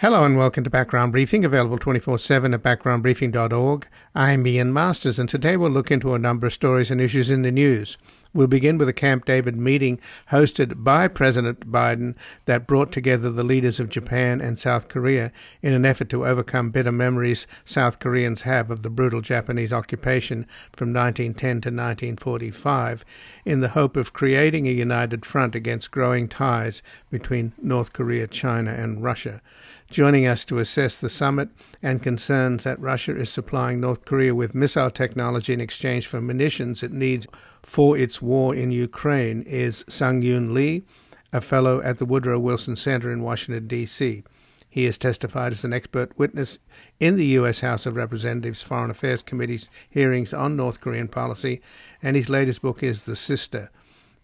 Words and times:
Hello 0.00 0.24
and 0.24 0.38
welcome 0.38 0.64
to 0.64 0.70
Background 0.70 1.12
Briefing, 1.12 1.44
available 1.44 1.76
24 1.76 2.16
7 2.16 2.54
at 2.54 2.62
backgroundbriefing.org. 2.62 3.86
I'm 4.14 4.46
Ian 4.46 4.72
Masters, 4.72 5.18
and 5.18 5.28
today 5.28 5.58
we'll 5.58 5.70
look 5.70 5.90
into 5.90 6.14
a 6.14 6.18
number 6.18 6.46
of 6.46 6.54
stories 6.54 6.90
and 6.90 7.02
issues 7.02 7.30
in 7.30 7.42
the 7.42 7.52
news. 7.52 7.98
We'll 8.32 8.46
begin 8.46 8.78
with 8.78 8.88
a 8.88 8.94
Camp 8.94 9.26
David 9.26 9.56
meeting 9.56 10.00
hosted 10.30 10.82
by 10.82 11.06
President 11.06 11.70
Biden 11.70 12.16
that 12.46 12.66
brought 12.66 12.92
together 12.92 13.28
the 13.28 13.44
leaders 13.44 13.78
of 13.78 13.90
Japan 13.90 14.40
and 14.40 14.58
South 14.58 14.88
Korea 14.88 15.32
in 15.60 15.74
an 15.74 15.84
effort 15.84 16.08
to 16.08 16.24
overcome 16.24 16.70
bitter 16.70 16.92
memories 16.92 17.46
South 17.66 17.98
Koreans 17.98 18.40
have 18.40 18.70
of 18.70 18.82
the 18.82 18.88
brutal 18.88 19.20
Japanese 19.20 19.70
occupation 19.70 20.46
from 20.72 20.94
1910 20.94 21.50
to 21.50 21.68
1945, 21.68 23.04
in 23.44 23.60
the 23.60 23.68
hope 23.68 23.98
of 23.98 24.14
creating 24.14 24.66
a 24.66 24.70
united 24.70 25.26
front 25.26 25.54
against 25.54 25.90
growing 25.90 26.26
ties 26.26 26.82
between 27.10 27.52
North 27.60 27.92
Korea, 27.92 28.26
China, 28.26 28.70
and 28.70 29.02
Russia. 29.04 29.42
Joining 29.90 30.24
us 30.24 30.44
to 30.44 30.60
assess 30.60 31.00
the 31.00 31.10
summit 31.10 31.48
and 31.82 32.00
concerns 32.00 32.62
that 32.62 32.78
Russia 32.78 33.16
is 33.16 33.28
supplying 33.28 33.80
North 33.80 34.04
Korea 34.04 34.32
with 34.36 34.54
missile 34.54 34.88
technology 34.88 35.52
in 35.52 35.60
exchange 35.60 36.06
for 36.06 36.20
munitions 36.20 36.84
it 36.84 36.92
needs 36.92 37.26
for 37.64 37.98
its 37.98 38.22
war 38.22 38.54
in 38.54 38.70
Ukraine 38.70 39.42
is 39.42 39.84
Sung-Yoon 39.88 40.52
Lee, 40.52 40.84
a 41.32 41.40
fellow 41.40 41.82
at 41.82 41.98
the 41.98 42.04
Woodrow 42.04 42.38
Wilson 42.38 42.76
Center 42.76 43.12
in 43.12 43.24
Washington, 43.24 43.66
D.C. 43.66 44.22
He 44.68 44.84
has 44.84 44.96
testified 44.96 45.50
as 45.50 45.64
an 45.64 45.72
expert 45.72 46.16
witness 46.16 46.60
in 47.00 47.16
the 47.16 47.26
U.S. 47.26 47.58
House 47.58 47.84
of 47.84 47.96
Representatives 47.96 48.62
Foreign 48.62 48.92
Affairs 48.92 49.24
Committee's 49.24 49.68
hearings 49.88 50.32
on 50.32 50.54
North 50.54 50.80
Korean 50.80 51.08
policy, 51.08 51.60
and 52.00 52.14
his 52.14 52.28
latest 52.28 52.62
book 52.62 52.84
is 52.84 53.06
The 53.06 53.16
Sister 53.16 53.72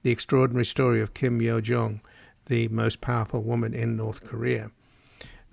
The 0.04 0.12
Extraordinary 0.12 0.64
Story 0.64 1.00
of 1.00 1.12
Kim 1.12 1.42
Yo 1.42 1.60
Jong, 1.60 2.02
the 2.46 2.68
most 2.68 3.00
powerful 3.00 3.42
woman 3.42 3.74
in 3.74 3.96
North 3.96 4.22
Korea. 4.22 4.70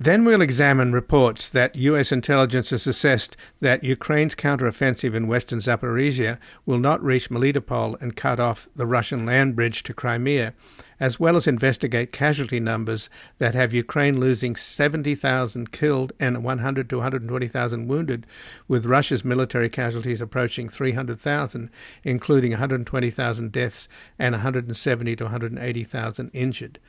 Then 0.04 0.26
we'll 0.26 0.42
examine 0.42 0.92
reports 0.92 1.48
that 1.48 1.78
U.S. 1.78 2.12
intelligence 2.12 2.72
has 2.72 2.86
assessed 2.86 3.38
that 3.62 3.86
Ukraine's 3.86 4.36
counteroffensive 4.36 5.14
in 5.14 5.30
western 5.30 5.60
Zaporizhia 5.60 6.40
will 6.66 6.78
not 6.78 7.02
reach 7.02 7.30
Melitopol 7.30 8.02
and 8.02 8.14
cut 8.14 8.38
off 8.38 8.68
the 8.76 8.86
Russian 8.86 9.26
land 9.26 9.56
bridge 9.56 9.82
to 9.84 9.94
Crimea, 9.94 10.56
as 11.00 11.22
well 11.22 11.38
as 11.38 11.48
investigate 11.48 12.12
casualty 12.12 12.60
numbers 12.60 13.10
that 13.38 13.56
have 13.56 13.74
Ukraine 13.74 14.20
losing 14.20 14.58
70,000 14.58 15.72
killed 15.72 16.12
and 16.20 16.44
100 16.44 16.90
to 16.90 16.98
120,000 16.98 17.88
wounded, 17.88 18.28
with 18.68 18.86
Russia's 18.86 19.24
military 19.24 19.70
casualties 19.70 20.20
approaching 20.20 20.68
300,000, 20.68 21.70
including 22.04 22.52
120,000 22.52 23.52
deaths 23.54 23.88
and 24.20 24.34
170 24.34 25.16
to 25.16 25.24
180,000 25.24 26.30
injured. 26.34 26.80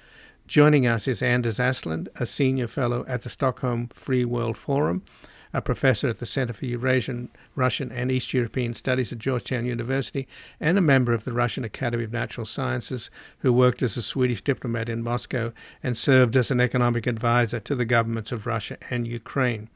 Joining 0.46 0.86
us 0.86 1.08
is 1.08 1.22
Anders 1.22 1.58
Aslund, 1.58 2.08
a 2.16 2.26
senior 2.26 2.68
fellow 2.68 3.06
at 3.08 3.22
the 3.22 3.30
Stockholm 3.30 3.88
Free 3.88 4.26
World 4.26 4.58
Forum, 4.58 5.02
a 5.54 5.62
professor 5.62 6.06
at 6.08 6.18
the 6.18 6.26
Center 6.26 6.52
for 6.52 6.66
Eurasian, 6.66 7.30
Russian, 7.56 7.90
and 7.90 8.12
East 8.12 8.34
European 8.34 8.74
Studies 8.74 9.10
at 9.10 9.18
Georgetown 9.18 9.64
University, 9.64 10.28
and 10.60 10.76
a 10.76 10.82
member 10.82 11.14
of 11.14 11.24
the 11.24 11.32
Russian 11.32 11.64
Academy 11.64 12.04
of 12.04 12.12
Natural 12.12 12.44
Sciences, 12.44 13.10
who 13.38 13.54
worked 13.54 13.82
as 13.82 13.96
a 13.96 14.02
Swedish 14.02 14.42
diplomat 14.42 14.90
in 14.90 15.02
Moscow 15.02 15.54
and 15.82 15.96
served 15.96 16.36
as 16.36 16.50
an 16.50 16.60
economic 16.60 17.06
advisor 17.06 17.58
to 17.60 17.74
the 17.74 17.86
governments 17.86 18.30
of 18.30 18.46
Russia 18.46 18.76
and 18.90 19.08
Ukraine. 19.08 19.70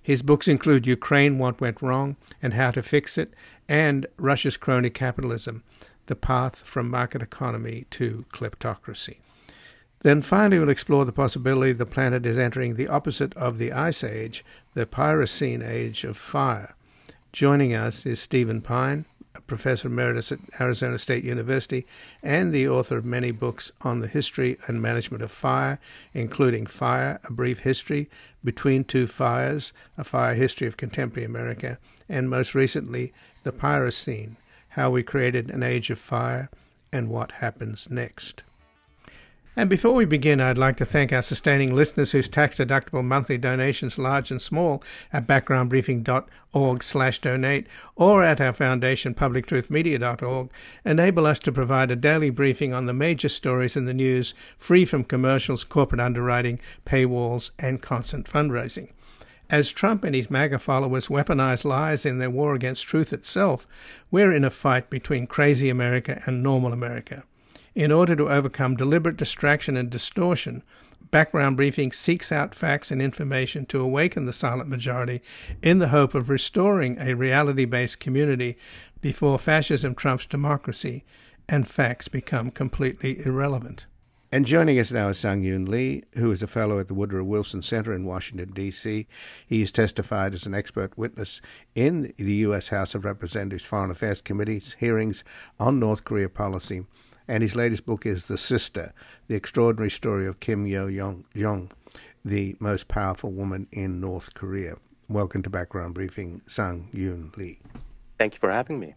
His 0.00 0.22
books 0.22 0.46
include 0.46 0.86
Ukraine 0.86 1.38
What 1.38 1.60
Went 1.60 1.82
Wrong 1.82 2.14
and 2.40 2.54
How 2.54 2.70
to 2.70 2.84
Fix 2.84 3.18
It, 3.18 3.34
and 3.68 4.06
Russia's 4.16 4.56
Crony 4.56 4.90
Capitalism 4.90 5.64
The 6.06 6.14
Path 6.14 6.58
from 6.58 6.88
Market 6.88 7.20
Economy 7.20 7.86
to 7.90 8.24
Kleptocracy. 8.32 9.16
Then 10.04 10.20
finally, 10.20 10.58
we'll 10.58 10.68
explore 10.68 11.06
the 11.06 11.12
possibility 11.12 11.72
the 11.72 11.86
planet 11.86 12.26
is 12.26 12.38
entering 12.38 12.74
the 12.74 12.88
opposite 12.88 13.34
of 13.38 13.56
the 13.56 13.72
Ice 13.72 14.04
Age, 14.04 14.44
the 14.74 14.84
Pyrocene 14.84 15.62
Age 15.62 16.04
of 16.04 16.18
Fire. 16.18 16.76
Joining 17.32 17.72
us 17.72 18.04
is 18.04 18.20
Stephen 18.20 18.60
Pyne, 18.60 19.06
a 19.34 19.40
professor 19.40 19.88
emeritus 19.88 20.30
at 20.30 20.40
Arizona 20.60 20.98
State 20.98 21.24
University 21.24 21.86
and 22.22 22.52
the 22.52 22.68
author 22.68 22.98
of 22.98 23.06
many 23.06 23.30
books 23.30 23.72
on 23.80 24.00
the 24.00 24.06
history 24.06 24.58
and 24.66 24.82
management 24.82 25.22
of 25.22 25.30
fire, 25.30 25.80
including 26.12 26.66
Fire, 26.66 27.18
A 27.24 27.32
Brief 27.32 27.60
History, 27.60 28.10
Between 28.44 28.84
Two 28.84 29.06
Fires, 29.06 29.72
A 29.96 30.04
Fire 30.04 30.34
History 30.34 30.66
of 30.66 30.76
Contemporary 30.76 31.24
America, 31.24 31.78
and 32.10 32.28
most 32.28 32.54
recently, 32.54 33.14
The 33.42 33.52
Pyrocene, 33.52 34.36
How 34.68 34.90
We 34.90 35.02
Created 35.02 35.48
an 35.48 35.62
Age 35.62 35.88
of 35.88 35.98
Fire 35.98 36.50
and 36.92 37.08
What 37.08 37.32
Happens 37.32 37.88
Next. 37.90 38.42
And 39.56 39.70
before 39.70 39.94
we 39.94 40.04
begin, 40.04 40.40
I'd 40.40 40.58
like 40.58 40.76
to 40.78 40.84
thank 40.84 41.12
our 41.12 41.22
sustaining 41.22 41.76
listeners 41.76 42.10
whose 42.10 42.28
tax-deductible 42.28 43.04
monthly 43.04 43.38
donations, 43.38 43.98
large 43.98 44.32
and 44.32 44.42
small, 44.42 44.82
at 45.12 45.28
backgroundbriefing.org 45.28 46.82
slash 46.82 47.20
donate 47.20 47.68
or 47.94 48.24
at 48.24 48.40
our 48.40 48.52
foundation, 48.52 49.14
publictruthmedia.org, 49.14 50.50
enable 50.84 51.24
us 51.24 51.38
to 51.38 51.52
provide 51.52 51.92
a 51.92 51.96
daily 51.96 52.30
briefing 52.30 52.72
on 52.72 52.86
the 52.86 52.92
major 52.92 53.28
stories 53.28 53.76
in 53.76 53.84
the 53.84 53.94
news, 53.94 54.34
free 54.58 54.84
from 54.84 55.04
commercials, 55.04 55.62
corporate 55.62 56.00
underwriting, 56.00 56.58
paywalls, 56.84 57.52
and 57.56 57.80
constant 57.80 58.26
fundraising. 58.26 58.90
As 59.50 59.70
Trump 59.70 60.02
and 60.02 60.16
his 60.16 60.30
MAGA 60.30 60.58
followers 60.58 61.06
weaponize 61.06 61.64
lies 61.64 62.04
in 62.04 62.18
their 62.18 62.30
war 62.30 62.56
against 62.56 62.88
truth 62.88 63.12
itself, 63.12 63.68
we're 64.10 64.32
in 64.32 64.44
a 64.44 64.50
fight 64.50 64.90
between 64.90 65.28
crazy 65.28 65.68
America 65.68 66.20
and 66.26 66.42
normal 66.42 66.72
America. 66.72 67.22
In 67.74 67.90
order 67.90 68.14
to 68.14 68.30
overcome 68.30 68.76
deliberate 68.76 69.16
distraction 69.16 69.76
and 69.76 69.90
distortion, 69.90 70.62
Background 71.10 71.56
Briefing 71.56 71.90
seeks 71.92 72.30
out 72.30 72.54
facts 72.54 72.92
and 72.92 73.02
information 73.02 73.66
to 73.66 73.80
awaken 73.80 74.26
the 74.26 74.32
silent 74.32 74.68
majority 74.68 75.22
in 75.62 75.80
the 75.80 75.88
hope 75.88 76.14
of 76.14 76.28
restoring 76.28 76.96
a 76.98 77.14
reality 77.14 77.64
based 77.64 77.98
community 77.98 78.56
before 79.00 79.38
fascism 79.38 79.94
trumps 79.94 80.26
democracy 80.26 81.04
and 81.48 81.68
facts 81.68 82.06
become 82.08 82.50
completely 82.50 83.24
irrelevant. 83.26 83.86
And 84.30 84.46
joining 84.46 84.80
us 84.80 84.90
now 84.90 85.10
is 85.10 85.18
Sung-Yoon 85.18 85.68
Lee, 85.68 86.02
who 86.14 86.30
is 86.32 86.42
a 86.42 86.48
fellow 86.48 86.80
at 86.80 86.88
the 86.88 86.94
Woodrow 86.94 87.22
Wilson 87.22 87.62
Center 87.62 87.92
in 87.92 88.04
Washington, 88.04 88.50
D.C. 88.52 89.06
He 89.46 89.60
has 89.60 89.70
testified 89.70 90.34
as 90.34 90.46
an 90.46 90.54
expert 90.54 90.98
witness 90.98 91.40
in 91.76 92.12
the 92.16 92.34
U.S. 92.34 92.68
House 92.68 92.96
of 92.96 93.04
Representatives 93.04 93.62
Foreign 93.62 93.92
Affairs 93.92 94.20
Committee's 94.20 94.74
hearings 94.80 95.22
on 95.60 95.78
North 95.78 96.02
Korea 96.02 96.28
policy 96.28 96.84
and 97.26 97.42
his 97.42 97.56
latest 97.56 97.86
book 97.86 98.06
is 98.06 98.26
The 98.26 98.38
Sister 98.38 98.92
The 99.28 99.34
Extraordinary 99.34 99.90
Story 99.90 100.26
of 100.26 100.40
Kim 100.40 100.66
Yo 100.66 100.90
Jong, 101.34 101.70
the 102.24 102.56
most 102.60 102.88
powerful 102.88 103.30
woman 103.30 103.66
in 103.72 104.00
North 104.00 104.34
Korea. 104.34 104.76
Welcome 105.08 105.42
to 105.42 105.50
Background 105.50 105.94
Briefing, 105.94 106.42
Sung 106.46 106.88
Yoon 106.92 107.36
Lee. 107.36 107.60
Thank 108.18 108.34
you 108.34 108.40
for 108.40 108.50
having 108.50 108.78
me. 108.78 108.94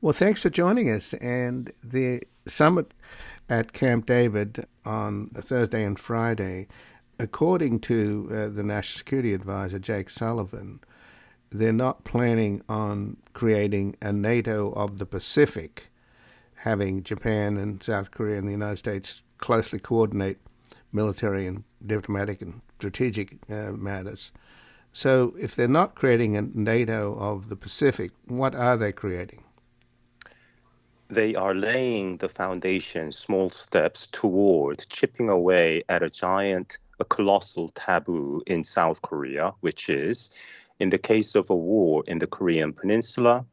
Well, 0.00 0.12
thanks 0.12 0.42
for 0.42 0.50
joining 0.50 0.90
us. 0.90 1.14
And 1.14 1.72
the 1.82 2.22
summit 2.46 2.92
at 3.48 3.72
Camp 3.72 4.06
David 4.06 4.66
on 4.84 5.28
Thursday 5.34 5.84
and 5.84 5.98
Friday, 5.98 6.68
according 7.18 7.80
to 7.80 8.28
uh, 8.30 8.48
the 8.48 8.62
National 8.62 8.98
Security 8.98 9.32
Advisor, 9.34 9.78
Jake 9.78 10.10
Sullivan, 10.10 10.80
they're 11.50 11.72
not 11.72 12.04
planning 12.04 12.62
on 12.68 13.16
creating 13.32 13.96
a 14.00 14.12
NATO 14.12 14.72
of 14.72 14.98
the 14.98 15.06
Pacific 15.06 15.91
having 16.62 17.02
Japan 17.02 17.56
and 17.56 17.82
South 17.82 18.12
Korea 18.12 18.38
and 18.38 18.46
the 18.46 18.52
United 18.52 18.76
States 18.76 19.24
closely 19.38 19.80
coordinate 19.80 20.38
military 20.92 21.44
and 21.44 21.64
diplomatic 21.84 22.40
and 22.40 22.60
strategic 22.78 23.38
uh, 23.50 23.72
matters. 23.72 24.30
So, 24.92 25.34
if 25.40 25.56
they're 25.56 25.66
not 25.66 25.96
creating 25.96 26.36
a 26.36 26.42
NATO 26.42 27.16
of 27.18 27.48
the 27.48 27.56
Pacific, 27.56 28.12
what 28.26 28.54
are 28.54 28.76
they 28.76 28.92
creating? 28.92 29.42
They 31.08 31.34
are 31.34 31.54
laying 31.54 32.18
the 32.18 32.28
foundation, 32.28 33.10
small 33.10 33.50
steps 33.50 34.06
toward 34.12 34.86
chipping 34.88 35.28
away 35.28 35.82
at 35.88 36.04
a 36.04 36.10
giant, 36.10 36.78
a 37.00 37.04
colossal 37.04 37.70
taboo 37.70 38.40
in 38.46 38.62
South 38.62 39.02
Korea, 39.02 39.52
which 39.60 39.88
is 39.88 40.30
in 40.78 40.90
the 40.90 40.98
case 40.98 41.34
of 41.34 41.50
a 41.50 41.56
war 41.56 42.04
in 42.06 42.20
the 42.20 42.26
Korean 42.28 42.72
Peninsula, 42.72 43.44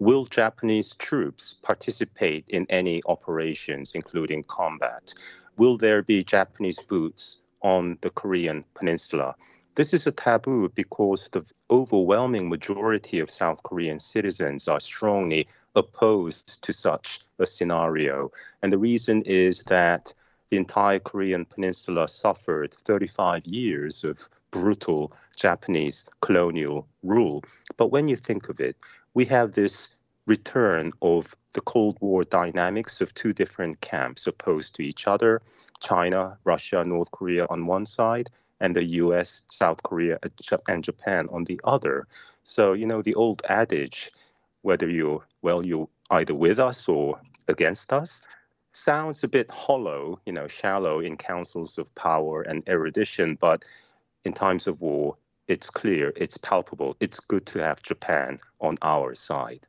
Will 0.00 0.24
Japanese 0.24 0.92
troops 0.98 1.54
participate 1.62 2.44
in 2.48 2.66
any 2.68 3.00
operations, 3.06 3.92
including 3.94 4.42
combat? 4.44 5.14
Will 5.56 5.76
there 5.76 6.02
be 6.02 6.24
Japanese 6.24 6.80
boots 6.80 7.42
on 7.62 7.96
the 8.00 8.10
Korean 8.10 8.64
peninsula? 8.74 9.36
This 9.76 9.92
is 9.92 10.06
a 10.06 10.12
taboo 10.12 10.68
because 10.74 11.28
the 11.30 11.44
overwhelming 11.70 12.48
majority 12.48 13.20
of 13.20 13.30
South 13.30 13.62
Korean 13.62 14.00
citizens 14.00 14.66
are 14.66 14.80
strongly 14.80 15.46
opposed 15.76 16.62
to 16.62 16.72
such 16.72 17.20
a 17.38 17.46
scenario. 17.46 18.30
And 18.62 18.72
the 18.72 18.78
reason 18.78 19.22
is 19.22 19.62
that 19.64 20.12
the 20.50 20.56
entire 20.56 20.98
Korean 20.98 21.44
peninsula 21.44 22.08
suffered 22.08 22.74
35 22.74 23.46
years 23.46 24.04
of 24.04 24.28
brutal 24.50 25.12
Japanese 25.36 26.08
colonial 26.20 26.86
rule. 27.02 27.42
But 27.76 27.88
when 27.90 28.06
you 28.08 28.16
think 28.16 28.48
of 28.48 28.60
it, 28.60 28.76
we 29.14 29.24
have 29.24 29.52
this 29.52 29.88
return 30.26 30.92
of 31.02 31.34
the 31.52 31.60
Cold 31.60 31.96
War 32.00 32.24
dynamics 32.24 33.00
of 33.00 33.14
two 33.14 33.32
different 33.32 33.80
camps 33.80 34.26
opposed 34.26 34.74
to 34.74 34.82
each 34.82 35.06
other 35.06 35.40
China, 35.80 36.36
Russia, 36.44 36.82
North 36.84 37.10
Korea 37.10 37.46
on 37.50 37.66
one 37.66 37.86
side, 37.86 38.30
and 38.60 38.74
the 38.74 38.84
US, 39.02 39.42
South 39.50 39.82
Korea, 39.82 40.18
and 40.68 40.82
Japan 40.82 41.28
on 41.30 41.44
the 41.44 41.60
other. 41.64 42.06
So, 42.42 42.72
you 42.72 42.86
know, 42.86 43.02
the 43.02 43.14
old 43.14 43.42
adage, 43.48 44.10
whether 44.62 44.88
you're, 44.88 45.22
well, 45.42 45.64
you're 45.64 45.88
either 46.10 46.34
with 46.34 46.58
us 46.58 46.88
or 46.88 47.20
against 47.48 47.92
us, 47.92 48.22
sounds 48.72 49.22
a 49.22 49.28
bit 49.28 49.50
hollow, 49.50 50.20
you 50.24 50.32
know, 50.32 50.48
shallow 50.48 51.00
in 51.00 51.16
councils 51.16 51.76
of 51.76 51.94
power 51.94 52.42
and 52.42 52.66
erudition, 52.66 53.34
but 53.34 53.64
in 54.24 54.32
times 54.32 54.66
of 54.66 54.80
war, 54.80 55.16
it's 55.48 55.70
clear, 55.70 56.12
it's 56.16 56.36
palpable. 56.38 56.96
It's 57.00 57.20
good 57.20 57.46
to 57.46 57.62
have 57.62 57.82
Japan 57.82 58.38
on 58.60 58.76
our 58.82 59.14
side. 59.14 59.66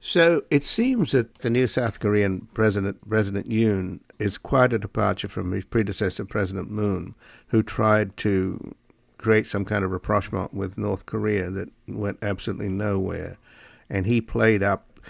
So 0.00 0.44
it 0.50 0.64
seems 0.64 1.12
that 1.12 1.38
the 1.38 1.50
new 1.50 1.66
South 1.66 2.00
Korean 2.00 2.48
president, 2.54 3.08
President 3.08 3.48
Yoon, 3.48 4.00
is 4.18 4.38
quite 4.38 4.72
a 4.72 4.78
departure 4.78 5.28
from 5.28 5.52
his 5.52 5.64
predecessor, 5.64 6.24
President 6.24 6.70
Moon, 6.70 7.14
who 7.48 7.62
tried 7.62 8.16
to 8.18 8.74
create 9.18 9.46
some 9.46 9.64
kind 9.64 9.84
of 9.84 9.90
rapprochement 9.90 10.52
with 10.52 10.78
North 10.78 11.06
Korea 11.06 11.50
that 11.50 11.70
went 11.88 12.18
absolutely 12.22 12.68
nowhere. 12.68 13.38
And 13.88 14.06
he 14.06 14.20
played 14.20 14.62
up 14.62 15.00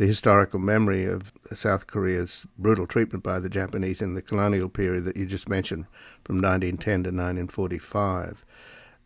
the 0.00 0.06
historical 0.06 0.58
memory 0.58 1.04
of 1.04 1.30
South 1.52 1.86
Korea's 1.86 2.46
brutal 2.56 2.86
treatment 2.86 3.22
by 3.22 3.38
the 3.38 3.50
Japanese 3.50 4.00
in 4.00 4.14
the 4.14 4.22
colonial 4.22 4.70
period 4.70 5.04
that 5.04 5.14
you 5.14 5.26
just 5.26 5.46
mentioned 5.46 5.84
from 6.24 6.36
1910 6.36 6.92
to 7.02 7.08
1945. 7.10 8.46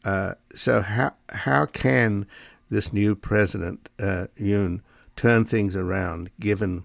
Uh, 0.05 0.35
so 0.55 0.83
how 0.83 1.13
how 1.31 1.67
can 1.67 2.29
this 2.71 2.93
new 2.93 3.17
president 3.17 3.89
uh, 3.99 4.29
Yoon 4.39 4.83
turn 5.17 5.45
things 5.45 5.75
around, 5.75 6.31
given 6.39 6.85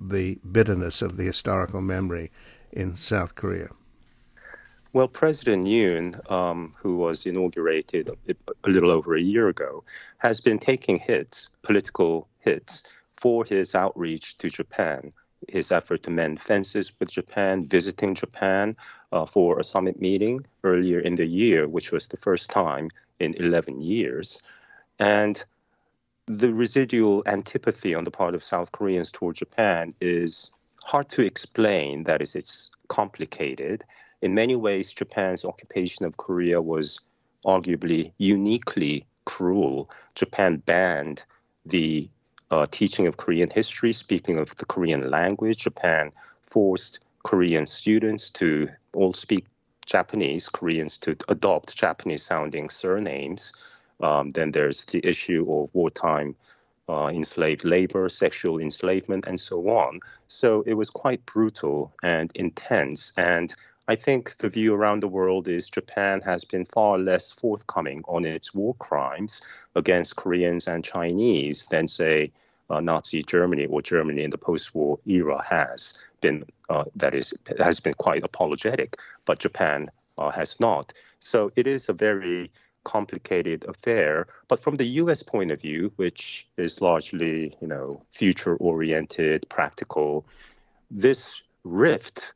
the 0.00 0.38
bitterness 0.52 1.02
of 1.02 1.16
the 1.16 1.24
historical 1.24 1.80
memory 1.80 2.30
in 2.70 2.94
South 2.94 3.34
Korea? 3.34 3.70
Well, 4.92 5.08
President 5.08 5.66
Yoon, 5.66 6.30
um, 6.30 6.76
who 6.78 6.96
was 6.96 7.26
inaugurated 7.26 8.08
a, 8.08 8.34
a 8.62 8.70
little 8.70 8.92
over 8.92 9.16
a 9.16 9.20
year 9.20 9.48
ago, 9.48 9.82
has 10.18 10.40
been 10.40 10.60
taking 10.60 11.00
hits, 11.00 11.48
political 11.62 12.28
hits, 12.38 12.84
for 13.20 13.44
his 13.44 13.74
outreach 13.74 14.38
to 14.38 14.48
Japan 14.48 15.12
his 15.46 15.70
effort 15.70 16.02
to 16.02 16.10
mend 16.10 16.40
fences 16.40 16.92
with 16.98 17.10
Japan, 17.10 17.64
visiting 17.64 18.14
Japan 18.14 18.76
uh, 19.12 19.24
for 19.24 19.58
a 19.58 19.64
summit 19.64 20.00
meeting 20.00 20.44
earlier 20.64 20.98
in 20.98 21.14
the 21.14 21.26
year, 21.26 21.68
which 21.68 21.92
was 21.92 22.06
the 22.06 22.16
first 22.16 22.50
time 22.50 22.90
in 23.20 23.34
11 23.34 23.80
years. 23.80 24.42
And 24.98 25.44
the 26.26 26.52
residual 26.52 27.22
antipathy 27.26 27.94
on 27.94 28.04
the 28.04 28.10
part 28.10 28.34
of 28.34 28.42
South 28.42 28.72
Koreans 28.72 29.10
toward 29.10 29.36
Japan 29.36 29.94
is 30.00 30.50
hard 30.82 31.08
to 31.10 31.22
explain. 31.22 32.04
That 32.04 32.20
is, 32.20 32.34
it's 32.34 32.70
complicated. 32.88 33.84
In 34.20 34.34
many 34.34 34.56
ways, 34.56 34.92
Japan's 34.92 35.44
occupation 35.44 36.04
of 36.04 36.16
Korea 36.16 36.60
was 36.60 36.98
arguably 37.46 38.12
uniquely 38.18 39.06
cruel. 39.24 39.90
Japan 40.14 40.56
banned 40.56 41.22
the 41.64 42.10
uh, 42.50 42.66
teaching 42.70 43.06
of 43.06 43.16
Korean 43.16 43.50
history, 43.50 43.92
speaking 43.92 44.38
of 44.38 44.54
the 44.56 44.64
Korean 44.64 45.10
language. 45.10 45.58
Japan 45.58 46.12
forced 46.42 47.00
Korean 47.24 47.66
students 47.66 48.30
to 48.30 48.68
all 48.94 49.12
speak 49.12 49.44
Japanese, 49.84 50.48
Koreans 50.48 50.96
to 50.98 51.16
adopt 51.28 51.76
Japanese 51.76 52.24
sounding 52.24 52.70
surnames. 52.70 53.52
Um, 54.00 54.30
then 54.30 54.52
there's 54.52 54.84
the 54.86 55.04
issue 55.06 55.46
of 55.50 55.74
wartime 55.74 56.36
uh, 56.88 57.08
enslaved 57.08 57.64
labor, 57.64 58.08
sexual 58.08 58.58
enslavement, 58.58 59.26
and 59.26 59.38
so 59.38 59.68
on. 59.68 60.00
So 60.28 60.62
it 60.66 60.74
was 60.74 60.88
quite 60.90 61.24
brutal 61.26 61.92
and 62.02 62.30
intense. 62.34 63.12
And 63.16 63.54
I 63.90 63.96
think 63.96 64.36
the 64.36 64.50
view 64.50 64.74
around 64.74 65.02
the 65.02 65.08
world 65.08 65.48
is 65.48 65.70
Japan 65.70 66.20
has 66.20 66.44
been 66.44 66.66
far 66.66 66.98
less 66.98 67.30
forthcoming 67.30 68.04
on 68.06 68.26
its 68.26 68.52
war 68.52 68.74
crimes 68.74 69.40
against 69.76 70.16
Koreans 70.16 70.68
and 70.68 70.84
Chinese 70.84 71.64
than, 71.70 71.88
say, 71.88 72.30
uh, 72.68 72.80
Nazi 72.80 73.22
Germany 73.22 73.64
or 73.64 73.80
Germany 73.80 74.22
in 74.22 74.28
the 74.28 74.36
post-war 74.36 74.98
era 75.06 75.42
has 75.42 75.94
been. 76.20 76.44
Uh, 76.68 76.84
that 76.96 77.14
is 77.14 77.32
has 77.58 77.80
been 77.80 77.94
quite 77.94 78.22
apologetic, 78.22 78.98
but 79.24 79.38
Japan 79.38 79.90
uh, 80.18 80.28
has 80.28 80.60
not. 80.60 80.92
So 81.20 81.50
it 81.56 81.66
is 81.66 81.88
a 81.88 81.94
very 81.94 82.50
complicated 82.84 83.64
affair. 83.64 84.26
But 84.48 84.62
from 84.62 84.76
the 84.76 84.84
U.S. 85.02 85.22
point 85.22 85.50
of 85.50 85.62
view, 85.62 85.90
which 85.96 86.46
is 86.58 86.82
largely 86.82 87.56
you 87.62 87.66
know 87.66 88.02
future-oriented, 88.10 89.48
practical, 89.48 90.26
this 90.90 91.40
rift, 91.64 92.34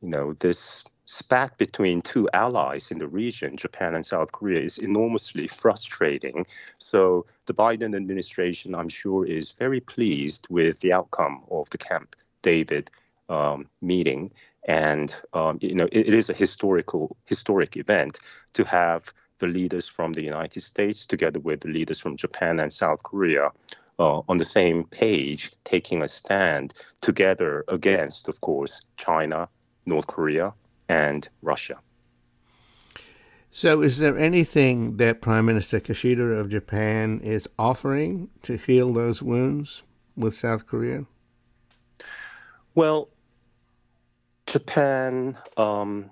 you 0.00 0.08
know, 0.08 0.32
this 0.34 0.84
spat 1.06 1.56
between 1.58 2.00
two 2.02 2.28
allies 2.32 2.90
in 2.90 2.98
the 2.98 3.06
region, 3.06 3.56
Japan 3.56 3.94
and 3.94 4.04
South 4.04 4.32
Korea, 4.32 4.60
is 4.60 4.78
enormously 4.78 5.46
frustrating. 5.46 6.46
So 6.78 7.26
the 7.46 7.54
Biden 7.54 7.96
administration, 7.96 8.74
I'm 8.74 8.88
sure, 8.88 9.26
is 9.26 9.50
very 9.50 9.80
pleased 9.80 10.46
with 10.50 10.80
the 10.80 10.92
outcome 10.92 11.42
of 11.50 11.68
the 11.70 11.78
Camp 11.78 12.16
David 12.42 12.90
um, 13.28 13.68
meeting. 13.80 14.32
And 14.68 15.14
um, 15.32 15.58
you 15.60 15.74
know, 15.74 15.88
it, 15.92 16.08
it 16.08 16.14
is 16.14 16.28
a 16.28 16.34
historical 16.34 17.16
historic 17.26 17.76
event 17.76 18.18
to 18.52 18.64
have 18.64 19.12
the 19.38 19.46
leaders 19.48 19.88
from 19.88 20.12
the 20.12 20.22
United 20.22 20.60
States 20.60 21.04
together 21.04 21.40
with 21.40 21.60
the 21.60 21.68
leaders 21.68 21.98
from 21.98 22.16
Japan 22.16 22.60
and 22.60 22.72
South 22.72 23.02
Korea 23.02 23.50
uh, 23.98 24.20
on 24.28 24.38
the 24.38 24.44
same 24.44 24.84
page, 24.84 25.52
taking 25.64 26.02
a 26.02 26.08
stand 26.08 26.74
together 27.00 27.64
against, 27.68 28.28
of 28.28 28.40
course, 28.40 28.80
China, 28.96 29.48
North 29.84 30.06
Korea, 30.06 30.54
and 30.88 31.28
Russia. 31.42 31.78
So, 33.54 33.82
is 33.82 33.98
there 33.98 34.16
anything 34.16 34.96
that 34.96 35.20
Prime 35.20 35.44
Minister 35.44 35.78
Kishida 35.78 36.38
of 36.40 36.48
Japan 36.48 37.20
is 37.22 37.46
offering 37.58 38.30
to 38.42 38.56
heal 38.56 38.94
those 38.94 39.22
wounds 39.22 39.82
with 40.16 40.34
South 40.34 40.66
Korea? 40.66 41.04
Well, 42.74 43.10
Japan 44.46 45.36
um, 45.58 46.10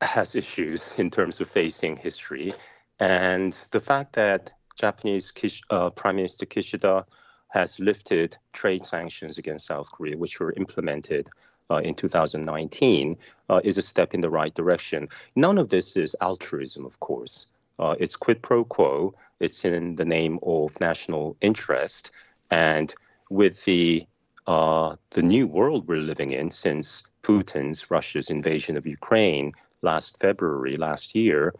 has 0.00 0.34
issues 0.34 0.94
in 0.98 1.10
terms 1.10 1.40
of 1.40 1.48
facing 1.48 1.96
history, 1.96 2.52
and 2.98 3.56
the 3.70 3.80
fact 3.80 4.14
that 4.14 4.50
Japanese 4.74 5.32
uh, 5.70 5.90
Prime 5.90 6.16
Minister 6.16 6.44
Kishida 6.44 7.04
has 7.48 7.78
lifted 7.78 8.36
trade 8.52 8.84
sanctions 8.84 9.38
against 9.38 9.66
South 9.66 9.90
Korea, 9.92 10.18
which 10.18 10.40
were 10.40 10.52
implemented 10.56 11.28
uh, 11.70 11.76
in 11.76 11.94
2019 11.94 13.16
uh, 13.48 13.60
is 13.64 13.78
a 13.78 13.82
step 13.82 14.14
in 14.14 14.20
the 14.20 14.30
right 14.30 14.54
direction. 14.54 15.08
None 15.36 15.58
of 15.58 15.70
this 15.70 15.96
is 15.96 16.16
altruism, 16.20 16.84
of 16.84 17.00
course. 17.00 17.46
Uh, 17.78 17.94
it's 17.98 18.16
quid 18.16 18.42
pro 18.42 18.64
quo. 18.64 19.14
It's 19.40 19.64
in 19.64 19.96
the 19.96 20.04
name 20.04 20.38
of 20.42 20.78
national 20.80 21.36
interest, 21.40 22.10
and 22.50 22.94
with 23.30 23.64
the 23.64 24.06
uh, 24.46 24.96
the 25.10 25.22
new 25.22 25.46
world 25.46 25.88
we're 25.88 25.96
living 25.96 26.30
in 26.30 26.50
since 26.50 27.02
Putin's 27.22 27.90
Russia's 27.90 28.30
invasion 28.30 28.76
of 28.76 28.86
Ukraine 28.86 29.52
last 29.82 30.18
February 30.20 30.76
last 30.76 31.14
year, 31.14 31.54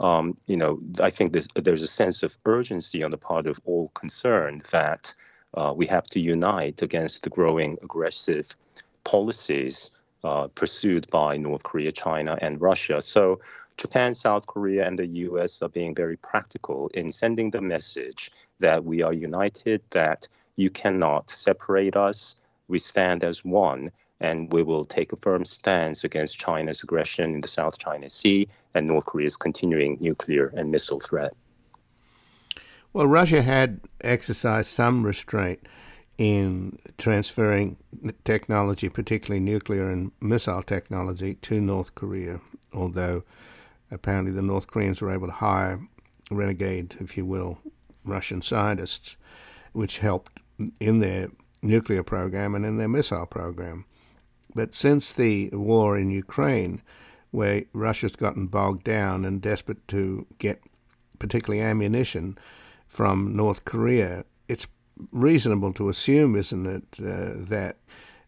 um, 0.00 0.34
you 0.46 0.56
know, 0.56 0.78
I 1.00 1.10
think 1.10 1.32
this, 1.32 1.48
there's 1.54 1.82
a 1.82 1.88
sense 1.88 2.22
of 2.22 2.36
urgency 2.44 3.02
on 3.02 3.10
the 3.10 3.18
part 3.18 3.46
of 3.46 3.60
all 3.64 3.88
concerned 3.94 4.62
that 4.70 5.12
uh, 5.54 5.72
we 5.74 5.86
have 5.86 6.04
to 6.08 6.20
unite 6.20 6.82
against 6.82 7.22
the 7.22 7.30
growing 7.30 7.78
aggressive 7.82 8.54
policies 9.06 9.90
uh, 10.24 10.48
pursued 10.48 11.06
by 11.10 11.36
North 11.36 11.62
Korea, 11.62 11.92
China, 11.92 12.36
and 12.42 12.60
Russia. 12.60 13.00
So 13.00 13.40
Japan, 13.76 14.14
South 14.14 14.46
Korea, 14.46 14.86
and 14.86 14.98
the 14.98 15.06
US 15.26 15.62
are 15.62 15.68
being 15.68 15.94
very 15.94 16.16
practical 16.16 16.88
in 16.88 17.10
sending 17.12 17.50
the 17.50 17.60
message 17.60 18.30
that 18.58 18.84
we 18.84 19.02
are 19.02 19.12
united, 19.12 19.80
that 19.90 20.26
you 20.56 20.70
cannot 20.70 21.30
separate 21.30 21.96
us. 21.96 22.36
We 22.68 22.78
stand 22.78 23.22
as 23.22 23.44
one, 23.44 23.90
and 24.20 24.52
we 24.52 24.62
will 24.62 24.84
take 24.84 25.12
a 25.12 25.16
firm 25.16 25.44
stance 25.44 26.02
against 26.02 26.38
China's 26.38 26.82
aggression 26.82 27.34
in 27.34 27.40
the 27.42 27.48
South 27.48 27.78
China 27.78 28.08
Sea 28.08 28.48
and 28.74 28.86
North 28.86 29.06
Korea's 29.06 29.36
continuing 29.36 29.98
nuclear 30.00 30.52
and 30.56 30.72
missile 30.72 31.00
threat. 31.00 31.32
Well, 32.92 33.06
Russia 33.06 33.42
had 33.42 33.80
exercised 34.00 34.70
some 34.70 35.04
restraint 35.04 35.60
in 36.18 36.78
transferring 36.98 37.76
technology, 38.24 38.88
particularly 38.88 39.40
nuclear 39.40 39.90
and 39.90 40.12
missile 40.20 40.62
technology, 40.62 41.34
to 41.34 41.60
North 41.60 41.94
Korea, 41.94 42.40
although 42.72 43.22
apparently 43.90 44.32
the 44.32 44.42
North 44.42 44.66
Koreans 44.66 45.00
were 45.00 45.10
able 45.10 45.26
to 45.26 45.32
hire 45.34 45.80
renegade, 46.30 46.96
if 47.00 47.16
you 47.16 47.26
will, 47.26 47.58
Russian 48.04 48.40
scientists, 48.42 49.16
which 49.72 49.98
helped 49.98 50.40
in 50.80 51.00
their 51.00 51.28
nuclear 51.62 52.02
program 52.02 52.54
and 52.54 52.64
in 52.64 52.78
their 52.78 52.88
missile 52.88 53.26
program. 53.26 53.84
But 54.54 54.74
since 54.74 55.12
the 55.12 55.50
war 55.52 55.98
in 55.98 56.10
Ukraine, 56.10 56.82
where 57.30 57.64
Russia's 57.74 58.16
gotten 58.16 58.46
bogged 58.46 58.84
down 58.84 59.24
and 59.24 59.42
desperate 59.42 59.86
to 59.88 60.26
get 60.38 60.62
particularly 61.18 61.62
ammunition 61.62 62.38
from 62.86 63.36
North 63.36 63.64
Korea, 63.64 64.24
reasonable 65.12 65.72
to 65.74 65.88
assume, 65.88 66.36
isn't 66.36 66.66
it, 66.66 66.84
uh, 67.00 67.32
that 67.48 67.76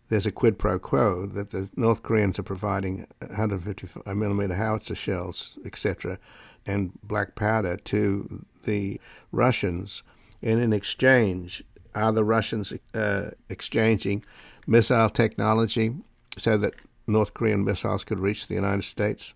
there's 0.09 0.27
a 0.27 0.33
quid 0.33 0.59
pro 0.59 0.79
quo 0.79 1.27
that 1.27 1.51
the 1.51 1.69
North 1.77 2.03
Koreans 2.03 2.39
are 2.39 2.45
providing 2.45 3.07
150 3.21 4.15
millimeter 4.15 4.55
howitzer 4.55 4.95
shells, 4.95 5.59
etc., 5.65 6.19
and 6.67 6.93
black 7.03 7.35
powder 7.35 7.77
to 7.77 8.45
the 8.65 9.01
Russians, 9.33 10.03
and 10.43 10.61
in 10.61 10.73
exchange, 10.73 11.65
are 11.95 12.13
the 12.13 12.25
Russians 12.25 12.73
uh, 12.95 13.31
exchanging 13.49 14.25
missile 14.67 15.11
technology 15.11 15.95
so 16.37 16.57
that 16.59 16.75
North 17.07 17.35
Korean 17.35 17.65
missiles 17.65 18.05
could 18.05 18.21
reach 18.21 18.47
the 18.47 18.55
United 18.55 18.85
States? 18.85 19.35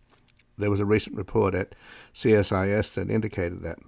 There 0.58 0.70
was 0.70 0.80
a 0.80 0.84
recent 0.84 1.16
report 1.16 1.54
at 1.54 1.74
CSIS 2.14 2.94
that 2.94 3.10
indicated 3.10 3.62
that. 3.62 3.78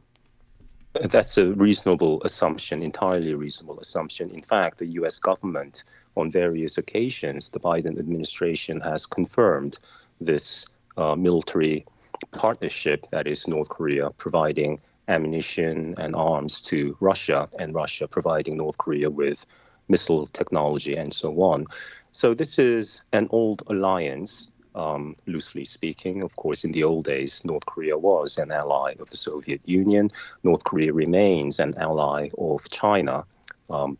That's 1.02 1.36
a 1.38 1.46
reasonable 1.46 2.22
assumption, 2.24 2.82
entirely 2.82 3.34
reasonable 3.34 3.80
assumption. 3.80 4.30
In 4.30 4.42
fact, 4.42 4.78
the 4.78 4.86
U.S. 5.00 5.18
government, 5.18 5.82
on 6.16 6.30
various 6.30 6.78
occasions, 6.78 7.48
the 7.48 7.58
Biden 7.58 7.98
administration 7.98 8.80
has 8.80 9.04
confirmed 9.04 9.78
this 10.20 10.66
uh, 10.96 11.16
military 11.16 11.84
partnership 12.30 13.06
that 13.10 13.26
is 13.26 13.48
North 13.48 13.68
Korea 13.68 14.10
providing 14.10 14.80
ammunition 15.08 15.94
and 15.98 16.14
arms 16.14 16.60
to 16.62 16.96
Russia, 17.00 17.48
and 17.58 17.74
Russia 17.74 18.06
providing 18.06 18.56
North 18.56 18.78
Korea 18.78 19.10
with 19.10 19.44
missile 19.88 20.26
technology 20.26 20.94
and 20.96 21.12
so 21.12 21.42
on. 21.42 21.66
So 22.12 22.32
this 22.34 22.58
is 22.58 23.02
an 23.12 23.26
old 23.30 23.62
alliance. 23.66 24.50
Um, 24.74 25.14
loosely 25.26 25.64
speaking, 25.64 26.22
of 26.22 26.34
course, 26.36 26.64
in 26.64 26.72
the 26.72 26.82
old 26.82 27.04
days, 27.04 27.44
North 27.44 27.64
Korea 27.66 27.96
was 27.96 28.38
an 28.38 28.50
ally 28.50 28.94
of 28.98 29.08
the 29.10 29.16
Soviet 29.16 29.60
Union. 29.64 30.10
North 30.42 30.64
Korea 30.64 30.92
remains 30.92 31.58
an 31.58 31.74
ally 31.76 32.28
of 32.38 32.68
China. 32.70 33.24
Um, 33.70 33.96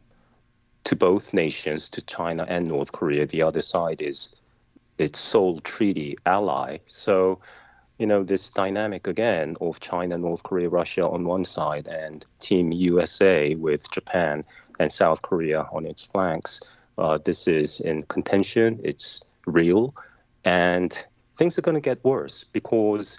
to 0.85 0.97
both 0.97 1.33
nations, 1.33 1.89
to 1.91 2.03
China 2.03 2.45
and 2.49 2.67
North 2.69 2.93
Korea, 2.93 3.27
the 3.27 3.43
other 3.43 3.61
side 3.61 4.03
is 4.03 4.35
its 4.99 5.19
sole 5.19 5.61
treaty 5.61 6.17
ally. 6.27 6.79
So 6.87 7.41
you 7.99 8.07
know, 8.07 8.25
this 8.25 8.49
dynamic 8.49 9.07
again 9.07 9.57
of 9.61 9.81
China, 9.81 10.19
North 10.19 10.43
Korea, 10.43 10.69
Russia 10.69 11.09
on 11.09 11.25
one 11.25 11.45
side, 11.45 11.89
and 11.89 12.25
Team 12.41 12.73
USA 12.73 13.55
with 13.55 13.91
Japan 13.91 14.43
and 14.81 14.91
South 14.91 15.23
Korea 15.23 15.67
on 15.73 15.87
its 15.87 16.03
flanks. 16.03 16.61
Uh, 16.99 17.19
this 17.19 17.47
is 17.47 17.81
in 17.81 18.03
contention. 18.03 18.81
It's 18.83 19.21
real, 19.47 19.95
and 20.45 21.05
things 21.37 21.59
are 21.59 21.63
going 21.63 21.75
to 21.75 21.81
get 21.81 22.05
worse 22.05 22.45
because 22.53 23.19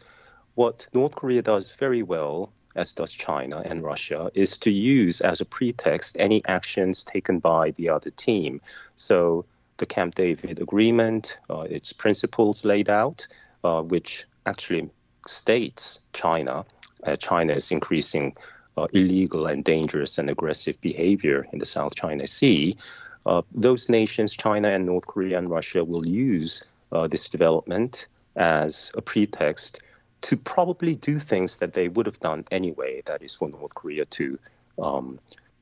what 0.55 0.87
North 0.93 1.15
Korea 1.15 1.41
does 1.41 1.71
very 1.75 2.01
well, 2.01 2.51
as 2.75 2.93
does 2.93 3.11
China 3.11 3.61
and 3.65 3.83
Russia, 3.83 4.31
is 4.33 4.57
to 4.57 4.71
use 4.71 5.21
as 5.21 5.41
a 5.41 5.45
pretext 5.45 6.15
any 6.19 6.43
actions 6.45 7.03
taken 7.03 7.39
by 7.39 7.71
the 7.71 7.89
other 7.89 8.09
team. 8.11 8.61
So 8.95 9.45
the 9.77 9.85
Camp 9.85 10.15
David 10.15 10.61
Agreement, 10.61 11.37
uh, 11.49 11.61
its 11.61 11.91
principles 11.91 12.63
laid 12.63 12.89
out, 12.89 13.27
uh, 13.63 13.81
which 13.81 14.25
actually 14.45 14.89
states 15.27 15.99
China. 16.13 16.65
Uh, 17.03 17.15
China 17.15 17.53
is 17.53 17.71
increasing 17.71 18.35
uh, 18.77 18.87
illegal 18.93 19.47
and 19.47 19.63
dangerous 19.63 20.17
and 20.17 20.29
aggressive 20.29 20.79
behavior 20.81 21.45
in 21.51 21.59
the 21.59 21.65
South 21.65 21.95
China 21.95 22.27
Sea. 22.27 22.77
Uh, 23.25 23.41
those 23.53 23.89
nations, 23.89 24.31
China 24.33 24.69
and 24.69 24.85
North 24.85 25.07
Korea 25.07 25.37
and 25.37 25.49
Russia, 25.49 25.83
will 25.83 26.07
use 26.07 26.63
uh, 26.95 27.07
this 27.07 27.27
development 27.27 28.07
as 28.35 28.91
a 28.95 29.01
pretext 29.01 29.81
to 30.21 30.35
probably 30.37 30.95
do 30.95 31.19
things 31.19 31.57
that 31.57 31.73
they 31.73 31.87
would 31.87 32.05
have 32.05 32.19
done 32.19 32.45
anyway. 32.51 33.01
That 33.05 33.21
is, 33.21 33.33
for 33.33 33.49
North 33.49 33.75
Korea 33.75 34.05
to 34.05 34.39
um, 34.81 35.19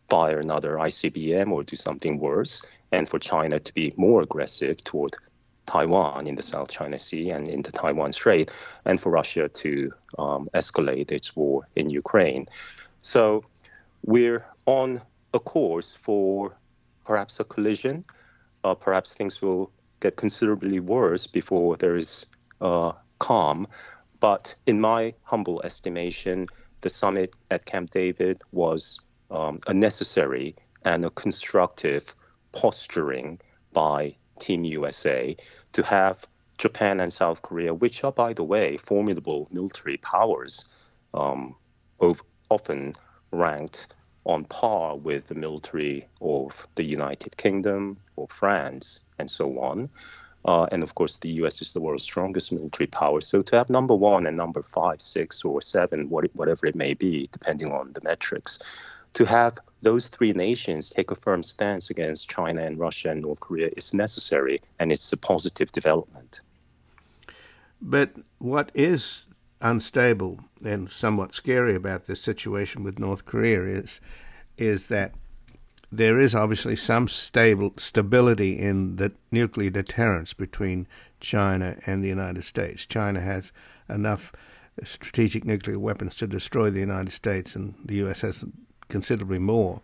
fire 0.09 0.39
another 0.39 0.75
ICBM 0.75 1.51
or 1.51 1.63
do 1.63 1.75
something 1.75 2.19
worse, 2.19 2.61
and 2.91 3.09
for 3.09 3.19
China 3.19 3.59
to 3.59 3.73
be 3.73 3.93
more 3.97 4.21
aggressive 4.21 4.83
toward 4.83 5.11
Taiwan 5.65 6.27
in 6.27 6.35
the 6.35 6.43
South 6.43 6.69
China 6.71 6.99
Sea 6.99 7.31
and 7.31 7.47
in 7.47 7.61
the 7.61 7.71
Taiwan 7.71 8.13
Strait, 8.13 8.51
and 8.85 9.01
for 9.01 9.11
Russia 9.11 9.49
to 9.49 9.91
um, 10.17 10.49
escalate 10.53 11.11
its 11.11 11.35
war 11.35 11.67
in 11.75 11.89
Ukraine. 11.89 12.45
So 12.99 13.43
we're 14.05 14.45
on 14.65 15.01
a 15.33 15.39
course 15.39 15.95
for 15.95 16.55
perhaps 17.05 17.39
a 17.39 17.43
collision. 17.43 18.05
Uh, 18.63 18.75
perhaps 18.75 19.13
things 19.13 19.41
will 19.41 19.71
get 20.03 20.17
considerably 20.17 20.81
worse 20.81 21.25
before 21.27 21.77
there 21.77 21.95
is 21.95 22.25
uh, 22.59 22.91
calm. 23.19 23.65
But 24.19 24.53
in 24.67 24.81
my 24.81 25.13
humble 25.23 25.61
estimation, 25.63 26.47
the 26.81 26.89
summit 26.89 27.33
at 27.51 27.65
Camp 27.65 27.91
David 27.91 28.41
was 28.51 28.99
um, 29.31 29.59
a 29.67 29.73
necessary 29.73 30.55
and 30.83 31.05
a 31.05 31.09
constructive 31.11 32.15
posturing 32.51 33.39
by 33.71 34.15
Team 34.39 34.65
USA 34.65 35.35
to 35.71 35.83
have 35.83 36.27
Japan 36.57 36.99
and 36.99 37.11
South 37.11 37.41
Korea, 37.41 37.73
which 37.73 38.03
are, 38.03 38.11
by 38.11 38.33
the 38.33 38.43
way, 38.43 38.77
formidable 38.77 39.47
military 39.51 39.97
powers, 39.97 40.65
um, 41.13 41.55
often 42.49 42.93
ranked 43.31 43.87
on 44.25 44.43
par 44.45 44.97
with 44.97 45.27
the 45.27 45.35
military 45.35 46.05
of 46.21 46.67
the 46.75 46.83
United 46.83 47.35
Kingdom 47.37 47.97
or 48.17 48.27
France 48.27 49.02
and 49.19 49.29
so 49.29 49.59
on. 49.59 49.89
Uh, 50.45 50.67
and 50.71 50.83
of 50.83 50.95
course, 50.95 51.17
the 51.17 51.29
US 51.43 51.61
is 51.61 51.73
the 51.73 51.79
world's 51.79 52.03
strongest 52.03 52.51
military 52.51 52.87
power. 52.87 53.21
So 53.21 53.41
to 53.41 53.55
have 53.55 53.69
number 53.69 53.95
one 53.95 54.27
and 54.27 54.35
number 54.35 54.61
five, 54.61 54.99
six, 54.99 55.43
or 55.43 55.61
seven, 55.61 56.09
whatever 56.09 56.65
it 56.65 56.75
may 56.75 56.93
be, 56.93 57.29
depending 57.31 57.71
on 57.71 57.93
the 57.93 58.01
metrics, 58.03 58.59
to 59.13 59.25
have 59.25 59.57
those 59.81 60.07
three 60.07 60.33
nations 60.33 60.89
take 60.89 61.11
a 61.11 61.15
firm 61.15 61.43
stance 61.43 61.89
against 61.89 62.29
China 62.29 62.63
and 62.63 62.77
Russia 62.77 63.09
and 63.11 63.21
North 63.21 63.39
Korea 63.39 63.69
is 63.77 63.93
necessary, 63.93 64.61
and 64.79 64.91
it's 64.91 65.11
a 65.13 65.17
positive 65.17 65.71
development. 65.71 66.41
But 67.81 68.11
what 68.39 68.71
is 68.73 69.27
unstable 69.61 70.39
and 70.63 70.89
somewhat 70.89 71.33
scary 71.33 71.75
about 71.75 72.05
this 72.07 72.21
situation 72.21 72.83
with 72.83 72.99
North 72.99 73.25
Korea 73.25 73.63
is 73.63 74.01
is 74.57 74.87
that 74.87 75.13
there 75.95 76.19
is 76.19 76.33
obviously 76.33 76.75
some 76.75 77.07
stable 77.07 77.71
stability 77.77 78.57
in 78.57 78.95
the 78.95 79.11
nuclear 79.31 79.69
deterrence 79.69 80.33
between 80.33 80.87
China 81.19 81.77
and 81.85 82.03
the 82.03 82.07
United 82.07 82.43
States. 82.43 82.87
China 82.87 83.21
has 83.21 83.51
enough 83.87 84.33
strategic 84.83 85.45
nuclear 85.45 85.77
weapons 85.77 86.15
to 86.15 86.25
destroy 86.25 86.71
the 86.71 86.79
United 86.79 87.11
States, 87.11 87.55
and 87.55 87.75
the 87.85 87.97
U.S. 87.97 88.21
has 88.21 88.43
considerably 88.89 89.37
more 89.37 89.81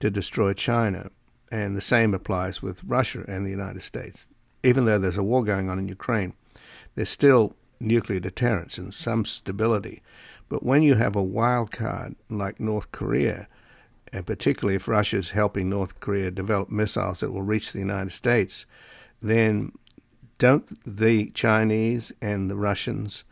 to 0.00 0.10
destroy 0.10 0.52
China. 0.52 1.10
And 1.50 1.74
the 1.74 1.80
same 1.80 2.12
applies 2.12 2.60
with 2.60 2.84
Russia 2.84 3.24
and 3.26 3.46
the 3.46 3.50
United 3.50 3.82
States. 3.82 4.26
Even 4.62 4.84
though 4.84 4.98
there's 4.98 5.16
a 5.16 5.22
war 5.22 5.42
going 5.44 5.70
on 5.70 5.78
in 5.78 5.88
Ukraine, 5.88 6.34
there's 6.94 7.08
still 7.08 7.56
nuclear 7.80 8.20
deterrence 8.20 8.76
and 8.76 8.92
some 8.92 9.24
stability. 9.24 10.02
But 10.50 10.62
when 10.62 10.82
you 10.82 10.96
have 10.96 11.16
a 11.16 11.22
wild 11.22 11.70
card 11.70 12.16
like 12.28 12.60
North 12.60 12.92
Korea, 12.92 13.48
and 14.12 14.26
particularly 14.26 14.76
if 14.76 14.88
Russia's 14.88 15.30
helping 15.30 15.68
North 15.68 16.00
Korea 16.00 16.30
develop 16.30 16.70
missiles 16.70 17.20
that 17.20 17.32
will 17.32 17.42
reach 17.42 17.72
the 17.72 17.78
United 17.78 18.12
States, 18.12 18.66
then 19.20 19.72
don't 20.38 20.66
the 20.84 21.30
Chinese 21.30 22.12
and 22.22 22.50
the 22.50 22.56
Russians 22.56 23.24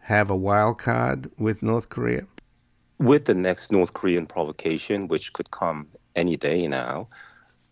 have 0.00 0.30
a 0.30 0.36
wild 0.36 0.78
card 0.78 1.30
with 1.38 1.62
North 1.62 1.88
Korea? 1.88 2.26
with 2.98 3.24
the 3.24 3.34
next 3.34 3.72
North 3.72 3.92
Korean 3.92 4.26
provocation, 4.26 5.08
which 5.08 5.32
could 5.32 5.50
come 5.50 5.88
any 6.16 6.36
day 6.36 6.66
now, 6.66 7.08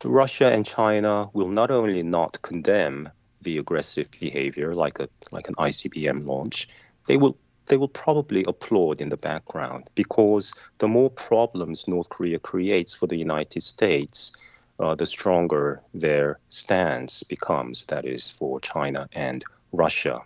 Russia 0.04 0.52
and 0.52 0.66
China 0.66 1.30
will 1.32 1.48
not 1.48 1.70
only 1.70 2.02
not 2.02 2.42
condemn 2.42 3.08
the 3.40 3.58
aggressive 3.58 4.10
behavior 4.10 4.74
like 4.74 4.98
a 4.98 5.08
like 5.30 5.46
an 5.48 5.54
ICBM 5.54 6.26
launch, 6.26 6.68
they 7.06 7.16
will 7.16 7.36
they 7.66 7.76
will 7.76 7.88
probably 7.88 8.44
applaud 8.44 9.00
in 9.00 9.08
the 9.08 9.16
background 9.16 9.88
because 9.94 10.52
the 10.78 10.88
more 10.88 11.10
problems 11.10 11.86
North 11.86 12.08
Korea 12.08 12.38
creates 12.38 12.92
for 12.94 13.06
the 13.06 13.16
United 13.16 13.62
States, 13.62 14.32
uh, 14.80 14.94
the 14.94 15.06
stronger 15.06 15.80
their 15.94 16.38
stance 16.48 17.22
becomes. 17.22 17.84
That 17.86 18.04
is 18.04 18.28
for 18.28 18.60
China 18.60 19.08
and 19.12 19.44
Russia. 19.72 20.20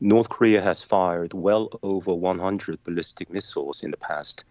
North 0.00 0.28
Korea 0.28 0.60
has 0.60 0.82
fired 0.82 1.32
well 1.32 1.68
over 1.82 2.12
100 2.12 2.82
ballistic 2.82 3.30
missiles 3.30 3.82
in 3.82 3.90
the 3.90 3.96
past 3.96 4.44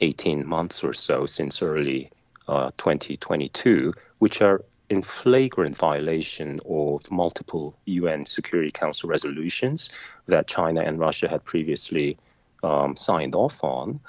18 0.00 0.46
months 0.46 0.82
or 0.82 0.94
so 0.94 1.26
since 1.26 1.62
early 1.62 2.10
uh, 2.48 2.70
2022, 2.78 3.92
which 4.18 4.40
are 4.40 4.64
in 4.94 5.02
flagrant 5.02 5.76
violation 5.76 6.60
of 6.68 7.10
multiple 7.10 7.76
UN 7.86 8.24
Security 8.24 8.70
Council 8.70 9.08
resolutions 9.08 9.90
that 10.26 10.46
China 10.46 10.80
and 10.80 11.00
Russia 11.00 11.28
had 11.28 11.42
previously 11.44 12.16
um, 12.62 12.96
signed 12.96 13.34
off 13.34 13.62
on. 13.64 14.00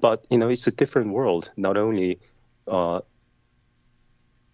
But 0.00 0.24
you 0.30 0.38
know, 0.38 0.48
it's 0.48 0.66
a 0.66 0.70
different 0.70 1.10
world. 1.12 1.52
Not 1.56 1.76
only 1.76 2.18
uh, 2.66 3.00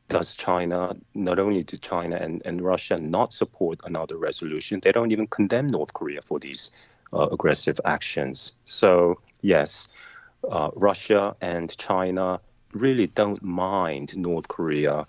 does 0.09 0.35
China, 0.35 0.97
not 1.14 1.38
only 1.38 1.62
do 1.62 1.76
China 1.76 2.16
and, 2.16 2.43
and 2.45 2.61
Russia 2.61 2.97
not 2.97 3.33
support 3.33 3.81
another 3.85 4.16
resolution, 4.16 4.81
they 4.83 4.93
don't 4.93 5.12
even 5.12 5.28
condemn 5.28 5.69
North 5.69 5.93
Korea 5.93 6.21
for 6.21 6.38
these 6.40 6.71
uh, 7.12 7.28
aggressive 7.31 7.78
actions. 7.85 8.52
So, 8.64 9.21
yes, 9.43 9.88
uh, 10.50 10.71
Russia 10.75 11.37
and 11.40 11.76
China 11.78 12.40
really 12.73 13.07
don't 13.07 13.43
mind 13.43 14.16
North 14.16 14.49
Korea 14.49 15.07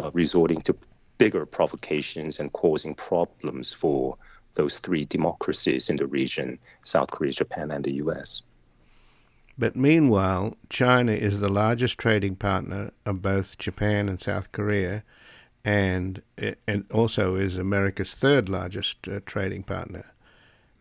uh, 0.00 0.10
resorting 0.12 0.60
to 0.62 0.76
bigger 1.18 1.46
provocations 1.46 2.40
and 2.40 2.52
causing 2.52 2.94
problems 2.94 3.72
for 3.72 4.16
those 4.54 4.78
three 4.78 5.04
democracies 5.04 5.88
in 5.88 5.96
the 5.96 6.06
region 6.06 6.58
South 6.84 7.10
Korea, 7.10 7.32
Japan, 7.32 7.70
and 7.72 7.84
the 7.84 7.94
US. 7.94 8.42
But 9.58 9.76
meanwhile, 9.76 10.56
China 10.68 11.12
is 11.12 11.40
the 11.40 11.48
largest 11.48 11.98
trading 11.98 12.36
partner 12.36 12.90
of 13.06 13.22
both 13.22 13.56
Japan 13.58 14.08
and 14.08 14.20
South 14.20 14.52
Korea, 14.52 15.02
and 15.64 16.22
and 16.68 16.84
also 16.92 17.36
is 17.36 17.58
America's 17.58 18.14
third 18.14 18.48
largest 18.48 19.08
uh, 19.08 19.20
trading 19.24 19.62
partner. 19.62 20.12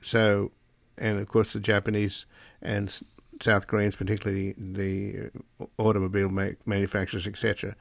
So, 0.02 0.52
and 0.98 1.20
of 1.20 1.28
course, 1.30 1.54
the 1.54 1.60
Japanese 1.60 2.26
and 2.62 2.94
South 3.42 3.68
Koreans, 3.68 3.96
particularly 3.96 4.54
the 4.58 5.32
automobile 5.78 6.30
manufacturers, 6.66 7.28
etc., 7.28 7.76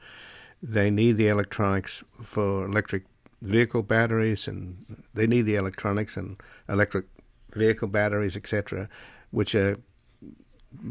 they 0.67 0.89
need 0.89 1.17
the 1.17 1.27
electronics 1.27 2.03
for 2.21 2.65
electric 2.65 3.03
vehicle 3.41 3.83
batteries, 3.83 4.47
and 4.47 5.03
they 5.13 5.27
need 5.27 5.43
the 5.43 5.55
electronics 5.55 6.17
and 6.17 6.41
electric 6.67 7.05
vehicle 7.53 7.87
batteries, 7.87 8.35
etc., 8.35 8.89
which 9.29 9.53
are 9.53 9.77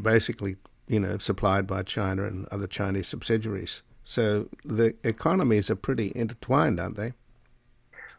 basically, 0.02 0.56
you 0.86 1.00
know, 1.00 1.18
supplied 1.18 1.66
by 1.66 1.82
China 1.82 2.24
and 2.24 2.46
other 2.52 2.68
Chinese 2.68 3.08
subsidiaries. 3.08 3.82
So 4.04 4.48
the 4.64 4.94
economies 5.02 5.70
are 5.70 5.76
pretty 5.76 6.12
intertwined, 6.14 6.78
aren't 6.78 6.96
they? 6.96 7.12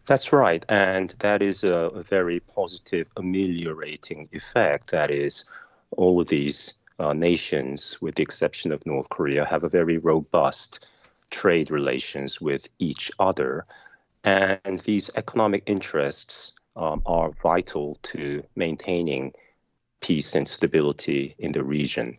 That's 0.06 0.34
right. 0.34 0.64
And 0.68 1.14
that 1.20 1.42
is 1.42 1.64
a, 1.64 2.04
very 2.08 2.42
positive 2.42 3.10
ameliorating 3.16 4.28
effect. 4.34 4.92
That 4.92 5.10
is, 5.10 5.46
all 5.92 6.20
of 6.20 6.28
these 6.28 6.74
uh, 7.00 7.14
nations, 7.14 7.98
with 8.02 8.16
the 8.16 8.24
exception 8.24 8.72
of 8.72 8.86
North 8.86 9.10
Korea, 9.10 9.46
have 9.46 9.64
a 9.64 9.70
very 9.70 9.98
robust 9.98 10.88
trade 11.42 11.70
relations 11.70 12.39
with 12.39 12.63
each 12.80 13.12
other. 13.20 13.65
And 14.24 14.80
these 14.80 15.12
economic 15.15 15.63
interests 15.65 16.54
um, 16.75 17.01
are 17.06 17.32
vital 17.44 17.98
to 18.13 18.44
maintaining 18.56 19.34
peace 20.01 20.36
and 20.38 20.48
stability 20.48 21.36
in 21.38 21.51
the 21.51 21.63
region. 21.63 22.15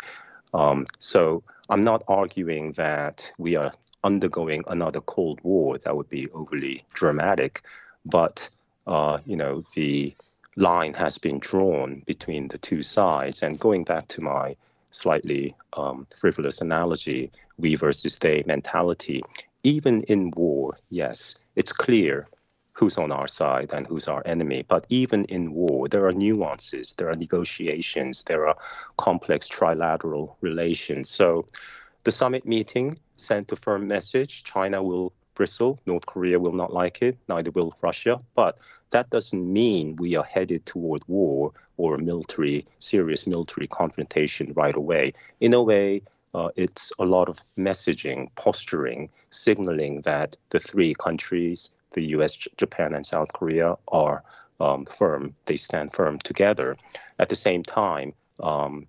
Um, 0.52 0.86
so 0.98 1.42
I'm 1.68 1.82
not 1.82 2.02
arguing 2.08 2.72
that 2.72 3.32
we 3.38 3.56
are 3.56 3.72
undergoing 4.04 4.62
another 4.66 5.00
Cold 5.00 5.40
War. 5.42 5.78
That 5.78 5.96
would 5.96 6.08
be 6.08 6.28
overly 6.32 6.84
dramatic. 6.92 7.62
But, 8.04 8.48
uh, 8.86 9.18
you 9.24 9.36
know, 9.36 9.62
the 9.74 10.14
line 10.56 10.94
has 10.94 11.18
been 11.18 11.38
drawn 11.38 12.02
between 12.06 12.48
the 12.48 12.58
two 12.58 12.82
sides. 12.82 13.42
And 13.42 13.58
going 13.58 13.84
back 13.84 14.08
to 14.08 14.20
my 14.20 14.56
slightly 14.90 15.54
um, 15.74 16.06
frivolous 16.16 16.60
analogy, 16.60 17.30
we 17.58 17.74
versus 17.74 18.18
they 18.18 18.42
mentality, 18.46 19.22
even 19.62 20.02
in 20.02 20.30
war, 20.36 20.78
yes, 20.90 21.34
it's 21.56 21.72
clear 21.72 22.28
who's 22.72 22.98
on 22.98 23.10
our 23.10 23.26
side 23.26 23.72
and 23.72 23.86
who's 23.86 24.06
our 24.06 24.22
enemy. 24.26 24.62
But 24.68 24.86
even 24.90 25.24
in 25.24 25.52
war, 25.54 25.88
there 25.88 26.06
are 26.06 26.12
nuances, 26.12 26.92
there 26.98 27.08
are 27.08 27.14
negotiations, 27.14 28.22
there 28.26 28.46
are 28.46 28.56
complex 28.98 29.48
trilateral 29.48 30.34
relations. 30.42 31.08
So 31.08 31.46
the 32.04 32.12
summit 32.12 32.46
meeting 32.46 32.98
sent 33.16 33.50
a 33.50 33.56
firm 33.56 33.88
message 33.88 34.44
China 34.44 34.82
will 34.82 35.12
bristle, 35.34 35.78
North 35.86 36.06
Korea 36.06 36.38
will 36.38 36.52
not 36.52 36.72
like 36.72 37.02
it, 37.02 37.16
neither 37.28 37.50
will 37.50 37.74
Russia. 37.80 38.18
But 38.34 38.58
that 38.90 39.10
doesn't 39.10 39.52
mean 39.52 39.96
we 39.96 40.16
are 40.16 40.24
headed 40.24 40.64
toward 40.66 41.02
war 41.08 41.52
or 41.76 41.96
military, 41.96 42.64
serious 42.78 43.26
military 43.26 43.66
confrontation 43.66 44.52
right 44.54 44.74
away. 44.74 45.12
In 45.40 45.52
a 45.52 45.62
way, 45.62 46.02
uh, 46.34 46.48
it's 46.56 46.92
a 46.98 47.04
lot 47.04 47.28
of 47.28 47.38
messaging, 47.58 48.28
posturing, 48.36 49.08
signaling 49.30 50.02
that 50.02 50.36
the 50.50 50.58
three 50.58 50.94
countries, 50.94 51.70
the 51.92 52.02
US, 52.16 52.36
Japan, 52.56 52.94
and 52.94 53.04
South 53.04 53.32
Korea, 53.32 53.76
are 53.88 54.22
um, 54.60 54.84
firm. 54.86 55.34
They 55.46 55.56
stand 55.56 55.92
firm 55.92 56.18
together. 56.18 56.76
At 57.18 57.28
the 57.28 57.36
same 57.36 57.62
time, 57.62 58.12
um, 58.40 58.86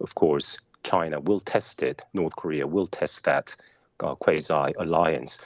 of 0.00 0.14
course, 0.14 0.58
China 0.82 1.20
will 1.20 1.40
test 1.40 1.82
it, 1.82 2.02
North 2.14 2.36
Korea 2.36 2.66
will 2.66 2.86
test 2.86 3.24
that 3.24 3.54
uh, 4.02 4.14
quasi 4.14 4.72
alliance. 4.78 5.38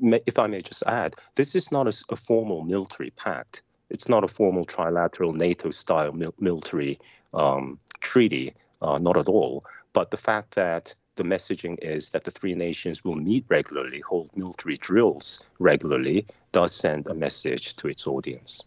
If 0.00 0.38
I 0.38 0.46
may 0.46 0.62
just 0.62 0.82
add, 0.86 1.16
this 1.36 1.54
is 1.54 1.70
not 1.70 1.86
a, 1.86 1.94
a, 2.10 2.16
formal 2.16 2.62
military 2.62 3.10
pact. 3.10 3.62
It's 3.90 4.08
not 4.08 4.24
a 4.24 4.28
formal 4.28 4.64
trilateral 4.64 5.34
NATO 5.34 5.70
style 5.70 6.12
mil- 6.12 6.34
military 6.38 6.98
um, 7.34 7.78
treaty, 8.00 8.54
uh, 8.80 8.98
not 9.00 9.16
at 9.16 9.28
all. 9.28 9.64
But 9.92 10.10
the 10.10 10.16
fact 10.16 10.54
that 10.54 10.94
the 11.16 11.24
messaging 11.24 11.78
is 11.82 12.08
that 12.10 12.24
the 12.24 12.30
three 12.30 12.54
nations 12.54 13.04
will 13.04 13.16
meet 13.16 13.44
regularly, 13.48 14.00
hold 14.00 14.30
military 14.36 14.76
drills 14.78 15.44
regularly, 15.58 16.26
does 16.52 16.74
send 16.74 17.06
a 17.08 17.14
message 17.14 17.76
to 17.76 17.88
its 17.88 18.06
audience. 18.06 18.64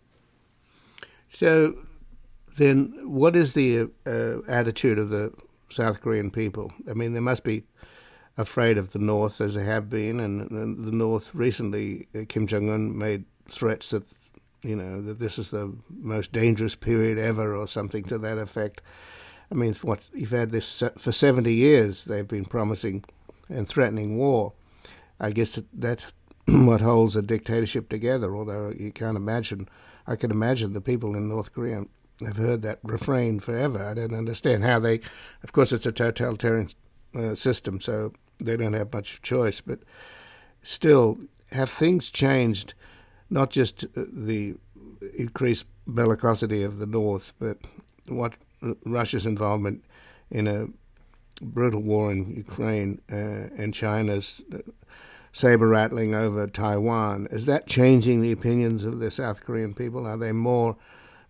So, 1.29 1.75
then, 2.57 2.93
what 3.03 3.35
is 3.35 3.53
the 3.53 3.89
uh, 4.05 4.41
attitude 4.47 4.99
of 4.99 5.09
the 5.09 5.33
South 5.69 6.01
Korean 6.01 6.29
people? 6.29 6.71
I 6.89 6.93
mean, 6.93 7.13
there 7.13 7.21
must 7.21 7.43
be 7.43 7.63
afraid 8.37 8.77
of 8.77 8.91
the 8.91 8.99
North 8.99 9.39
as 9.39 9.55
they 9.55 9.63
have 9.63 9.89
been, 9.89 10.19
and, 10.19 10.51
and 10.51 10.85
the 10.85 10.91
North 10.91 11.33
recently, 11.33 12.07
uh, 12.15 12.21
Kim 12.27 12.47
Jong 12.47 12.69
Un 12.69 12.97
made 12.97 13.25
threats 13.47 13.91
that 13.91 14.03
you 14.63 14.75
know 14.75 15.01
that 15.01 15.19
this 15.19 15.37
is 15.37 15.51
the 15.51 15.73
most 15.89 16.31
dangerous 16.31 16.75
period 16.75 17.17
ever, 17.17 17.55
or 17.55 17.67
something 17.67 18.03
to 18.05 18.17
that 18.17 18.37
effect. 18.37 18.81
I 19.51 19.55
mean, 19.55 19.73
what 19.75 20.07
you've 20.13 20.31
had 20.31 20.51
this 20.51 20.83
for 20.97 21.11
seventy 21.11 21.53
years, 21.53 22.05
they've 22.05 22.27
been 22.27 22.45
promising 22.45 23.05
and 23.47 23.67
threatening 23.67 24.17
war. 24.17 24.53
I 25.19 25.31
guess 25.31 25.59
that's 25.71 26.13
what 26.45 26.81
holds 26.81 27.15
a 27.15 27.21
dictatorship 27.21 27.89
together. 27.89 28.35
Although 28.35 28.73
you 28.77 28.91
can't 28.91 29.17
imagine, 29.17 29.69
I 30.07 30.15
can 30.15 30.31
imagine 30.31 30.73
the 30.73 30.81
people 30.81 31.15
in 31.15 31.29
North 31.29 31.53
Korea 31.53 31.85
have 32.21 32.37
heard 32.37 32.61
that 32.63 32.79
refrain 32.83 33.39
forever. 33.39 33.83
I 33.83 33.93
don't 33.93 34.13
understand 34.13 34.63
how 34.63 34.79
they. 34.79 35.01
Of 35.43 35.53
course, 35.53 35.71
it's 35.71 35.85
a 35.85 35.91
totalitarian 35.91 36.69
uh, 37.15 37.35
system, 37.35 37.79
so 37.79 38.11
they 38.39 38.57
don't 38.57 38.73
have 38.73 38.93
much 38.93 39.21
choice. 39.21 39.61
But 39.61 39.79
still, 40.61 41.17
have 41.51 41.69
things 41.69 42.09
changed? 42.11 42.73
Not 43.29 43.49
just 43.49 43.83
uh, 43.83 44.05
the 44.11 44.55
increased 45.17 45.65
bellicosity 45.87 46.65
of 46.65 46.77
the 46.77 46.85
North, 46.85 47.33
but 47.39 47.57
what 48.07 48.33
Russia's 48.85 49.25
involvement 49.25 49.83
in 50.29 50.47
a 50.47 50.67
brutal 51.41 51.81
war 51.81 52.11
in 52.11 52.35
Ukraine 52.35 53.01
uh, 53.11 53.49
and 53.57 53.73
China's 53.73 54.41
uh, 54.53 54.59
saber 55.31 55.67
rattling 55.67 56.15
over 56.15 56.47
Taiwan. 56.47 57.27
Is 57.29 57.45
that 57.45 57.67
changing 57.67 58.21
the 58.21 58.31
opinions 58.31 58.85
of 58.85 58.99
the 58.99 59.11
South 59.11 59.43
Korean 59.43 59.73
people? 59.73 60.07
Are 60.07 60.17
they 60.17 60.31
more 60.31 60.77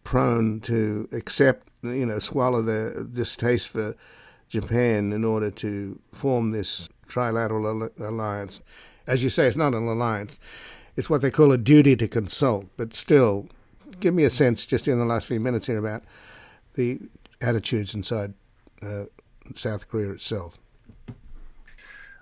prone 0.03 0.59
to 0.61 1.09
accept, 1.11 1.69
you 1.81 2.05
know, 2.05 2.19
swallow 2.19 2.61
their 2.61 3.03
distaste 3.03 3.69
for 3.69 3.95
Japan 4.47 5.11
in 5.11 5.25
order 5.25 5.49
to 5.49 5.99
form 6.11 6.51
this 6.51 6.87
trilateral 7.07 7.91
alliance? 7.99 8.61
As 9.07 9.23
you 9.23 9.29
say, 9.29 9.47
it's 9.47 9.57
not 9.57 9.73
an 9.73 9.87
alliance. 9.87 10.39
It's 10.95 11.09
what 11.09 11.21
they 11.21 11.31
call 11.31 11.51
a 11.51 11.57
duty 11.57 11.95
to 11.95 12.07
consult. 12.07 12.67
But 12.77 12.93
still, 12.93 13.47
give 13.99 14.13
me 14.13 14.23
a 14.23 14.29
sense, 14.29 14.65
just 14.65 14.87
in 14.87 14.97
the 14.99 15.05
last 15.05 15.27
few 15.27 15.39
minutes 15.39 15.67
here, 15.67 15.77
about 15.77 16.03
the 16.73 16.99
attitudes 17.41 17.93
inside 17.93 18.33
uh, 18.81 19.05
South 19.53 19.87
Korea 19.87 20.11
itself? 20.11 20.59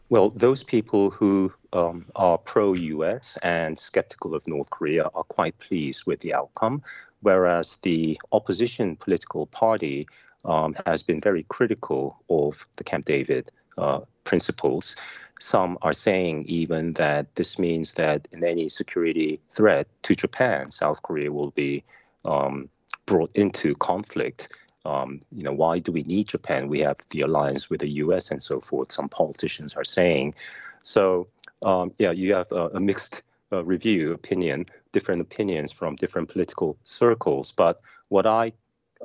Well, 0.10 0.30
those 0.30 0.64
people 0.64 1.10
who 1.10 1.52
um, 1.72 2.06
are 2.16 2.38
pro 2.38 2.74
US 2.74 3.38
and 3.42 3.78
skeptical 3.78 4.36
of 4.36 4.46
North 4.48 4.70
Korea 4.70 5.10
are 5.16 5.24
quite 5.24 5.58
pleased 5.60 6.06
with 6.06 6.20
the 6.20 6.34
outcome, 6.34 6.84
whereas 7.22 7.78
the 7.82 8.20
opposition 8.32 8.96
political 8.96 9.48
party 9.48 10.08
um, 10.46 10.76
has 10.86 11.02
been 11.02 11.20
very 11.20 11.44
critical 11.44 12.22
of 12.30 12.68
the 12.78 12.84
Camp 12.84 13.06
David 13.06 13.52
uh, 13.78 14.02
principles. 14.24 14.96
Some 15.40 15.78
are 15.82 15.94
saying 15.94 16.46
even 16.48 16.94
that 16.94 17.34
this 17.36 17.60
means 17.60 17.94
that 17.94 18.28
in 18.32 18.44
any 18.46 18.70
security 18.70 19.40
threat 19.50 19.88
to 20.04 20.16
Japan, 20.16 20.70
South 20.70 21.02
Korea 21.02 21.32
will 21.32 21.52
be 21.52 21.84
um, 22.24 22.70
brought 23.06 23.32
into 23.36 23.76
conflict 23.76 24.48
um, 24.86 25.20
you 25.32 25.44
know, 25.44 25.54
why 25.54 25.80
do 25.80 25.92
we 25.92 26.04
need 26.04 26.28
Japan? 26.28 26.68
We 26.68 26.80
have 26.80 26.98
the 27.12 27.22
alliance 27.22 27.70
with 27.70 27.80
the 27.80 27.90
U.S. 27.90 28.32
and 28.32 28.42
so 28.42 28.60
forth. 28.60 28.92
Some 28.92 29.08
politicians 29.08 29.76
are 29.76 29.84
saying. 29.84 30.36
So 30.84 31.28
um, 31.64 31.94
yeah, 32.00 32.12
you 32.12 32.34
have 32.36 32.52
a, 32.52 32.68
a 32.70 32.80
mixed 32.80 33.24
uh, 33.52 33.64
review 33.64 34.12
opinion, 34.14 34.66
different 34.92 35.22
opinions 35.22 35.72
from 35.72 35.96
different 35.96 36.30
political 36.30 36.78
circles. 36.84 37.52
But 37.52 37.80
what 38.10 38.26
I 38.26 38.52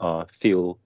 uh, 0.00 0.24
feel 0.24 0.78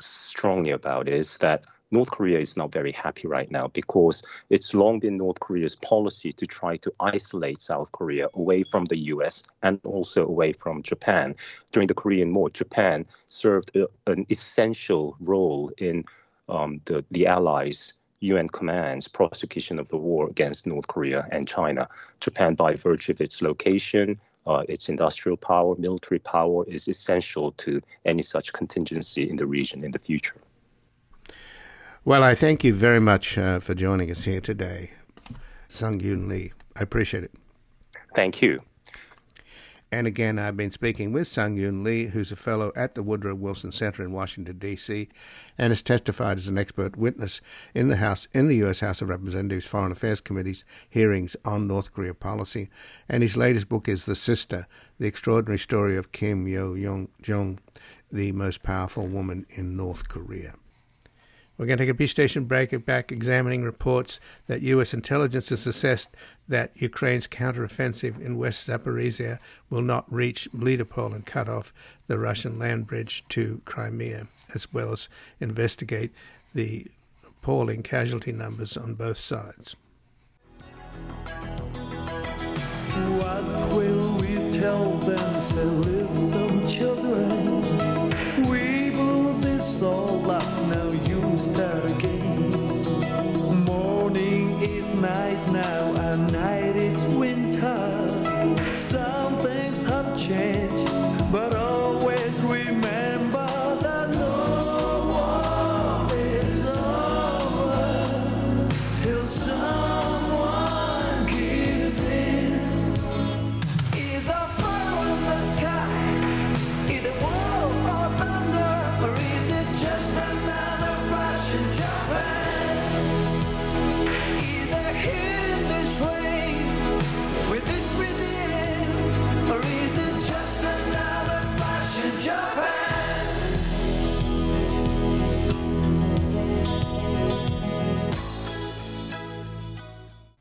strongly 0.00 0.70
about 0.70 1.08
is 1.08 1.36
that 1.38 1.64
North 1.90 2.10
Korea 2.10 2.38
is 2.38 2.56
not 2.56 2.70
very 2.70 2.92
happy 2.92 3.26
right 3.26 3.50
now 3.50 3.68
because 3.68 4.22
it's 4.50 4.74
long 4.74 4.98
been 4.98 5.16
North 5.16 5.40
Korea's 5.40 5.74
policy 5.74 6.32
to 6.32 6.46
try 6.46 6.76
to 6.76 6.92
isolate 7.00 7.58
South 7.58 7.92
Korea 7.92 8.26
away 8.34 8.62
from 8.62 8.84
the 8.86 8.98
US 9.14 9.42
and 9.62 9.80
also 9.84 10.26
away 10.26 10.52
from 10.52 10.82
Japan. 10.82 11.34
During 11.72 11.86
the 11.86 11.94
Korean 11.94 12.34
War, 12.34 12.50
Japan 12.50 13.06
served 13.28 13.74
a, 13.74 13.86
an 14.06 14.26
essential 14.28 15.16
role 15.20 15.72
in 15.78 16.04
um, 16.50 16.80
the, 16.84 17.04
the 17.10 17.26
Allies 17.26 17.94
UN 18.20 18.48
commands 18.48 19.08
prosecution 19.08 19.78
of 19.78 19.88
the 19.88 19.96
war 19.96 20.28
against 20.28 20.66
North 20.66 20.88
Korea 20.88 21.26
and 21.30 21.48
China. 21.48 21.88
Japan, 22.20 22.54
by 22.54 22.74
virtue 22.74 23.12
of 23.12 23.20
its 23.20 23.40
location, 23.40 24.20
uh, 24.46 24.64
its 24.68 24.90
industrial 24.90 25.36
power, 25.36 25.74
military 25.76 26.18
power, 26.18 26.64
is 26.66 26.88
essential 26.88 27.52
to 27.52 27.80
any 28.04 28.22
such 28.22 28.52
contingency 28.52 29.28
in 29.28 29.36
the 29.36 29.46
region 29.46 29.84
in 29.84 29.90
the 29.90 29.98
future. 29.98 30.40
Well, 32.08 32.24
I 32.24 32.34
thank 32.34 32.64
you 32.64 32.72
very 32.72 33.00
much 33.00 33.36
uh, 33.36 33.60
for 33.60 33.74
joining 33.74 34.10
us 34.10 34.24
here 34.24 34.40
today, 34.40 34.92
Sung 35.68 36.00
Yoon 36.00 36.26
Lee. 36.26 36.54
I 36.74 36.80
appreciate 36.80 37.22
it. 37.22 37.34
Thank 38.14 38.40
you. 38.40 38.62
And 39.92 40.06
again, 40.06 40.38
I've 40.38 40.56
been 40.56 40.70
speaking 40.70 41.12
with 41.12 41.28
Sung 41.28 41.56
Yoon 41.56 41.84
Lee, 41.84 42.06
who's 42.06 42.32
a 42.32 42.36
fellow 42.36 42.72
at 42.74 42.94
the 42.94 43.02
Woodrow 43.02 43.34
Wilson 43.34 43.72
Center 43.72 44.02
in 44.02 44.12
Washington, 44.12 44.56
D.C., 44.56 45.10
and 45.58 45.70
has 45.70 45.82
testified 45.82 46.38
as 46.38 46.48
an 46.48 46.56
expert 46.56 46.96
witness 46.96 47.42
in 47.74 47.88
the 47.88 47.96
House, 47.96 48.26
in 48.32 48.48
the 48.48 48.56
U.S. 48.56 48.80
House 48.80 49.02
of 49.02 49.10
Representatives 49.10 49.66
Foreign 49.66 49.92
Affairs 49.92 50.22
Committee's 50.22 50.64
hearings 50.88 51.36
on 51.44 51.66
North 51.66 51.92
Korea 51.92 52.14
policy. 52.14 52.70
And 53.06 53.22
his 53.22 53.36
latest 53.36 53.68
book 53.68 53.86
is 53.86 54.06
The 54.06 54.16
Sister, 54.16 54.66
The 54.98 55.06
Extraordinary 55.06 55.58
Story 55.58 55.98
of 55.98 56.10
Kim 56.10 56.48
Yo 56.48 56.74
Jong, 57.20 57.58
the 58.10 58.32
most 58.32 58.62
powerful 58.62 59.06
woman 59.06 59.44
in 59.50 59.76
North 59.76 60.08
Korea. 60.08 60.54
We're 61.58 61.66
going 61.66 61.78
to 61.78 61.84
take 61.84 61.90
a 61.90 61.94
peace 61.94 62.12
station 62.12 62.44
break 62.44 62.86
back 62.86 63.10
examining 63.10 63.64
reports 63.64 64.20
that 64.46 64.62
U.S. 64.62 64.94
intelligence 64.94 65.48
has 65.48 65.66
assessed 65.66 66.08
that 66.46 66.70
Ukraine's 66.76 67.26
counteroffensive 67.26 68.24
in 68.24 68.38
West 68.38 68.68
Zaporizhia 68.68 69.40
will 69.68 69.82
not 69.82 70.10
reach 70.10 70.48
Melitopol 70.56 71.12
and 71.12 71.26
cut 71.26 71.48
off 71.48 71.72
the 72.06 72.16
Russian 72.16 72.60
land 72.60 72.86
bridge 72.86 73.24
to 73.30 73.60
Crimea, 73.64 74.28
as 74.54 74.72
well 74.72 74.92
as 74.92 75.08
investigate 75.40 76.12
the 76.54 76.86
appalling 77.26 77.82
casualty 77.82 78.30
numbers 78.30 78.76
on 78.76 78.94
both 78.94 79.18
sides. 79.18 79.74
What 83.18 83.74
will 83.74 84.16
we 84.18 84.58
tell 84.58 84.92
them? 84.98 85.97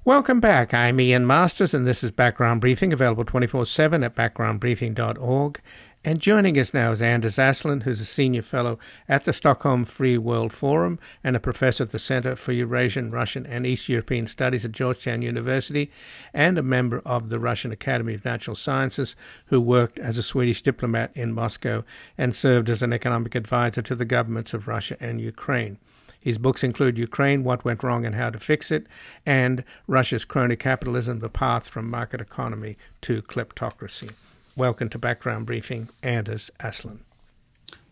Welcome 0.08 0.40
back. 0.40 0.74
I'm 0.74 1.02
Ian 1.02 1.28
Masters, 1.28 1.74
and 1.74 1.86
this 1.86 2.02
is 2.02 2.12
Background 2.12 2.62
Briefing, 2.62 2.94
available 2.94 3.26
24 3.26 3.66
7 3.66 4.06
at 4.06 4.16
backgroundbriefing.org. 4.16 5.62
And 6.06 6.22
joining 6.22 6.58
us 6.58 6.74
now 6.74 6.94
is 6.94 7.02
Anders 7.02 7.36
Aslund, 7.36 7.84
who's 7.84 8.00
a 8.00 8.06
senior 8.06 8.42
fellow 8.42 8.80
at 9.10 9.26
the 9.26 9.34
Stockholm 9.34 9.84
Free 9.84 10.18
World 10.18 10.54
Forum 10.54 10.98
and 11.26 11.36
a 11.36 11.42
professor 11.42 11.84
at 11.84 11.90
the 11.90 12.00
Center 12.00 12.38
for 12.38 12.54
Eurasian, 12.54 13.12
Russian, 13.12 13.46
and 13.46 13.68
East 13.68 13.90
European 13.90 14.28
Studies 14.28 14.64
at 14.64 14.72
Georgetown 14.72 15.24
University, 15.24 15.92
and 16.34 16.58
a 16.58 16.64
member 16.64 17.02
of 17.06 17.28
the 17.28 17.38
Russian 17.38 17.74
Academy 17.74 18.14
of 18.14 18.24
Natural 18.24 18.56
Sciences, 18.56 19.18
who 19.48 19.60
worked 19.60 20.00
as 20.00 20.18
a 20.18 20.24
Swedish 20.24 20.62
diplomat 20.62 21.12
in 21.16 21.34
Moscow 21.34 21.84
and 22.18 22.34
served 22.34 22.70
as 22.70 22.82
an 22.82 22.94
economic 22.94 23.36
advisor 23.36 23.82
to 23.82 23.94
the 23.94 24.06
governments 24.06 24.54
of 24.54 24.70
Russia 24.70 24.96
and 25.02 25.20
Ukraine. 25.20 25.80
His 26.28 26.38
books 26.38 26.62
include 26.62 26.98
Ukraine, 26.98 27.46
What 27.46 27.64
Went 27.64 27.84
Wrong 27.84 28.06
and 28.06 28.14
How 28.14 28.30
to 28.30 28.38
Fix 28.38 28.70
It, 28.70 28.86
and 29.26 29.64
Russia's 29.88 30.26
Crony 30.26 30.58
Capitalism, 30.58 31.20
The 31.20 31.30
Path 31.30 31.70
from 31.70 31.90
Market 31.90 32.20
Economy 32.20 32.76
to 33.04 33.22
Kleptocracy. 33.22 34.12
Welcome 34.54 34.90
to 34.90 34.98
Background 34.98 35.46
Briefing, 35.46 35.88
Anders 36.04 36.52
Aslund. 36.60 37.00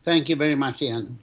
Thank 0.04 0.28
you 0.28 0.36
very 0.36 0.56
much, 0.56 0.82
Ian. 0.82 1.18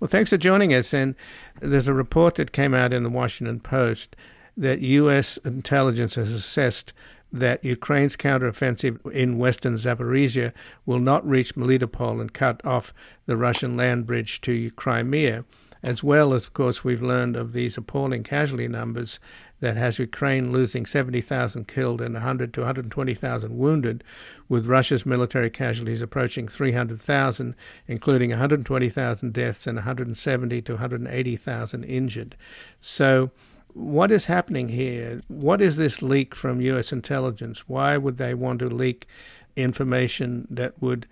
Well, 0.00 0.08
thanks 0.08 0.30
for 0.30 0.38
joining 0.38 0.72
us. 0.72 0.94
And 0.94 1.14
there's 1.60 1.88
a 1.88 1.92
report 1.92 2.36
that 2.36 2.52
came 2.52 2.72
out 2.72 2.94
in 2.94 3.02
the 3.02 3.10
Washington 3.10 3.60
Post 3.60 4.16
that 4.56 4.80
U.S. 4.80 5.36
intelligence 5.44 6.14
has 6.14 6.32
assessed 6.32 6.94
that 7.30 7.62
Ukraine's 7.62 8.16
counteroffensive 8.16 9.12
in 9.12 9.36
western 9.36 9.74
Zaporizhia 9.74 10.54
will 10.86 11.00
not 11.00 11.28
reach 11.28 11.54
Melitopol 11.54 12.18
and 12.18 12.32
cut 12.32 12.64
off 12.64 12.94
the 13.26 13.36
Russian 13.36 13.76
land 13.76 14.06
bridge 14.06 14.40
to 14.40 14.70
Crimea, 14.70 15.44
as 15.82 16.02
well 16.02 16.32
as, 16.32 16.44
of 16.44 16.52
course, 16.52 16.82
we've 16.82 17.02
learned 17.02 17.36
of 17.36 17.52
these 17.52 17.76
appalling 17.76 18.22
casualty 18.22 18.68
numbers 18.68 19.18
that 19.60 19.76
has 19.76 19.98
Ukraine 19.98 20.52
losing 20.52 20.84
70,000 20.84 21.66
killed 21.66 22.00
and 22.00 22.14
100 22.14 22.52
to 22.54 22.60
120,000 22.60 23.56
wounded, 23.56 24.04
with 24.48 24.66
Russia's 24.66 25.06
military 25.06 25.50
casualties 25.50 26.02
approaching 26.02 26.46
300,000, 26.46 27.54
including 27.86 28.30
120,000 28.30 29.32
deaths 29.32 29.66
and 29.66 29.76
170 29.76 30.62
to 30.62 30.72
180,000 30.72 31.84
injured. 31.84 32.36
So, 32.80 33.30
what 33.72 34.10
is 34.10 34.24
happening 34.24 34.68
here? 34.68 35.20
What 35.28 35.60
is 35.60 35.76
this 35.76 36.00
leak 36.00 36.34
from 36.34 36.62
U.S. 36.62 36.92
intelligence? 36.92 37.68
Why 37.68 37.98
would 37.98 38.16
they 38.16 38.32
want 38.32 38.58
to 38.60 38.70
leak 38.70 39.06
information 39.54 40.46
that 40.50 40.80
would 40.80 41.06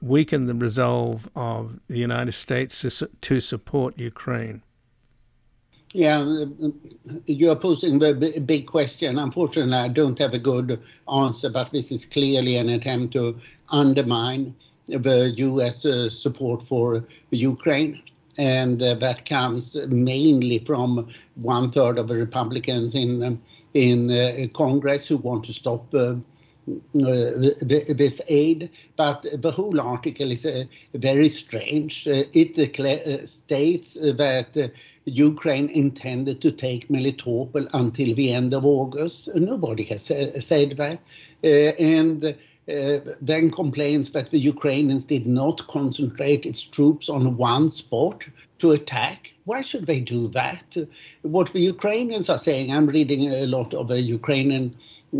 weaken 0.00 0.46
the 0.46 0.54
resolve 0.54 1.28
of 1.34 1.80
the 1.88 1.98
United 1.98 2.32
States 2.32 2.80
to, 2.82 3.08
to 3.20 3.40
support 3.40 3.98
Ukraine? 3.98 4.62
Yeah, 5.94 6.44
you 7.26 7.50
are 7.50 7.56
posing 7.56 8.02
a 8.02 8.12
big 8.12 8.66
question. 8.66 9.18
Unfortunately, 9.18 9.74
I 9.74 9.88
don't 9.88 10.18
have 10.18 10.34
a 10.34 10.38
good 10.38 10.80
answer, 11.10 11.48
but 11.48 11.72
this 11.72 11.90
is 11.90 12.04
clearly 12.04 12.56
an 12.56 12.68
attempt 12.68 13.14
to 13.14 13.38
undermine 13.70 14.54
the 14.86 15.32
U.S. 15.36 15.86
Uh, 15.86 16.10
support 16.10 16.62
for 16.66 17.04
Ukraine. 17.30 18.02
And 18.36 18.82
uh, 18.82 18.94
that 18.96 19.24
comes 19.24 19.76
mainly 19.88 20.58
from 20.60 21.10
one 21.36 21.72
third 21.72 21.98
of 21.98 22.08
the 22.08 22.16
Republicans 22.16 22.94
in 22.94 23.40
in 23.74 24.10
uh, 24.10 24.46
Congress 24.54 25.08
who 25.08 25.16
want 25.18 25.44
to 25.44 25.52
stop 25.52 25.94
uh, 25.94 26.14
this 26.94 28.20
aid, 28.28 28.70
but 28.96 29.26
the 29.42 29.50
whole 29.50 29.80
article 29.80 30.30
is 30.30 30.46
uh, 30.46 30.64
very 30.94 31.28
strange. 31.28 32.06
Uh, 32.06 32.24
it 32.32 32.58
uh, 32.58 33.26
states 33.26 33.94
that 33.94 34.72
Ukraine 35.04 35.68
intended 35.70 36.40
to 36.42 36.52
take 36.52 36.88
Melitopol 36.88 37.68
until 37.72 38.14
the 38.14 38.32
end 38.32 38.54
of 38.54 38.64
August. 38.64 39.28
Nobody 39.34 39.84
has 39.84 40.04
said 40.04 40.76
that. 40.76 41.00
and 41.42 42.34
uh, 42.68 42.98
then 43.22 43.50
complains 43.50 44.10
that 44.10 44.30
the 44.30 44.38
Ukrainians 44.38 45.06
did 45.06 45.26
not 45.26 45.66
concentrate 45.68 46.44
its 46.44 46.62
troops 46.62 47.08
on 47.08 47.38
one 47.38 47.70
spot 47.70 48.26
to 48.58 48.72
attack. 48.72 49.32
Why 49.44 49.62
should 49.62 49.86
they 49.86 50.00
do 50.00 50.28
that? 50.28 50.76
What 51.22 51.50
the 51.54 51.60
Ukrainians 51.60 52.28
are 52.28 52.38
saying, 52.38 52.70
I'm 52.70 52.86
reading 52.86 53.32
a 53.32 53.46
lot 53.46 53.72
of 53.72 53.88
the 53.88 54.02
Ukrainian 54.02 54.76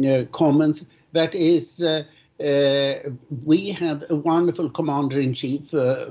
uh, 0.07 0.25
comments, 0.33 0.85
that 1.19 1.35
is, 1.35 1.83
uh, 1.83 2.05
uh, 2.41 3.11
we 3.45 3.71
have 3.71 4.05
a 4.09 4.15
wonderful 4.15 4.71
commander 4.71 5.19
in 5.21 5.35
chief, 5.35 5.75
uh, 5.75 6.07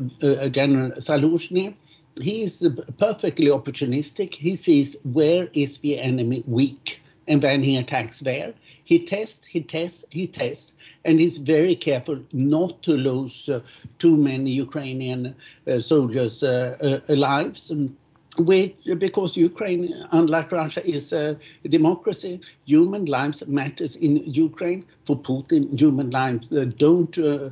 General 0.50 0.92
Zaluzhny. 0.92 1.74
He 2.20 2.42
is 2.42 2.68
perfectly 2.98 3.48
opportunistic. 3.48 4.34
He 4.34 4.56
sees 4.56 4.98
where 5.04 5.48
is 5.54 5.78
the 5.78 6.00
enemy 6.00 6.44
weak, 6.46 7.00
and 7.28 7.42
then 7.42 7.64
he 7.64 7.78
attacks 7.78 8.20
there. 8.20 8.54
He 8.84 9.06
tests, 9.06 9.46
he 9.46 9.62
tests, 9.62 10.04
he 10.12 10.28
tests, 10.28 10.74
and 11.06 11.20
he's 11.20 11.38
very 11.38 11.76
careful 11.76 12.20
not 12.34 12.82
to 12.84 12.98
lose 12.98 13.48
uh, 13.48 13.62
too 14.00 14.18
many 14.18 14.52
Ukrainian 14.52 15.36
uh, 15.68 15.80
soldiers' 15.80 16.44
uh, 16.44 17.00
lives. 17.08 17.72
And 17.72 17.96
which, 18.40 18.76
because 18.98 19.36
Ukraine, 19.36 19.94
unlike 20.12 20.52
Russia, 20.52 20.86
is 20.88 21.14
a 21.14 21.38
democracy. 21.68 22.42
Human 22.66 23.06
lives 23.06 23.46
matters 23.48 23.96
in 23.96 24.18
Ukraine. 24.26 24.86
For 25.06 25.18
Putin, 25.18 25.80
human 25.80 26.12
lives 26.12 26.52
uh, 26.52 26.66
don't 26.78 27.18
uh, 27.18 27.50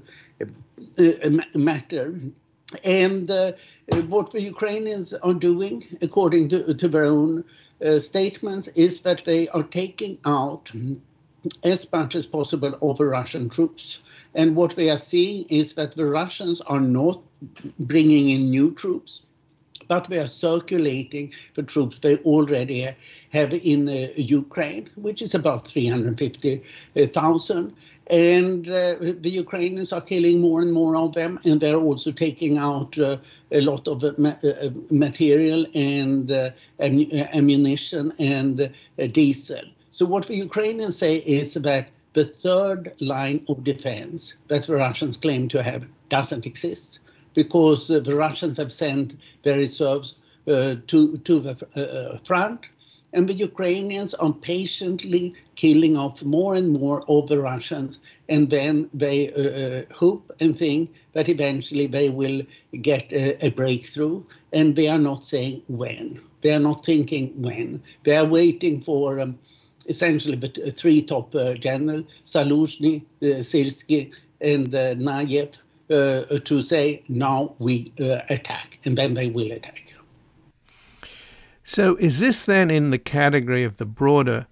uh, 0.97 1.29
matter. 1.55 2.19
And 2.83 3.29
uh, 3.29 3.53
what 4.07 4.31
the 4.31 4.41
Ukrainians 4.41 5.13
are 5.13 5.33
doing, 5.33 5.83
according 6.01 6.49
to, 6.49 6.73
to 6.73 6.87
their 6.87 7.05
own 7.05 7.43
uh, 7.85 7.99
statements, 7.99 8.67
is 8.69 9.01
that 9.01 9.23
they 9.25 9.47
are 9.49 9.63
taking 9.63 10.17
out 10.25 10.71
as 11.63 11.91
much 11.91 12.15
as 12.15 12.25
possible 12.25 12.77
of 12.81 12.97
the 12.97 13.05
Russian 13.05 13.49
troops. 13.49 13.99
And 14.33 14.55
what 14.55 14.75
we 14.75 14.89
are 14.89 14.97
seeing 14.97 15.45
is 15.49 15.73
that 15.73 15.95
the 15.95 16.05
Russians 16.05 16.61
are 16.61 16.81
not 16.81 17.21
bringing 17.79 18.29
in 18.31 18.49
new 18.49 18.73
troops, 18.73 19.21
but 19.87 20.05
they 20.05 20.19
are 20.19 20.27
circulating 20.27 21.31
the 21.55 21.63
troops 21.63 21.99
they 21.99 22.17
already 22.17 22.89
have 23.31 23.53
in 23.53 23.87
uh, 23.87 24.07
Ukraine, 24.15 24.89
which 24.95 25.21
is 25.21 25.35
about 25.35 25.67
350,000. 25.67 27.73
And 28.07 28.69
uh, 28.69 28.95
the 28.99 29.31
Ukrainians 29.31 29.91
are 29.91 30.01
killing 30.01 30.39
more 30.39 30.61
and 30.61 30.71
more 30.71 30.95
of 30.95 31.13
them, 31.13 31.39
and 31.43 31.59
they're 31.59 31.75
also 31.75 32.11
taking 32.11 32.57
out 32.57 32.97
uh, 32.99 33.17
a 33.51 33.61
lot 33.61 33.87
of 33.87 34.03
uh, 34.03 34.13
uh, 34.19 34.69
material 34.91 35.65
and 35.73 36.31
uh, 36.31 36.51
am- 36.79 37.11
ammunition 37.33 38.13
and 38.19 38.71
diesel. 39.11 39.63
So, 39.89 40.05
what 40.05 40.27
the 40.27 40.35
Ukrainians 40.35 40.97
say 40.97 41.15
is 41.15 41.55
that 41.55 41.89
the 42.13 42.25
third 42.25 42.93
line 42.99 43.43
of 43.49 43.63
defense 43.63 44.35
that 44.49 44.67
the 44.67 44.75
Russians 44.75 45.17
claim 45.17 45.47
to 45.49 45.63
have 45.63 45.87
doesn't 46.09 46.45
exist 46.45 46.99
because 47.35 47.87
the 47.87 48.15
Russians 48.15 48.57
have 48.57 48.73
sent 48.73 49.15
their 49.43 49.57
reserves 49.57 50.15
to, 50.47 51.17
to 51.17 51.39
the 51.39 52.21
front 52.25 52.65
and 53.15 53.29
the 53.29 53.33
Ukrainians 53.33 54.13
are 54.15 54.33
patiently 54.33 55.33
killing 55.55 55.95
off 55.95 56.21
more 56.21 56.53
and 56.55 56.73
more 56.73 57.03
of 57.07 57.27
the 57.29 57.39
Russians, 57.39 57.99
and 58.27 58.49
then 58.49 58.89
they 58.93 59.31
uh, 59.31 59.41
uh, 59.41 59.83
hope 59.93 60.31
and 60.41 60.57
think 60.57 60.91
that 61.13 61.29
eventually 61.29 61.87
they 61.87 62.09
will 62.09 62.41
get 62.81 63.05
a, 63.13 63.45
a, 63.45 63.51
breakthrough, 63.51 64.21
and 64.51 64.75
they 64.75 64.89
are 64.89 64.99
not 64.99 65.23
saying 65.23 65.63
when. 65.69 66.19
They 66.41 66.53
are 66.53 66.59
not 66.59 66.85
thinking 66.85 67.31
when. 67.41 67.81
They 68.03 68.17
are 68.17 68.25
waiting 68.25 68.81
for 68.81 69.21
um, 69.21 69.39
essentially 69.87 70.35
the 70.35 70.73
three 70.75 71.01
top 71.01 71.33
uh, 71.33 71.53
generals, 71.53 72.03
Zaluzhny, 72.27 73.01
uh, 73.23 73.43
and 74.41 74.75
uh, 74.75 74.95
Nayev, 74.95 75.53
uh, 75.53 75.57
to 75.89 76.61
say, 76.61 77.03
now 77.07 77.55
we 77.59 77.91
uh, 77.99 78.19
attack, 78.29 78.79
and 78.85 78.97
then 78.97 79.13
they 79.13 79.29
will 79.29 79.51
attack. 79.51 79.93
So, 81.63 81.95
is 81.95 82.19
this 82.19 82.45
then 82.45 82.69
in 82.69 82.91
the 82.91 82.99
category 82.99 83.63
of 83.63 83.77
the 83.77 83.85
broader 83.85 84.47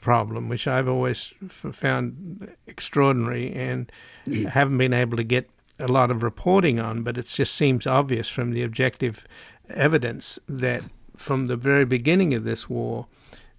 problem, 0.00 0.48
which 0.48 0.66
I've 0.66 0.88
always 0.88 1.32
found 1.48 2.54
extraordinary 2.66 3.52
and 3.54 3.90
mm. 4.26 4.48
haven't 4.48 4.78
been 4.78 4.94
able 4.94 5.16
to 5.16 5.24
get 5.24 5.48
a 5.78 5.88
lot 5.88 6.10
of 6.10 6.22
reporting 6.22 6.78
on, 6.78 7.02
but 7.02 7.18
it 7.18 7.26
just 7.26 7.54
seems 7.54 7.86
obvious 7.86 8.28
from 8.28 8.52
the 8.52 8.62
objective 8.62 9.26
evidence 9.70 10.38
that 10.48 10.84
from 11.16 11.46
the 11.46 11.56
very 11.56 11.84
beginning 11.84 12.34
of 12.34 12.44
this 12.44 12.68
war, 12.68 13.06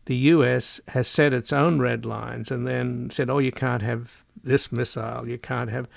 the 0.06 0.16
U.S. 0.16 0.80
has 0.90 1.08
set 1.08 1.34
its 1.34 1.52
own 1.52 1.80
red 1.80 2.06
lines 2.06 2.52
and 2.52 2.68
then 2.68 3.10
said, 3.10 3.30
"Oh, 3.30 3.40
you 3.40 3.52
can't 3.52 3.82
have 3.82 4.26
this 4.44 4.72
missile, 4.72 5.28
you 5.28 5.38
can't 5.38 5.72
have, 5.72 5.90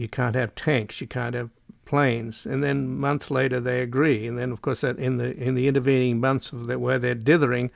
you 0.00 0.08
can't 0.08 0.34
have 0.34 0.54
tanks, 0.54 1.00
you 1.00 1.06
can't 1.06 1.34
have 1.34 1.50
planes, 1.84 2.46
and 2.46 2.64
then 2.64 2.98
months 2.98 3.30
later 3.30 3.60
they 3.60 3.80
agree, 3.80 4.26
and 4.26 4.38
then 4.38 4.50
of 4.52 4.62
course 4.62 4.82
in 4.82 5.18
the 5.18 5.36
in 5.36 5.54
the 5.54 5.68
intervening 5.68 6.20
months 6.20 6.52
of 6.52 6.66
the, 6.66 6.78
where 6.78 6.98
they're 6.98 7.14
dithering, 7.14 7.70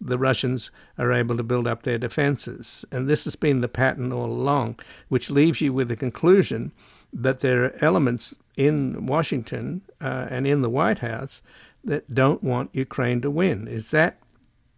the 0.00 0.18
Russians 0.18 0.70
are 0.98 1.12
able 1.12 1.36
to 1.36 1.42
build 1.42 1.66
up 1.66 1.82
their 1.82 1.98
defenses, 1.98 2.84
and 2.92 3.08
this 3.08 3.24
has 3.24 3.36
been 3.36 3.60
the 3.60 3.68
pattern 3.68 4.12
all 4.12 4.30
along, 4.30 4.78
which 5.08 5.30
leaves 5.30 5.60
you 5.60 5.72
with 5.72 5.88
the 5.88 5.96
conclusion 5.96 6.72
that 7.12 7.40
there 7.40 7.64
are 7.64 7.76
elements 7.80 8.34
in 8.56 9.06
Washington 9.06 9.82
uh, 10.00 10.26
and 10.28 10.46
in 10.46 10.62
the 10.62 10.70
White 10.70 10.98
House 10.98 11.40
that 11.84 12.14
don't 12.14 12.42
want 12.42 12.70
Ukraine 12.74 13.20
to 13.22 13.30
win. 13.30 13.66
Is 13.66 13.90
that 13.92 14.18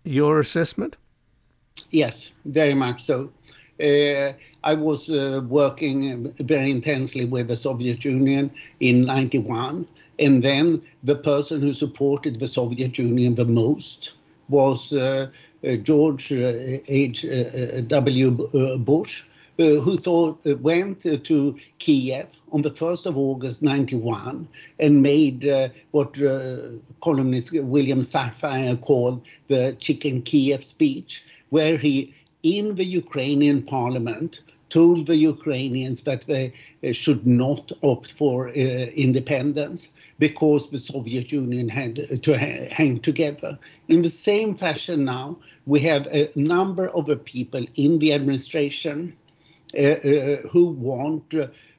your 0.04 0.38
assessment? 0.38 0.96
Yes, 1.90 2.30
very 2.44 2.74
much 2.74 3.02
so. 3.02 3.30
Uh, 3.80 4.32
I 4.62 4.74
was 4.74 5.10
uh, 5.10 5.40
working 5.48 6.32
very 6.38 6.70
intensely 6.70 7.24
with 7.24 7.48
the 7.48 7.56
Soviet 7.56 8.04
Union 8.04 8.50
in 8.80 9.04
91. 9.04 9.87
And 10.20 10.44
then 10.44 10.80
the 11.02 11.16
person 11.16 11.60
who 11.60 11.72
supported 11.72 12.38
the 12.38 12.46
Soviet 12.46 12.96
Union 12.98 13.34
the 13.34 13.44
most 13.44 14.12
was 14.48 14.92
uh, 14.92 15.28
uh 15.66 15.76
George 15.76 16.30
H.W. 16.30 18.28
Uh, 18.54 18.76
Bush, 18.76 19.24
who 19.56 19.96
thought 19.96 20.44
went 20.44 21.02
to 21.02 21.56
Kiev 21.78 22.26
on 22.54 22.62
the 22.62 22.70
1st 22.70 23.06
of 23.06 23.16
August 23.18 23.62
91 23.62 24.46
and 24.78 25.02
made 25.02 25.46
uh, 25.46 25.68
what 25.90 26.20
uh, 26.22 26.58
columnist 27.02 27.52
William 27.52 28.02
Safire 28.02 28.80
called 28.80 29.20
the 29.48 29.76
Chicken 29.80 30.22
Kiev 30.22 30.62
speech, 30.64 31.24
where 31.50 31.76
he 31.76 32.14
in 32.44 32.76
the 32.76 32.85
Ukrainian 32.85 33.62
parliament 33.62 34.42
told 34.68 35.07
the 35.07 35.16
Ukrainians 35.16 36.02
that 36.02 36.22
they 36.26 36.52
uh, 36.83 36.92
should 36.92 37.26
not 37.26 37.72
opt 37.83 38.12
for 38.12 38.48
uh, 38.48 38.52
independence 38.52 39.88
because 40.18 40.68
the 40.68 40.78
Soviet 40.78 41.33
Union 41.33 41.68
had 41.68 41.94
to 42.22 42.33
ha- 42.38 42.68
hang 42.70 43.00
together. 43.00 43.59
In 43.88 44.02
the 44.02 44.09
same 44.09 44.54
fashion 44.54 45.04
now, 45.04 45.38
we 45.66 45.80
have 45.80 46.07
a 46.09 46.30
number 46.35 46.88
of 46.88 47.07
people 47.24 47.64
in 47.76 47.98
the 47.98 48.12
administration 48.12 49.16
uh, 49.76 49.98
uh 50.12 50.37
who 50.52 50.64
want 50.90 51.28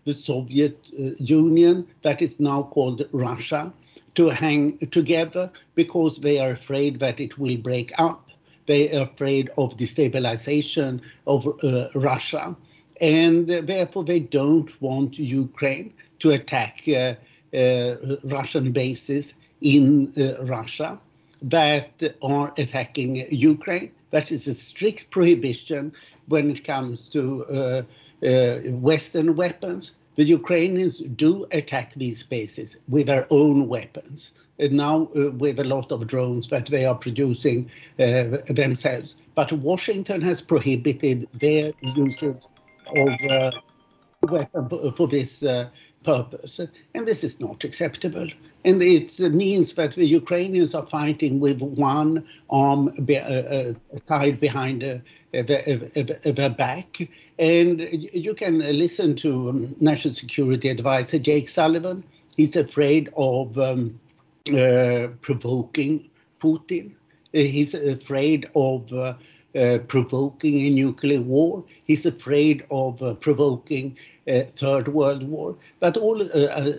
the 0.05 0.13
Soviet 0.13 0.77
uh, 0.99 1.11
Union, 1.17 1.87
that 2.03 2.21
is 2.21 2.39
now 2.39 2.63
called 2.63 3.07
Russia, 3.11 3.73
to 4.15 4.29
hang 4.29 4.77
together 4.91 5.51
because 5.75 6.17
they 6.17 6.39
are 6.39 6.51
afraid 6.51 6.99
that 6.99 7.19
it 7.19 7.37
will 7.37 7.57
break 7.57 7.91
up 7.97 8.24
they 8.65 8.95
are 8.95 9.03
afraid 9.03 9.49
of 9.57 9.77
destabilization 9.77 11.01
of 11.27 11.47
uh, 11.63 11.87
Russia. 11.95 12.55
And 13.01 13.47
therefore, 13.47 14.03
they 14.03 14.19
don't 14.19 14.81
want 14.81 15.19
Ukraine 15.19 15.93
to 16.19 16.31
attack 16.31 16.83
uh, 16.87 17.15
uh, 17.55 17.95
Russian 18.23 18.71
bases 18.71 19.33
in 19.61 20.13
uh, 20.17 20.43
Russia 20.43 20.99
that 21.41 22.01
are 22.21 22.53
attacking 22.57 23.25
Ukraine. 23.29 23.91
That 24.11 24.31
is 24.31 24.47
a 24.47 24.53
strict 24.53 25.09
prohibition 25.09 25.93
when 26.27 26.49
it 26.49 26.63
comes 26.63 27.09
to 27.09 27.45
uh, 27.45 28.59
Western 28.71 29.35
weapons. 29.35 29.91
The 30.15 30.23
Ukrainians 30.23 30.99
do 30.99 31.45
attack 31.51 31.93
these 31.95 32.23
bases 32.23 32.77
with 32.87 33.07
their 33.07 33.27
own 33.29 33.67
weapons 33.67 34.31
now 34.59 35.09
uh, 35.15 35.31
with 35.31 35.59
a 35.59 35.63
lot 35.63 35.91
of 35.91 36.07
drones 36.07 36.47
that 36.47 36.67
they 36.67 36.85
are 36.85 36.95
producing 36.95 37.69
uh, 37.99 38.37
themselves. 38.47 39.15
But 39.35 39.51
Washington 39.51 40.21
has 40.21 40.41
prohibited 40.41 41.27
their 41.33 41.73
usage 41.81 42.41
of 42.95 43.09
uh, 43.29 43.51
weapons 44.23 44.95
for 44.95 45.07
this 45.07 45.43
uh, 45.43 45.69
purpose, 46.03 46.59
and 46.93 47.07
this 47.07 47.23
is 47.23 47.39
not 47.39 47.63
acceptable. 47.63 48.27
And 48.63 48.81
it 48.81 49.19
means 49.19 49.73
that 49.73 49.93
the 49.93 50.07
Ukrainians 50.07 50.73
are 50.73 50.85
fighting 50.87 51.39
with 51.39 51.61
one 51.61 52.25
arm 52.49 52.87
be, 53.05 53.17
uh, 53.17 53.23
uh, 53.23 53.73
tied 54.07 54.39
behind 54.39 54.81
their 55.31 56.49
back. 56.49 57.07
And 57.37 57.87
you 57.91 58.33
can 58.33 58.59
listen 58.59 59.15
to 59.17 59.75
National 59.79 60.13
Security 60.13 60.69
Advisor 60.69 61.19
Jake 61.19 61.47
Sullivan. 61.47 62.03
He's 62.35 62.55
afraid 62.55 63.09
of 63.15 63.57
um, 63.59 63.99
uh, 64.03 64.04
provoking 65.21 66.09
Putin. 66.39 66.93
Uh, 67.33 67.39
he's 67.39 67.73
afraid 67.73 68.49
of 68.55 68.91
uh, 68.93 69.13
uh, 69.55 69.79
provoking 69.87 70.59
a 70.67 70.69
nuclear 70.69 71.21
war. 71.21 71.63
He's 71.87 72.05
afraid 72.05 72.65
of 72.69 73.01
uh, 73.01 73.15
provoking 73.15 73.97
a 74.27 74.43
third 74.43 74.89
world 74.89 75.23
war. 75.23 75.57
But 75.79 75.97
all 75.97 76.21
uh, 76.21 76.73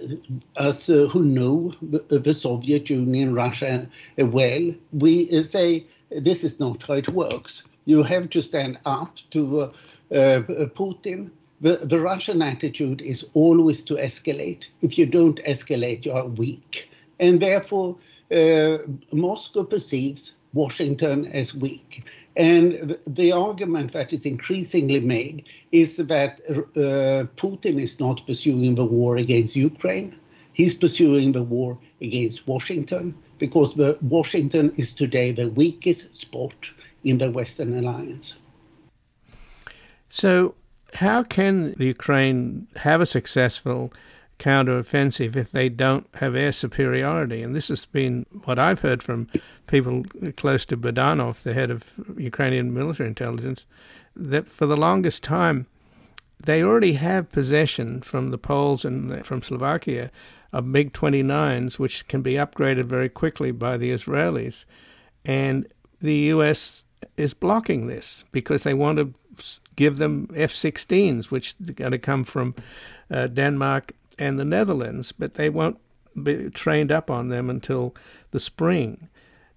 us 0.56 0.86
who 0.86 1.24
know 1.24 1.74
the 1.80 2.34
Soviet 2.34 2.88
Union, 2.88 3.34
Russia 3.34 3.88
well, 4.18 4.72
we 4.92 5.42
say 5.42 5.86
this 6.10 6.44
is 6.44 6.60
not 6.60 6.82
how 6.82 6.94
it 6.94 7.08
works. 7.08 7.62
You 7.84 8.02
have 8.02 8.30
to 8.30 8.42
stand 8.42 8.78
up 8.84 9.16
to 9.30 9.72
Putin. 10.10 11.30
The, 11.60 11.76
the 11.76 11.98
Russian 11.98 12.42
attitude 12.42 13.00
is 13.00 13.26
always 13.32 13.82
to 13.84 13.94
escalate. 13.94 14.66
If 14.82 14.98
you 14.98 15.06
don't 15.06 15.40
escalate, 15.44 16.04
you 16.04 16.12
are 16.12 16.26
weak 16.26 16.88
and 17.18 17.40
therefore 17.40 17.96
uh, 18.32 18.78
Moscow 19.12 19.64
perceives 19.64 20.32
Washington 20.52 21.26
as 21.26 21.54
weak. 21.54 22.04
And 22.36 22.98
the 23.06 23.32
argument 23.32 23.92
that 23.92 24.12
is 24.12 24.26
increasingly 24.26 25.00
made 25.00 25.44
is 25.72 25.96
that 25.96 26.40
uh, 26.48 27.26
Putin 27.36 27.80
is 27.80 27.98
not 27.98 28.26
pursuing 28.26 28.74
the 28.74 28.84
war 28.84 29.16
against 29.16 29.56
Ukraine. 29.56 30.18
He's 30.52 30.74
pursuing 30.74 31.32
the 31.32 31.42
war 31.42 31.78
against 32.00 32.46
Washington 32.46 33.14
because 33.38 33.74
the, 33.74 33.98
Washington 34.02 34.72
is 34.76 34.92
today 34.92 35.32
the 35.32 35.48
weakest 35.48 36.14
spot 36.14 36.70
in 37.04 37.18
the 37.18 37.30
Western 37.30 37.78
alliance. 37.78 38.34
So, 40.08 40.54
how 40.94 41.22
can 41.22 41.74
Ukraine 41.78 42.68
have 42.76 43.00
a 43.00 43.06
successful 43.06 43.92
counteroffensive 44.38 45.36
if 45.36 45.50
they 45.50 45.68
don't 45.68 46.06
have 46.14 46.34
air 46.34 46.52
superiority. 46.52 47.42
And 47.42 47.54
this 47.54 47.68
has 47.68 47.86
been 47.86 48.26
what 48.44 48.58
I've 48.58 48.80
heard 48.80 49.02
from 49.02 49.28
people 49.66 50.04
close 50.36 50.64
to 50.66 50.76
Budanov, 50.76 51.42
the 51.42 51.54
head 51.54 51.70
of 51.70 52.00
Ukrainian 52.18 52.74
military 52.74 53.08
intelligence, 53.08 53.66
that 54.14 54.48
for 54.48 54.66
the 54.66 54.76
longest 54.76 55.22
time 55.22 55.66
they 56.42 56.62
already 56.62 56.94
have 56.94 57.30
possession 57.30 58.02
from 58.02 58.30
the 58.30 58.38
Poles 58.38 58.84
and 58.84 59.24
from 59.24 59.42
Slovakia 59.42 60.10
of 60.52 60.66
MiG 60.66 60.92
29s, 60.92 61.78
which 61.78 62.06
can 62.08 62.22
be 62.22 62.34
upgraded 62.34 62.84
very 62.84 63.08
quickly 63.08 63.50
by 63.50 63.76
the 63.76 63.90
Israelis. 63.90 64.64
And 65.24 65.66
the 66.00 66.16
US 66.34 66.84
is 67.16 67.34
blocking 67.34 67.86
this 67.86 68.24
because 68.32 68.62
they 68.62 68.74
want 68.74 68.98
to 68.98 69.14
give 69.76 69.98
them 69.98 70.28
F 70.34 70.52
16s, 70.52 71.30
which 71.30 71.54
are 71.68 71.72
going 71.72 71.92
to 71.92 71.98
come 71.98 72.24
from 72.24 72.54
uh, 73.10 73.26
Denmark 73.26 73.92
and 74.18 74.38
the 74.38 74.44
Netherlands, 74.44 75.12
but 75.12 75.34
they 75.34 75.50
won't 75.50 75.78
be 76.22 76.50
trained 76.50 76.90
up 76.90 77.10
on 77.10 77.28
them 77.28 77.50
until 77.50 77.94
the 78.30 78.40
spring. 78.40 79.08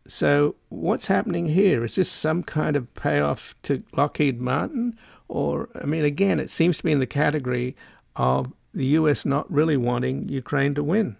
So, 0.07 0.55
what's 0.69 1.07
happening 1.07 1.47
here? 1.47 1.83
Is 1.83 1.95
this 1.95 2.09
some 2.09 2.43
kind 2.43 2.75
of 2.75 2.93
payoff 2.95 3.55
to 3.63 3.83
Lockheed 3.95 4.41
Martin? 4.41 4.97
Or, 5.27 5.69
I 5.79 5.85
mean, 5.85 6.03
again, 6.03 6.39
it 6.39 6.49
seems 6.49 6.79
to 6.79 6.83
be 6.83 6.91
in 6.91 6.99
the 6.99 7.05
category 7.05 7.75
of 8.15 8.51
the 8.73 8.85
U.S. 8.85 9.25
not 9.25 9.51
really 9.51 9.77
wanting 9.77 10.27
Ukraine 10.27 10.73
to 10.75 10.83
win. 10.83 11.17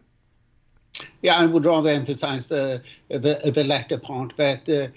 Yeah, 1.22 1.36
I 1.36 1.46
would 1.46 1.66
rather 1.66 1.90
emphasize 1.90 2.48
the, 2.48 2.82
the, 3.10 3.52
the 3.54 3.64
latter 3.64 3.98
part 4.00 4.34
that 4.38 4.68
uh, 4.68 4.88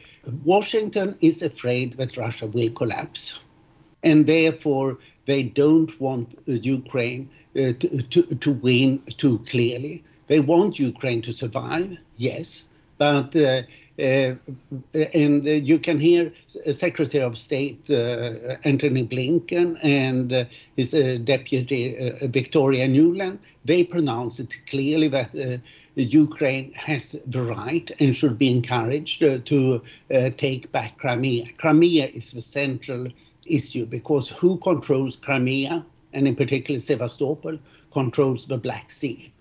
Washington 0.44 1.16
is 1.20 1.42
afraid 1.42 1.96
that 1.98 2.16
Russia 2.16 2.46
will 2.46 2.70
collapse. 2.70 3.38
And 4.02 4.26
therefore, 4.26 4.98
they 5.26 5.42
don't 5.42 6.00
want 6.00 6.38
uh, 6.48 6.52
Ukraine 6.52 7.28
uh, 7.56 7.72
to, 7.80 8.02
to, 8.02 8.22
to, 8.22 8.52
win 8.52 8.98
too 9.18 9.38
clearly. 9.50 10.02
They 10.26 10.40
want 10.40 10.78
Ukraine 10.78 11.22
to 11.22 11.32
survive, 11.32 11.98
yes, 12.16 12.64
but 12.98 13.34
uh, 13.36 13.62
uh, 13.98 14.34
and 14.94 15.44
you 15.44 15.78
can 15.78 16.00
hear 16.00 16.32
Secretary 16.72 17.22
of 17.22 17.36
State 17.36 17.90
uh, 17.90 18.56
Antony 18.64 19.06
Blinken 19.06 19.78
and 19.82 20.32
uh, 20.32 20.44
his 20.76 20.92
deputy 21.24 22.10
Victoria 22.22 22.88
Nuland. 22.88 23.38
They 23.66 23.84
pronounce 23.84 24.40
it 24.40 24.56
clearly 24.66 25.08
that 25.08 25.60
Ukraine 25.94 26.72
has 26.72 27.14
the 27.26 27.42
right 27.42 27.90
and 28.00 28.16
should 28.16 28.38
be 28.38 28.50
encouraged 28.50 29.20
to 29.20 29.82
take 30.38 30.72
back 30.72 30.96
Crimea. 30.96 31.44
Crimea 31.58 32.06
is 32.06 32.32
the 32.32 32.40
central 32.40 33.08
issue 33.52 33.86
because 33.86 34.28
who 34.28 34.56
controls 34.58 35.16
Crimea 35.16 35.84
and 36.12 36.26
in 36.28 36.36
particular 36.36 36.80
Sevastopol 36.80 37.58
controls 37.90 38.46
the 38.46 38.58
Black 38.58 38.90
Sea 38.90 39.32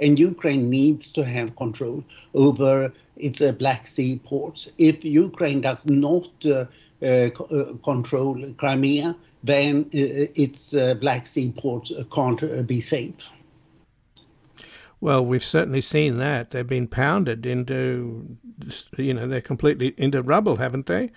and 0.00 0.18
Ukraine 0.18 0.68
needs 0.68 1.12
to 1.12 1.24
have 1.24 1.54
control 1.56 2.02
over 2.34 2.92
its 3.16 3.40
uh, 3.40 3.52
Black 3.52 3.86
Sea 3.86 4.18
ports. 4.24 4.68
If 4.78 5.04
Ukraine 5.04 5.60
does 5.60 5.86
not 5.86 6.28
uh, 6.44 6.64
uh, 7.02 7.06
uh 7.06 7.74
control 7.84 8.52
Crimea, 8.56 9.16
then 9.44 9.84
uh, 9.94 10.26
its 10.34 10.74
uh, 10.74 10.94
Black 10.94 11.26
Sea 11.26 11.52
ports 11.56 11.92
can't 12.12 12.66
be 12.66 12.80
safe. 12.80 13.14
Well, 15.02 15.24
we've 15.24 15.44
certainly 15.44 15.80
seen 15.80 16.18
that. 16.18 16.50
They've 16.50 16.66
been 16.66 16.88
pounded 16.88 17.46
into, 17.46 18.36
you 18.98 19.14
know, 19.14 19.26
they're 19.26 19.40
completely 19.40 19.94
into 19.96 20.20
rubble, 20.22 20.56
haven't 20.56 20.86
they? 20.86 21.10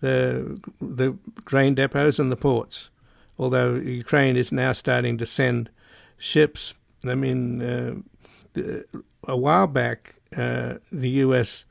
The 0.00 0.60
the 0.80 1.16
grain 1.44 1.74
depots 1.74 2.18
and 2.18 2.30
the 2.32 2.36
ports. 2.36 2.90
Although 3.38 3.76
Ukraine 3.76 4.36
is 4.36 4.52
now 4.52 4.72
starting 4.72 5.16
to 5.18 5.26
send 5.26 5.70
ships. 6.18 6.74
I 7.06 7.14
mean, 7.14 7.62
uh, 7.62 8.82
a 9.24 9.36
while 9.36 9.66
back, 9.66 10.16
uh, 10.36 10.74
the 10.92 11.08
U.S. 11.24 11.64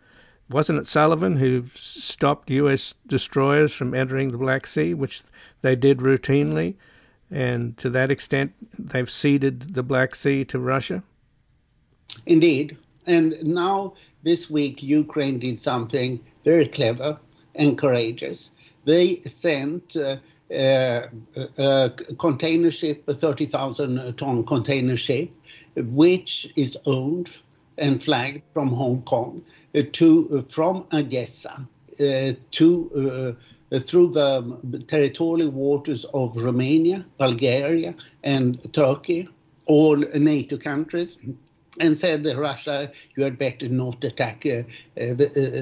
wasn't 0.50 0.80
it 0.80 0.88
Sullivan 0.88 1.38
who 1.38 1.66
stopped 1.76 2.50
U.S. 2.50 2.96
destroyers 3.06 3.74
from 3.74 3.94
entering 3.94 4.30
the 4.30 4.38
Black 4.38 4.66
Sea, 4.66 4.94
which 4.94 5.22
they 5.62 5.76
did 5.76 6.00
routinely, 6.00 6.76
and 7.30 7.78
to 7.78 7.90
that 7.92 8.10
extent, 8.10 8.54
they've 8.78 9.10
ceded 9.10 9.76
the 9.76 9.84
Black 9.84 10.16
Sea 10.16 10.44
to 10.46 10.60
Russia. 10.60 11.04
Indeed, 12.26 12.78
and 13.06 13.42
now 13.44 13.94
this 14.24 14.50
week, 14.50 14.82
Ukraine 14.82 15.40
did 15.40 15.60
something 15.60 16.20
very 16.44 16.68
clever 16.68 17.20
and 17.60 17.78
courageous. 17.78 18.50
They 18.86 19.22
sent. 19.28 19.96
Uh, 19.96 20.18
uh, 20.52 21.08
a 21.60 21.92
container 22.18 22.72
ship, 22.72 23.04
a 23.08 23.14
30,000 23.14 24.18
ton 24.18 24.44
container 24.44 24.98
ship, 24.98 25.30
which 25.76 26.52
is 26.56 26.76
owned 26.88 27.30
and 27.78 28.04
flagged 28.04 28.42
from 28.54 28.70
Hong 28.70 29.02
Kong 29.04 29.44
uh, 29.76 29.84
to 29.94 30.30
uh, 30.34 30.52
from 30.52 30.86
Odessa 30.94 31.68
uh, 32.00 32.34
to 32.52 33.36
uh, 33.72 33.80
through 33.80 34.10
the 34.10 34.84
territorial 34.88 35.52
waters 35.52 36.04
of 36.16 36.36
Romania, 36.36 37.06
Bulgaria, 37.20 37.94
and 38.24 38.74
Turkey, 38.74 39.30
all 39.68 39.96
NATO 39.96 40.58
countries, 40.58 41.20
and 41.80 41.98
said 41.98 42.26
Russia, 42.26 42.92
you 43.16 43.24
had 43.24 43.38
better 43.38 43.68
not 43.70 44.04
attack 44.04 44.46
uh, 44.46 44.64
uh, 45.00 45.16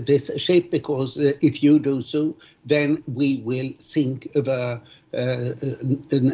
this 0.06 0.32
ship 0.38 0.71
because 0.71 1.17
uh, 1.17 1.34
if 1.41 1.62
you 1.62 1.80
do 1.80 2.01
so, 2.01 2.36
then 2.65 3.03
we 3.08 3.38
will 3.45 3.71
sink 3.77 4.32
the 4.34 4.82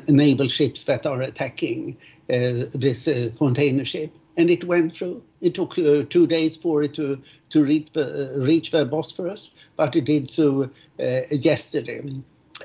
naval 0.08 0.48
ships 0.48 0.84
that 0.86 1.06
are 1.06 1.22
attacking 1.22 1.98
this 2.28 3.06
container 3.38 3.86
ship. 3.86 4.12
And 4.36 4.50
it 4.50 4.64
went 4.64 4.96
through. 4.96 5.22
It 5.42 5.54
took 5.54 5.76
two 5.76 6.28
days 6.28 6.58
for 6.58 6.82
it 6.82 6.96
to, 6.96 7.22
to 7.52 7.64
reach, 7.64 7.90
reach 8.36 8.72
the 8.72 8.84
Bosphorus, 8.86 9.52
but 9.78 9.96
it 9.96 10.06
did 10.06 10.30
so 10.30 10.72
yesterday. 10.98 12.02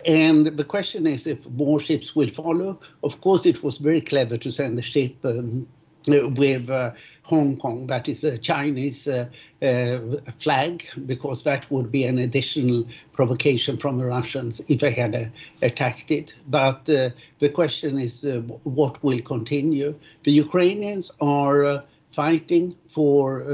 And 0.07 0.47
the 0.47 0.65
question 0.65 1.07
is 1.07 1.27
if 1.27 1.45
more 1.51 1.81
ships 1.81 2.15
will 2.15 2.31
follow. 2.31 2.81
Of 3.03 3.21
course, 3.21 3.45
it 3.45 3.63
was 3.63 3.79
very 3.79 4.01
clever 4.01 4.37
to 4.39 4.51
send 4.51 4.79
the 4.79 4.83
ship 4.83 5.17
um, 5.25 5.67
with 6.09 6.71
uh, 6.71 6.93
Hong 7.23 7.57
Kong, 7.57 7.87
that 7.89 8.09
is 8.09 8.25
a 8.25 8.39
Chinese 8.39 9.07
uh, 9.07 9.29
uh, 9.63 10.01
flag, 10.39 10.85
because 11.07 11.43
that 11.43 11.71
would 11.71 11.93
be 11.93 12.05
an 12.05 12.19
additional 12.19 12.87
provocation 13.13 13.77
from 13.77 13.99
the 13.99 14.07
Russians 14.07 14.61
if 14.69 14.81
they 14.81 14.93
had 14.93 15.15
uh, 15.15 15.25
attacked 15.63 16.11
it. 16.11 16.33
But 16.49 16.89
uh, 16.89 17.11
the 17.39 17.49
question 17.49 17.99
is 17.99 18.25
uh, 18.25 18.41
what 18.65 19.03
will 19.05 19.21
continue? 19.21 19.95
The 20.25 20.33
Ukrainians 20.33 21.11
are 21.21 21.85
fighting 22.11 22.75
for 22.91 23.45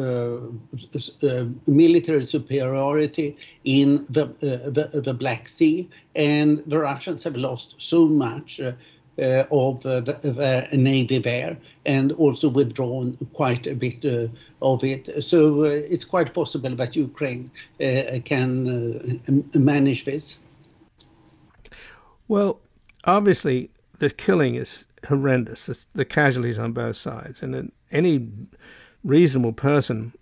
military 1.66 2.22
superiority 2.22 3.36
in 3.64 4.06
the, 4.08 4.26
the, 4.38 5.00
the, 5.00 5.12
Black 5.12 5.48
Sea, 5.48 5.90
and 6.14 6.62
the 6.66 6.78
Russians 6.78 7.24
have 7.24 7.36
lost 7.36 7.74
so 7.78 8.06
much 8.08 8.60
uh, 9.16 9.44
of 9.52 9.86
uh, 9.86 10.00
the 10.00 10.68
navy 10.72 11.18
there 11.18 11.56
and 11.86 12.10
also 12.12 12.48
withdrawn 12.48 13.16
quite 13.32 13.64
a 13.66 13.74
bit 13.74 14.04
uh, 14.04 14.26
of 14.60 14.82
it. 14.82 15.22
So 15.22 15.62
it's 15.62 16.04
quite 16.04 16.34
possible 16.34 16.74
that 16.74 16.96
Ukraine 16.96 17.48
can 18.24 19.20
manage 19.54 20.04
this. 20.04 20.38
Well, 22.26 22.60
obviously, 23.04 23.70
the 23.98 24.10
killing 24.10 24.56
is 24.56 24.86
horrendous, 25.06 25.86
the 25.94 26.04
casualties 26.04 26.58
on 26.58 26.72
both 26.72 26.96
sides, 26.96 27.42
and 27.42 27.70
any 27.92 28.28
reasonable 29.04 29.52
person 29.52 30.12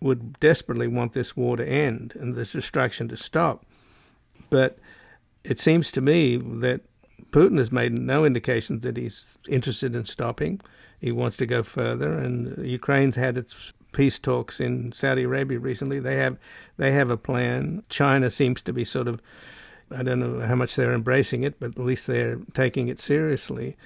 would 0.00 0.40
desperately 0.40 0.86
want 0.86 1.12
this 1.12 1.36
war 1.36 1.56
to 1.56 1.68
end 1.68 2.14
and 2.18 2.34
this 2.34 2.52
destruction 2.52 3.08
to 3.08 3.16
stop. 3.16 3.66
But 4.48 4.78
it 5.44 5.58
seems 5.58 5.90
to 5.92 6.00
me 6.00 6.36
that 6.36 6.82
Putin 7.30 7.58
has 7.58 7.72
made 7.72 7.92
no 7.92 8.24
indications 8.24 8.82
that 8.84 8.96
he's 8.96 9.38
interested 9.48 9.94
in 9.94 10.04
stopping. 10.04 10.60
He 11.00 11.12
wants 11.12 11.36
to 11.38 11.46
go 11.46 11.62
further, 11.62 12.12
and 12.12 12.66
Ukraine's 12.66 13.16
had 13.16 13.38
its 13.38 13.72
peace 13.92 14.18
talks 14.18 14.60
in 14.60 14.92
Saudi 14.92 15.22
Arabia 15.22 15.58
recently. 15.58 16.00
They 16.00 16.16
have 16.16 16.38
they 16.76 16.92
have 16.92 17.10
a 17.10 17.16
plan. 17.16 17.82
China 17.88 18.30
seems 18.30 18.62
to 18.62 18.72
be 18.72 18.84
sort 18.84 19.08
of 19.08 19.22
I 19.90 20.02
don't 20.02 20.20
know 20.20 20.40
how 20.40 20.54
much 20.54 20.76
they're 20.76 20.92
embracing 20.92 21.42
it, 21.42 21.58
but 21.60 21.70
at 21.70 21.78
least 21.78 22.06
they're 22.06 22.38
taking 22.52 22.88
it 22.88 23.00
seriously. 23.00 23.76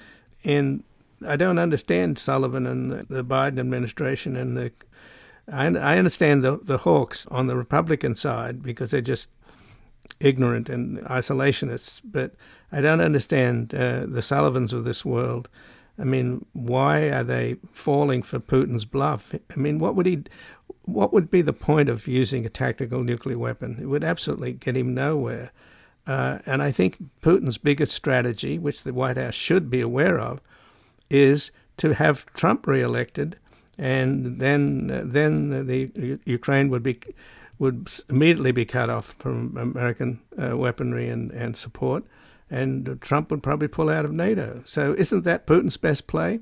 And 0.44 0.82
I 1.26 1.36
don't 1.36 1.58
understand 1.58 2.18
Sullivan 2.18 2.66
and 2.66 2.90
the 2.90 3.24
Biden 3.24 3.60
administration 3.60 4.36
and 4.36 4.56
the 4.56 4.72
I, 5.50 5.66
I 5.66 5.98
understand 5.98 6.44
the 6.44 6.58
the 6.58 6.78
hawks 6.78 7.26
on 7.26 7.46
the 7.46 7.56
Republican 7.56 8.14
side 8.14 8.62
because 8.62 8.90
they're 8.90 9.00
just 9.00 9.28
ignorant 10.20 10.68
and 10.68 10.98
isolationists, 11.00 12.00
but 12.04 12.34
I 12.70 12.80
don't 12.80 13.00
understand 13.00 13.74
uh, 13.74 14.06
the 14.06 14.22
Sullivans 14.22 14.72
of 14.72 14.84
this 14.84 15.04
world. 15.04 15.48
I 15.98 16.04
mean, 16.04 16.46
why 16.52 17.10
are 17.10 17.24
they 17.24 17.56
falling 17.72 18.22
for 18.22 18.40
Putin's 18.40 18.84
bluff? 18.84 19.34
I 19.34 19.56
mean, 19.56 19.78
what 19.78 19.94
would 19.94 20.06
he, 20.06 20.24
what 20.82 21.12
would 21.12 21.30
be 21.30 21.42
the 21.42 21.52
point 21.52 21.88
of 21.88 22.08
using 22.08 22.46
a 22.46 22.50
tactical 22.50 23.04
nuclear 23.04 23.38
weapon? 23.38 23.78
It 23.80 23.86
would 23.86 24.04
absolutely 24.04 24.54
get 24.54 24.76
him 24.76 24.94
nowhere. 24.94 25.52
Uh, 26.06 26.38
and 26.46 26.62
I 26.62 26.72
think 26.72 26.96
Putin's 27.20 27.58
biggest 27.58 27.92
strategy, 27.92 28.58
which 28.58 28.82
the 28.82 28.94
White 28.94 29.18
House 29.18 29.34
should 29.34 29.70
be 29.70 29.80
aware 29.80 30.18
of, 30.18 30.40
is 31.10 31.52
to 31.76 31.94
have 31.94 32.26
Trump 32.34 32.66
reelected, 32.66 33.38
and 33.78 34.40
then 34.40 34.88
then 35.04 35.66
the 35.66 36.18
Ukraine 36.24 36.68
would 36.68 36.82
be 36.82 37.00
would 37.62 37.88
immediately 38.08 38.50
be 38.50 38.64
cut 38.64 38.90
off 38.90 39.14
from 39.20 39.56
American 39.56 40.20
uh, 40.36 40.56
weaponry 40.56 41.08
and, 41.08 41.30
and 41.30 41.56
support, 41.56 42.02
and 42.50 42.98
Trump 43.00 43.30
would 43.30 43.40
probably 43.40 43.68
pull 43.68 43.88
out 43.88 44.04
of 44.04 44.10
NATO. 44.10 44.62
So, 44.64 44.94
isn't 44.98 45.22
that 45.22 45.46
Putin's 45.46 45.76
best 45.76 46.08
play? 46.08 46.40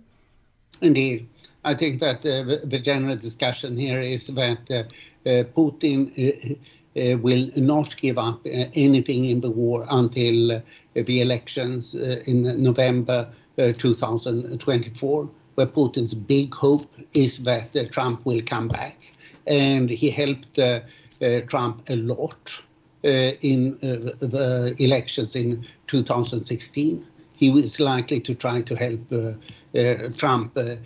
Indeed. 0.80 1.28
I 1.62 1.74
think 1.74 2.00
that 2.00 2.24
uh, 2.24 2.64
the 2.64 2.80
general 2.82 3.16
discussion 3.16 3.76
here 3.76 4.00
is 4.00 4.28
that 4.28 4.70
uh, 4.70 4.84
uh 5.28 5.44
Putin 5.58 5.98
uh, 6.16 6.54
uh, 6.98 7.18
will 7.18 7.50
not 7.54 7.94
give 7.98 8.16
up 8.16 8.40
anything 8.72 9.26
in 9.26 9.42
the 9.42 9.50
war 9.50 9.86
until 9.90 10.62
the 10.94 11.20
elections 11.20 11.94
in 11.94 12.62
November 12.62 13.28
2024, 13.58 15.30
where 15.56 15.66
Putin's 15.66 16.14
big 16.14 16.54
hope 16.54 16.90
is 17.12 17.42
that 17.42 17.92
Trump 17.92 18.24
will 18.24 18.40
come 18.40 18.68
back. 18.68 18.96
And 19.46 19.90
he 19.90 20.08
helped 20.08 20.58
Uh, 21.22 21.40
Trump 21.40 21.88
a 21.90 21.96
lot 21.96 22.62
uh, 23.04 23.08
in 23.42 23.74
uh, 23.82 24.26
the 24.26 24.74
elections 24.78 25.36
in 25.36 25.66
2016 25.88 27.06
he 27.40 27.50
was 27.50 27.80
likely 27.80 28.20
to 28.20 28.34
try 28.34 28.60
to 28.60 28.76
help 28.76 29.00
uh, 29.10 29.32
uh, 29.78 30.10
Trump 30.14 30.56
uh, 30.58 30.76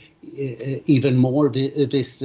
even 0.86 1.16
more 1.16 1.48
this 1.48 2.20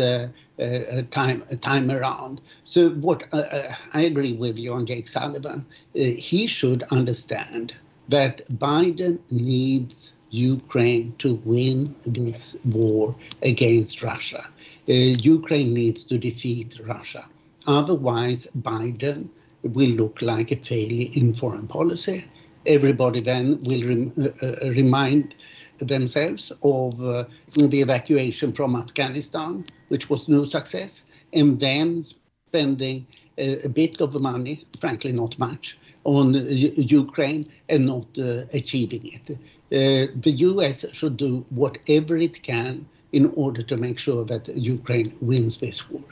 time 1.11 1.43
time 1.61 1.89
around. 1.89 2.39
So 2.63 2.89
what 2.91 3.23
I 3.33 4.01
agree 4.11 4.33
with 4.33 4.59
you 4.59 4.73
on 4.73 4.85
Jake 4.85 5.07
Sullivan. 5.07 5.65
he 5.93 6.45
should 6.45 6.83
understand 6.91 7.73
that 8.09 8.45
Biden 8.49 9.17
needs 9.31 10.13
Ukraine 10.29 11.15
to 11.17 11.41
win 11.43 11.95
this 12.05 12.55
war 12.65 13.15
against 13.41 14.03
Russia. 14.03 14.43
Uh, 14.87 14.93
Ukraine 15.37 15.73
needs 15.73 16.03
to 16.03 16.17
defeat 16.19 16.79
Russia. 16.85 17.25
Otherwise, 17.69 18.47
Biden 18.57 19.29
will 19.63 19.93
look 20.01 20.21
like 20.21 20.51
a 20.51 20.57
failure 20.57 21.09
in 21.13 21.33
foreign 21.33 21.67
policy 21.67 22.25
everybody 22.65 23.21
then 23.21 23.61
will 23.63 23.83
rem, 23.87 24.13
uh, 24.17 24.45
uh, 24.45 24.69
remind 24.69 25.35
themselves 25.79 26.51
of 26.63 27.01
uh, 27.01 27.23
the 27.55 27.81
evacuation 27.81 28.51
from 28.51 28.75
Afghanistan, 28.75 29.65
which 29.87 30.09
was 30.09 30.27
no 30.27 30.43
success, 30.43 31.03
and 31.33 31.59
then 31.59 32.03
spending 32.03 33.05
a, 33.37 33.65
a 33.65 33.69
bit 33.69 34.01
of 34.01 34.13
money, 34.21 34.65
frankly 34.79 35.11
not 35.11 35.37
much, 35.39 35.77
on 36.03 36.35
uh, 36.35 36.39
Ukraine 36.39 37.49
and 37.69 37.85
not 37.85 38.07
uh, 38.17 38.43
achieving 38.53 39.11
it. 39.17 39.31
Uh, 39.31 40.11
the 40.21 40.31
US 40.49 40.85
should 40.93 41.17
do 41.17 41.45
whatever 41.49 42.17
it 42.17 42.41
can 42.43 42.85
in 43.11 43.31
order 43.35 43.63
to 43.63 43.77
make 43.77 43.97
sure 43.99 44.23
that 44.25 44.47
Ukraine 44.49 45.13
wins 45.21 45.57
this 45.57 45.89
war. 45.89 46.03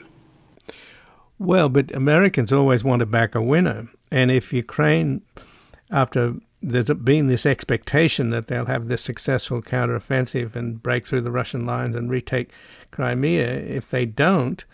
Well, 1.38 1.68
but 1.68 1.94
Americans 1.94 2.52
always 2.52 2.82
want 2.82 3.00
to 3.00 3.06
back 3.06 3.34
a 3.34 3.42
winner. 3.42 3.88
And 4.10 4.30
if 4.30 4.52
Ukraine 4.52 5.22
after 5.90 6.34
there's 6.60 6.90
been 6.90 7.28
this 7.28 7.46
expectation 7.46 8.30
that 8.30 8.48
they'll 8.48 8.66
have 8.66 8.88
this 8.88 9.02
successful 9.02 9.62
counteroffensive 9.62 10.56
and 10.56 10.82
break 10.82 11.06
through 11.06 11.20
the 11.20 11.30
Russian 11.30 11.64
lines 11.64 11.94
and 11.94 12.10
retake 12.10 12.50
Crimea. 12.90 13.46
If 13.46 13.90
they 13.90 14.04
don't, 14.04 14.64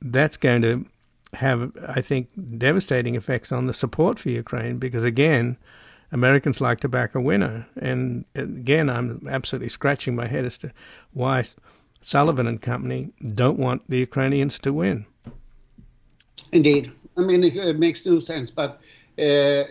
that's 0.00 0.36
going 0.36 0.62
to 0.62 0.86
have, 1.34 1.72
I 1.88 2.00
think, 2.00 2.28
devastating 2.58 3.16
effects 3.16 3.50
on 3.50 3.66
the 3.66 3.74
support 3.74 4.18
for 4.20 4.30
Ukraine 4.30 4.78
because, 4.78 5.02
again, 5.02 5.58
Americans 6.12 6.60
like 6.60 6.78
to 6.80 6.88
back 6.88 7.16
a 7.16 7.20
winner. 7.20 7.66
And 7.76 8.24
uh, 8.38 8.42
again, 8.42 8.88
I'm 8.88 9.26
absolutely 9.28 9.70
scratching 9.70 10.14
my 10.14 10.28
head 10.28 10.44
as 10.44 10.56
to 10.58 10.72
why 11.12 11.44
Sullivan 12.00 12.46
and 12.46 12.62
company 12.62 13.10
don't 13.34 13.58
want 13.58 13.82
the 13.88 13.98
Ukrainians 13.98 14.60
to 14.60 14.72
win. 14.72 15.06
Indeed. 16.54 16.92
I 17.16 17.22
mean, 17.22 17.42
it, 17.42 17.78
makes 17.80 18.06
no 18.06 18.20
sense, 18.20 18.48
but 18.48 18.80
uh, 19.18 19.66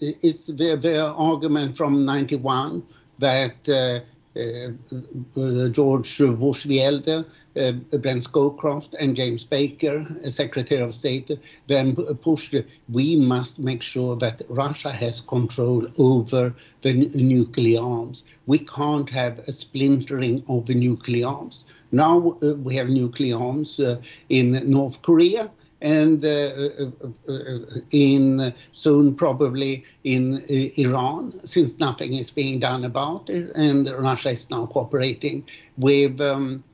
it's 0.00 0.48
the, 0.48 0.76
the 0.76 1.06
argument 1.12 1.76
from 1.76 2.04
91 2.04 2.82
that 3.20 3.54
uh, 3.68 4.00
uh, 4.36 5.68
George 5.68 6.18
Bush 6.18 6.64
the 6.64 6.82
elder, 6.82 7.24
uh, 7.56 7.70
Brent 7.98 8.24
Scowcroft, 8.24 8.96
and 8.98 9.14
James 9.14 9.44
Baker, 9.44 10.04
Secretary 10.28 10.82
of 10.82 10.92
State, 10.96 11.30
then 11.68 11.94
pushed. 11.94 12.56
We 12.88 13.14
must 13.14 13.60
make 13.60 13.82
sure 13.82 14.16
that 14.16 14.42
Russia 14.48 14.90
has 14.90 15.20
control 15.20 15.86
over 15.98 16.52
the 16.82 16.90
n- 16.90 17.12
nuclear 17.14 17.80
arms. 17.80 18.24
We 18.46 18.58
can't 18.58 19.08
have 19.10 19.38
a 19.46 19.52
splintering 19.52 20.42
of 20.48 20.66
the 20.66 20.74
nuclear 20.74 21.28
arms. 21.28 21.64
Now 21.92 22.36
uh, 22.42 22.54
we 22.54 22.74
have 22.74 22.88
nuclear 22.88 23.38
arms 23.38 23.78
uh, 23.78 24.00
in 24.28 24.68
North 24.68 25.00
Korea 25.02 25.52
and 25.84 26.24
uh, 26.24 26.28
uh, 26.28 27.30
uh, 27.30 27.58
in 27.90 28.54
soon 28.72 29.14
probably 29.14 29.84
in 30.02 30.42
Iran, 30.78 31.46
since 31.46 31.78
nothing 31.78 32.14
is 32.14 32.30
being 32.30 32.58
done 32.58 32.84
about 32.86 33.28
it, 33.28 33.50
and 33.54 33.86
Russia 33.90 34.30
is 34.30 34.48
now 34.48 34.64
cooperating 34.64 35.44
with 35.76 36.20
um, 36.22 36.64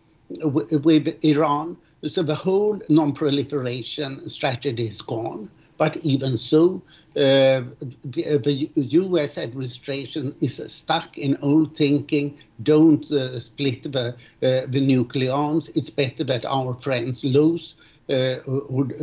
with 0.42 1.24
Iran. 1.24 1.76
So 2.06 2.22
the 2.22 2.36
whole 2.36 2.80
non-proliferation 2.88 4.26
strategy 4.28 4.84
is 4.84 5.02
gone. 5.02 5.50
But 5.76 5.96
even 5.98 6.36
so, 6.36 6.82
uh, 7.16 7.64
the, 8.04 8.38
the, 8.44 8.70
U.S. 8.74 9.38
administration 9.38 10.34
is 10.40 10.62
stuck 10.68 11.16
in 11.16 11.38
old 11.40 11.74
thinking. 11.74 12.38
Don't 12.62 13.10
uh, 13.10 13.40
split 13.40 13.90
the, 13.90 14.08
uh, 14.42 14.66
the 14.68 14.80
nuclear 14.80 15.32
arms. 15.32 15.70
It's 15.74 15.88
better 15.88 16.22
that 16.24 16.44
our 16.44 16.74
friends 16.74 17.24
lose 17.24 17.76
uh, 18.10 18.36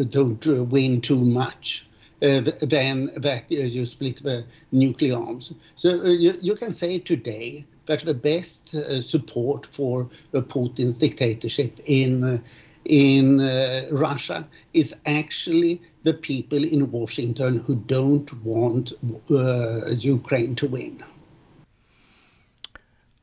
don't 0.10 0.46
win 0.70 1.02
too 1.02 1.24
much. 1.24 1.86
Uh, 2.20 2.42
then 2.62 3.12
that 3.16 3.44
uh, 3.52 3.56
you 3.56 3.86
split 3.86 4.24
the 4.24 4.44
nuclear 4.72 5.16
arms. 5.16 5.54
So 5.76 6.04
you, 6.04 6.34
you, 6.42 6.56
can 6.56 6.74
say 6.74 6.98
today 6.98 7.64
that 7.86 8.04
the 8.06 8.16
best 8.16 8.76
support 9.04 9.68
for 9.68 10.10
Putin's 10.34 10.98
dictatorship 10.98 11.80
in 11.86 12.42
in 12.88 13.40
uh, 13.40 13.88
Russia 13.92 14.48
is 14.74 14.96
actually 15.06 15.82
the 16.04 16.14
people 16.14 16.64
in 16.64 16.90
Washington 16.92 17.58
who 17.60 17.76
don't 17.76 18.34
want 18.44 18.94
uh, 19.30 19.90
Ukraine 19.90 20.56
to 20.56 20.68
win. 20.68 21.04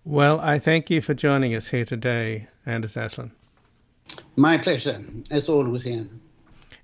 Well, 0.04 0.38
I 0.40 0.58
thank 0.58 0.90
you 0.90 1.00
for 1.00 1.14
joining 1.14 1.54
us 1.54 1.68
here 1.68 1.86
today, 1.86 2.48
Anders 2.66 2.94
Aslund. 2.94 3.30
My 4.36 4.58
pleasure, 4.58 5.02
as 5.30 5.48
always, 5.48 5.86
Ian. 5.86 6.20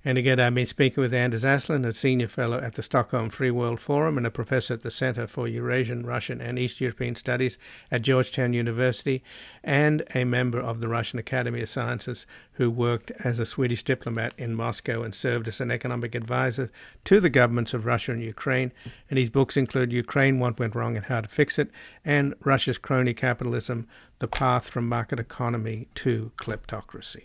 And 0.03 0.17
again, 0.17 0.41
I've 0.41 0.55
been 0.55 0.65
speaking 0.65 1.03
with 1.03 1.13
Anders 1.13 1.45
Aslund, 1.45 1.85
a 1.85 1.93
senior 1.93 2.29
fellow 2.29 2.59
at 2.59 2.75
the 2.75 2.83
Stockholm 2.83 3.29
Free 3.29 3.51
World 3.51 3.81
Forum 3.81 4.17
and 4.17 4.27
a 4.27 4.31
professor 4.31 4.73
at 4.73 4.83
the 4.83 4.91
Center 4.91 5.27
for 5.27 5.47
Eurasian, 5.47 6.07
Russian, 6.07 6.41
and 6.41 6.59
East 6.59 6.81
European 6.81 7.17
Studies 7.17 7.59
at 7.91 8.01
Georgetown 8.01 8.55
University, 8.55 9.23
and 9.63 10.03
a 10.15 10.25
member 10.25 10.59
of 10.59 10.81
the 10.81 10.89
Russian 10.89 11.19
Academy 11.19 11.61
of 11.61 11.69
Sciences 11.69 12.27
who 12.53 12.71
worked 12.71 13.11
as 13.25 13.39
a 13.39 13.45
Swedish 13.45 13.85
diplomat 13.85 14.33
in 14.39 14.55
Moscow 14.55 15.03
and 15.03 15.15
served 15.15 15.49
as 15.49 15.61
an 15.61 15.71
economic 15.71 16.15
advisor 16.15 16.73
to 17.05 17.21
the 17.21 17.29
governments 17.29 17.75
of 17.75 17.85
Russia 17.85 18.13
and 18.13 18.23
Ukraine. 18.23 18.73
And 19.11 19.19
his 19.19 19.29
books 19.29 19.59
include 19.59 19.93
Ukraine, 19.93 20.39
What 20.39 20.59
Went 20.59 20.75
Wrong 20.75 20.97
and 20.97 21.05
How 21.05 21.21
to 21.21 21.29
Fix 21.29 21.59
It, 21.59 21.71
and 22.07 22.35
Russia's 22.43 22.79
Crony 22.79 23.13
Capitalism, 23.13 23.87
The 24.21 24.29
Path 24.29 24.69
from 24.69 24.87
Market 24.87 25.19
Economy 25.19 25.89
to 25.95 26.33
Kleptocracy. 26.37 27.25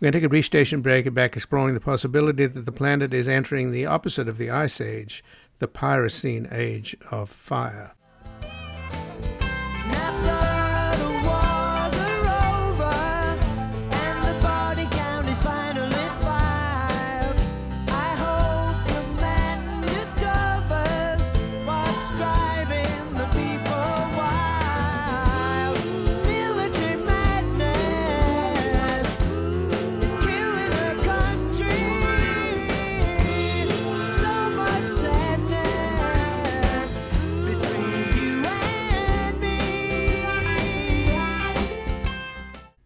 We're 0.00 0.06
going 0.06 0.12
to 0.12 0.18
take 0.20 0.24
a 0.24 0.30
brief 0.30 0.46
station 0.46 0.80
break 0.80 1.04
and 1.04 1.14
back 1.14 1.36
exploring 1.36 1.74
the 1.74 1.80
possibility 1.80 2.46
that 2.46 2.64
the 2.64 2.72
planet 2.72 3.12
is 3.12 3.28
entering 3.28 3.72
the 3.72 3.84
opposite 3.84 4.26
of 4.26 4.38
the 4.38 4.48
Ice 4.50 4.80
Age, 4.80 5.22
the 5.58 5.68
Pyrocene 5.68 6.48
Age 6.50 6.96
of 7.10 7.28
Fire. 7.28 7.92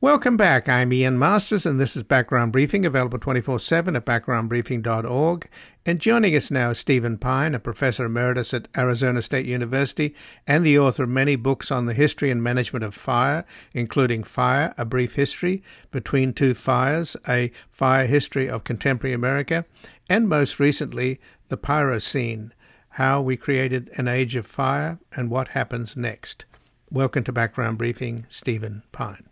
Welcome 0.02 0.38
back. 0.38 0.66
I'm 0.66 0.94
Ian 0.94 1.18
Masters, 1.18 1.66
and 1.66 1.78
this 1.78 1.94
is 1.94 2.02
Background 2.02 2.52
Briefing, 2.52 2.86
available 2.86 3.18
24 3.18 3.58
7 3.58 3.94
at 3.94 4.06
backgroundbriefing.org. 4.06 5.46
And 5.84 6.00
joining 6.00 6.34
us 6.34 6.50
now 6.50 6.70
is 6.70 6.78
Stephen 6.78 7.18
Pyne, 7.18 7.54
a 7.54 7.58
professor 7.58 8.06
emeritus 8.06 8.54
at 8.54 8.68
Arizona 8.78 9.20
State 9.20 9.44
University 9.44 10.14
and 10.46 10.64
the 10.64 10.78
author 10.78 11.02
of 11.02 11.10
many 11.10 11.36
books 11.36 11.70
on 11.70 11.84
the 11.84 11.92
history 11.92 12.30
and 12.30 12.42
management 12.42 12.82
of 12.82 12.94
fire, 12.94 13.44
including 13.74 14.24
Fire, 14.24 14.72
A 14.78 14.86
Brief 14.86 15.16
History, 15.16 15.62
Between 15.90 16.32
Two 16.32 16.54
Fires, 16.54 17.14
A 17.28 17.52
Fire 17.70 18.06
History 18.06 18.48
of 18.48 18.64
Contemporary 18.64 19.12
America, 19.12 19.66
and 20.08 20.30
most 20.30 20.58
recently, 20.58 21.20
The 21.50 21.58
Pyrocene, 21.58 22.52
How 22.92 23.20
We 23.20 23.36
Created 23.36 23.90
an 23.96 24.08
Age 24.08 24.34
of 24.34 24.46
Fire 24.46 24.98
and 25.14 25.28
What 25.28 25.48
Happens 25.48 25.94
Next. 25.94 26.46
Welcome 26.90 27.24
to 27.24 27.32
Background 27.32 27.76
Briefing, 27.76 28.24
Stephen 28.30 28.82
Pyne. 28.92 29.29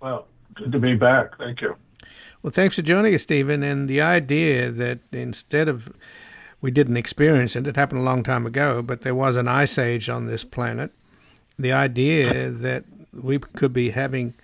Well, 0.00 0.26
good 0.54 0.72
to 0.72 0.78
be 0.78 0.94
back. 0.94 1.38
Thank 1.38 1.60
you. 1.60 1.76
Well, 2.42 2.52
thanks 2.52 2.76
for 2.76 2.82
joining 2.82 3.14
us, 3.14 3.22
Stephen. 3.22 3.62
And 3.62 3.88
the 3.88 4.00
idea 4.00 4.70
that 4.70 5.00
instead 5.12 5.68
of 5.68 5.92
we 6.60 6.70
didn't 6.70 6.96
experience 6.96 7.56
it, 7.56 7.66
it 7.66 7.76
happened 7.76 8.00
a 8.00 8.04
long 8.04 8.22
time 8.22 8.46
ago, 8.46 8.82
but 8.82 9.02
there 9.02 9.14
was 9.14 9.36
an 9.36 9.48
ice 9.48 9.78
age 9.78 10.08
on 10.08 10.26
this 10.26 10.44
planet. 10.44 10.92
The 11.58 11.72
idea 11.72 12.50
that 12.50 12.84
we 13.12 13.38
could 13.38 13.72
be 13.72 13.90
having, 13.90 14.34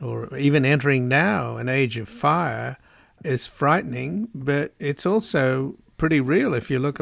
or 0.00 0.36
even 0.36 0.64
entering 0.64 1.08
now, 1.08 1.56
an 1.56 1.68
age 1.68 1.96
of 1.96 2.08
fire 2.08 2.76
is 3.24 3.46
frightening, 3.46 4.28
but 4.34 4.74
it's 4.78 5.06
also 5.06 5.76
pretty 5.96 6.20
real 6.20 6.54
if 6.54 6.70
you 6.70 6.78
look 6.78 7.00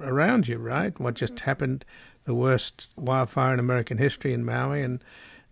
around 0.00 0.48
you, 0.48 0.58
right? 0.58 0.98
What 0.98 1.14
just 1.14 1.40
happened, 1.40 1.84
the 2.24 2.34
worst 2.34 2.88
wildfire 2.96 3.52
in 3.52 3.60
American 3.60 3.98
history 3.98 4.32
in 4.32 4.44
Maui, 4.44 4.82
and 4.82 5.02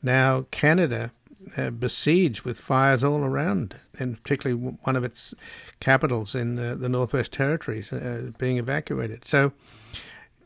now 0.02 0.46
Canada 0.50 1.12
uh, 1.56 1.70
besieged 1.70 2.42
with 2.42 2.58
fires 2.58 3.04
all 3.04 3.24
around, 3.24 3.76
and 3.98 4.22
particularly 4.22 4.76
one 4.82 4.96
of 4.96 5.04
its 5.04 5.34
capitals 5.80 6.34
in 6.34 6.58
uh, 6.58 6.74
the 6.74 6.88
Northwest 6.88 7.32
Territories 7.32 7.92
uh, 7.92 8.30
being 8.38 8.58
evacuated. 8.58 9.24
So, 9.24 9.52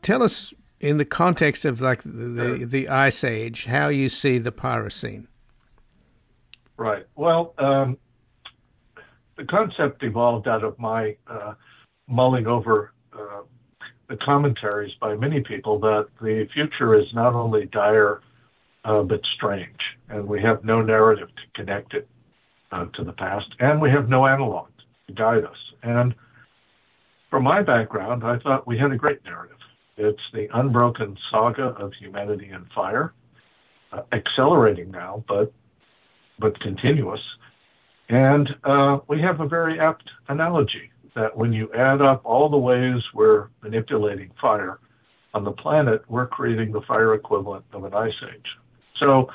tell 0.01 0.23
us 0.23 0.53
in 0.79 0.97
the 0.97 1.05
context 1.05 1.65
of 1.65 1.81
like 1.81 2.03
the, 2.03 2.09
the, 2.09 2.65
the 2.65 2.89
ice 2.89 3.23
age, 3.23 3.65
how 3.65 3.87
you 3.87 4.09
see 4.09 4.37
the 4.37 4.51
pyrocene. 4.51 5.27
Right. 6.77 7.05
Well, 7.15 7.53
um, 7.59 7.97
the 9.37 9.45
concept 9.45 10.03
evolved 10.03 10.47
out 10.47 10.63
of 10.63 10.77
my 10.79 11.15
uh, 11.27 11.53
mulling 12.07 12.47
over 12.47 12.93
uh, 13.13 13.41
the 14.09 14.17
commentaries 14.17 14.91
by 14.99 15.15
many 15.15 15.41
people 15.41 15.79
that 15.79 16.07
the 16.19 16.47
future 16.53 16.99
is 16.99 17.05
not 17.13 17.33
only 17.33 17.65
dire 17.67 18.21
uh, 18.83 19.03
but 19.03 19.21
strange. 19.35 19.79
And 20.09 20.27
we 20.27 20.41
have 20.41 20.63
no 20.63 20.81
narrative 20.81 21.29
to 21.29 21.61
connect 21.61 21.93
it 21.93 22.07
uh, 22.71 22.85
to 22.93 23.03
the 23.03 23.13
past, 23.13 23.47
and 23.59 23.81
we 23.81 23.89
have 23.91 24.09
no 24.09 24.25
analog 24.25 24.67
to 25.07 25.13
guide 25.13 25.43
us. 25.43 25.57
And 25.83 26.15
from 27.29 27.43
my 27.43 27.61
background, 27.61 28.23
I 28.23 28.37
thought 28.39 28.67
we 28.67 28.77
had 28.77 28.91
a 28.91 28.97
great 28.97 29.23
narrative. 29.23 29.57
It's 29.97 30.21
the 30.33 30.47
unbroken 30.53 31.17
saga 31.29 31.75
of 31.77 31.93
humanity 31.93 32.49
and 32.49 32.65
fire, 32.73 33.13
uh, 33.91 34.01
accelerating 34.11 34.91
now, 34.91 35.23
but 35.27 35.53
but 36.39 36.59
continuous. 36.59 37.21
And 38.09 38.49
uh, 38.63 38.99
we 39.07 39.21
have 39.21 39.39
a 39.41 39.47
very 39.47 39.79
apt 39.79 40.09
analogy 40.27 40.91
that 41.15 41.37
when 41.37 41.53
you 41.53 41.71
add 41.73 42.01
up 42.01 42.21
all 42.25 42.49
the 42.49 42.57
ways 42.57 43.01
we're 43.13 43.49
manipulating 43.61 44.31
fire 44.41 44.79
on 45.33 45.43
the 45.43 45.51
planet, 45.51 46.03
we're 46.09 46.27
creating 46.27 46.71
the 46.71 46.81
fire 46.81 47.13
equivalent 47.13 47.63
of 47.73 47.83
an 47.83 47.93
ice 47.93 48.13
age. 48.33 48.47
So, 49.01 49.29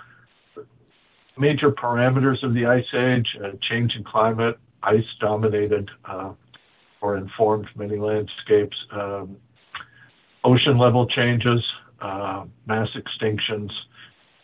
major 1.37 1.73
parameters 1.73 2.43
of 2.45 2.55
the 2.55 2.67
ice 2.67 2.87
age, 2.95 3.27
uh, 3.43 3.51
change 3.69 3.95
in 3.97 4.05
climate, 4.05 4.59
ice 4.83 5.05
dominated 5.21 5.91
uh, 6.05 6.33
or 7.01 7.17
informed 7.17 7.67
many 7.77 7.97
landscapes, 7.97 8.77
um, 8.93 9.37
ocean 10.45 10.79
level 10.79 11.07
changes, 11.09 11.63
uh, 12.01 12.45
mass 12.67 12.89
extinctions, 12.95 13.71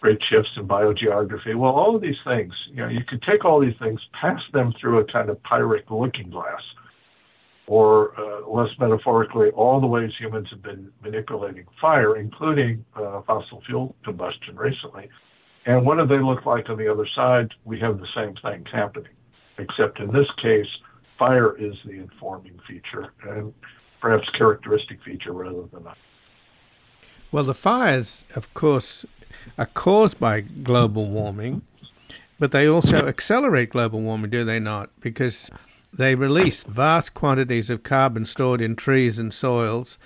great 0.00 0.18
shifts 0.28 0.50
in 0.56 0.66
biogeography. 0.66 1.54
Well, 1.54 1.72
all 1.72 1.94
of 1.94 2.02
these 2.02 2.16
things, 2.24 2.52
you 2.70 2.78
know, 2.78 2.88
you 2.88 3.04
could 3.08 3.22
take 3.22 3.44
all 3.44 3.60
these 3.60 3.78
things, 3.78 4.00
pass 4.20 4.40
them 4.52 4.74
through 4.80 4.98
a 4.98 5.04
kind 5.04 5.30
of 5.30 5.40
Pyric 5.44 5.88
looking 5.88 6.30
glass, 6.30 6.62
or 7.72 8.12
uh, 8.20 8.46
less 8.46 8.68
metaphorically, 8.78 9.48
all 9.52 9.80
the 9.80 9.86
ways 9.86 10.10
humans 10.18 10.46
have 10.50 10.62
been 10.62 10.92
manipulating 11.02 11.64
fire, 11.80 12.18
including 12.18 12.84
uh, 12.94 13.22
fossil 13.26 13.62
fuel 13.64 13.96
combustion 14.04 14.54
recently. 14.56 15.08
And 15.64 15.86
what 15.86 15.96
do 15.96 16.06
they 16.06 16.22
look 16.22 16.44
like 16.44 16.68
on 16.68 16.76
the 16.76 16.92
other 16.92 17.08
side? 17.16 17.48
We 17.64 17.80
have 17.80 17.98
the 17.98 18.06
same 18.14 18.34
things 18.42 18.66
happening, 18.70 19.14
except 19.56 20.00
in 20.00 20.12
this 20.12 20.26
case, 20.42 20.66
fire 21.18 21.56
is 21.56 21.72
the 21.86 21.92
informing 21.92 22.60
feature 22.68 23.10
and 23.26 23.54
perhaps 24.02 24.28
characteristic 24.36 25.02
feature 25.02 25.32
rather 25.32 25.62
than 25.72 25.86
a. 25.86 25.94
Well, 27.30 27.44
the 27.44 27.54
fires, 27.54 28.26
of 28.36 28.52
course, 28.52 29.06
are 29.56 29.64
caused 29.64 30.20
by 30.20 30.42
global 30.42 31.06
warming, 31.06 31.62
but 32.38 32.52
they 32.52 32.66
also 32.68 33.06
accelerate 33.06 33.70
global 33.70 34.02
warming, 34.02 34.30
do 34.30 34.44
they 34.44 34.60
not? 34.60 34.90
Because 35.00 35.50
they 35.92 36.14
release 36.14 36.64
vast 36.64 37.14
quantities 37.14 37.68
of 37.68 37.82
carbon 37.82 38.24
stored 38.24 38.60
in 38.60 38.76
trees 38.76 39.18
and 39.18 39.32
soils. 39.32 39.98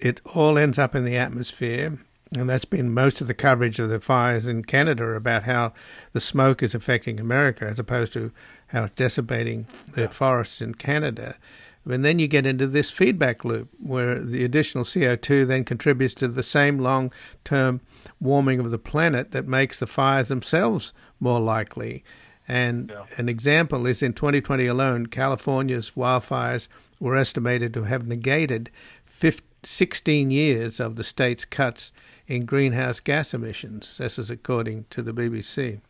It 0.00 0.20
all 0.34 0.56
ends 0.58 0.78
up 0.78 0.94
in 0.94 1.04
the 1.04 1.16
atmosphere. 1.16 1.98
And 2.36 2.48
that's 2.48 2.64
been 2.64 2.92
most 2.92 3.20
of 3.20 3.26
the 3.26 3.34
coverage 3.34 3.78
of 3.78 3.90
the 3.90 4.00
fires 4.00 4.46
in 4.46 4.64
Canada 4.64 5.04
about 5.10 5.44
how 5.44 5.72
the 6.12 6.20
smoke 6.20 6.62
is 6.62 6.74
affecting 6.74 7.20
America 7.20 7.64
as 7.66 7.78
opposed 7.78 8.12
to 8.14 8.32
how 8.68 8.84
it's 8.84 8.94
decimating 8.94 9.66
the 9.92 10.08
forests 10.08 10.60
in 10.60 10.74
Canada. 10.74 11.36
And 11.84 12.04
then 12.04 12.18
you 12.18 12.26
get 12.26 12.46
into 12.46 12.66
this 12.66 12.90
feedback 12.90 13.44
loop 13.44 13.68
where 13.78 14.18
the 14.18 14.44
additional 14.44 14.84
CO2 14.84 15.46
then 15.46 15.64
contributes 15.64 16.14
to 16.14 16.28
the 16.28 16.42
same 16.42 16.78
long 16.78 17.12
term 17.44 17.80
warming 18.20 18.58
of 18.58 18.70
the 18.70 18.78
planet 18.78 19.32
that 19.32 19.46
makes 19.46 19.78
the 19.78 19.86
fires 19.86 20.28
themselves 20.28 20.92
more 21.20 21.40
likely. 21.40 22.02
And 22.46 22.90
yeah. 22.90 23.04
an 23.16 23.28
example 23.28 23.86
is 23.86 24.02
in 24.02 24.12
2020 24.12 24.66
alone, 24.66 25.06
California's 25.06 25.92
wildfires 25.92 26.68
were 27.00 27.16
estimated 27.16 27.72
to 27.74 27.84
have 27.84 28.06
negated 28.06 28.70
15, 29.06 29.46
16 29.62 30.30
years 30.30 30.80
of 30.80 30.96
the 30.96 31.04
state's 31.04 31.44
cuts 31.44 31.92
in 32.26 32.44
greenhouse 32.44 33.00
gas 33.00 33.34
emissions. 33.34 33.98
This 33.98 34.18
is 34.18 34.30
according 34.30 34.86
to 34.90 35.02
the 35.02 35.12
BBC. 35.12 35.80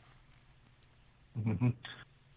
Mm-hmm. 1.38 1.70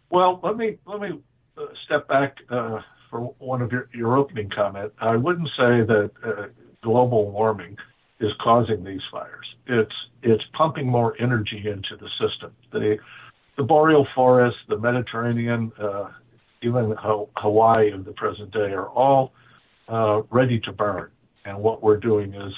Well, 0.10 0.40
let 0.44 0.58
me 0.58 0.78
let 0.86 1.02
me 1.02 1.20
uh, 1.58 1.66
step 1.86 2.08
back 2.08 2.38
uh, 2.50 2.80
for 3.10 3.34
one 3.40 3.62
of 3.62 3.72
your, 3.72 3.90
your 3.94 4.18
opening 4.18 4.50
comment. 4.50 4.94
I 5.00 5.16
wouldn't 5.16 5.50
say 5.50 5.82
that 5.86 6.12
uh, 6.26 6.48
global 6.82 7.30
warming 7.30 7.78
is 8.20 8.32
causing 8.42 8.84
these 8.84 9.02
fires. 9.12 9.46
It's 9.68 9.94
it's 10.24 10.44
pumping 10.58 10.88
more 10.88 11.16
energy 11.20 11.64
into 11.68 11.98
the 11.98 12.10
system. 12.20 12.54
The 12.72 12.98
the 13.58 13.64
boreal 13.64 14.08
forest, 14.14 14.58
the 14.70 14.78
Mediterranean, 14.78 15.72
uh, 15.82 16.10
even 16.62 16.96
Hawaii 17.38 17.92
of 17.92 18.06
the 18.06 18.14
present 18.14 18.52
day 18.52 18.72
are 18.72 18.88
all 18.90 19.34
uh, 19.88 20.22
ready 20.30 20.60
to 20.62 20.72
burn. 20.72 21.10
And 21.46 21.58
what 21.60 21.82
we're 21.82 21.98
doing 21.98 22.34
is 22.34 22.54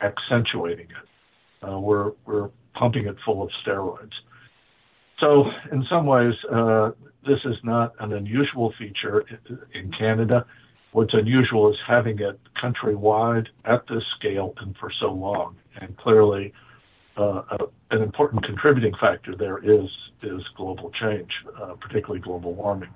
accentuating 0.00 0.86
it. 0.86 1.68
Uh, 1.68 1.78
we're, 1.78 2.12
we're 2.26 2.50
pumping 2.74 3.06
it 3.06 3.16
full 3.24 3.42
of 3.42 3.50
steroids. 3.64 4.12
So, 5.18 5.44
in 5.70 5.84
some 5.90 6.06
ways, 6.06 6.32
uh, 6.50 6.92
this 7.26 7.40
is 7.44 7.56
not 7.62 7.92
an 8.00 8.14
unusual 8.14 8.72
feature 8.78 9.26
in 9.74 9.92
Canada. 9.92 10.46
What's 10.92 11.12
unusual 11.12 11.70
is 11.70 11.76
having 11.86 12.18
it 12.20 12.40
countrywide 12.62 13.48
at 13.66 13.86
this 13.88 14.02
scale 14.18 14.54
and 14.58 14.74
for 14.78 14.90
so 15.00 15.12
long. 15.12 15.56
And 15.80 15.94
clearly, 15.98 16.54
an 17.16 18.02
important 18.02 18.44
contributing 18.44 18.92
factor 19.00 19.34
there 19.36 19.58
is 19.58 19.88
is 20.22 20.42
global 20.56 20.90
change, 21.00 21.30
uh, 21.60 21.74
particularly 21.80 22.20
global 22.20 22.54
warming. 22.54 22.90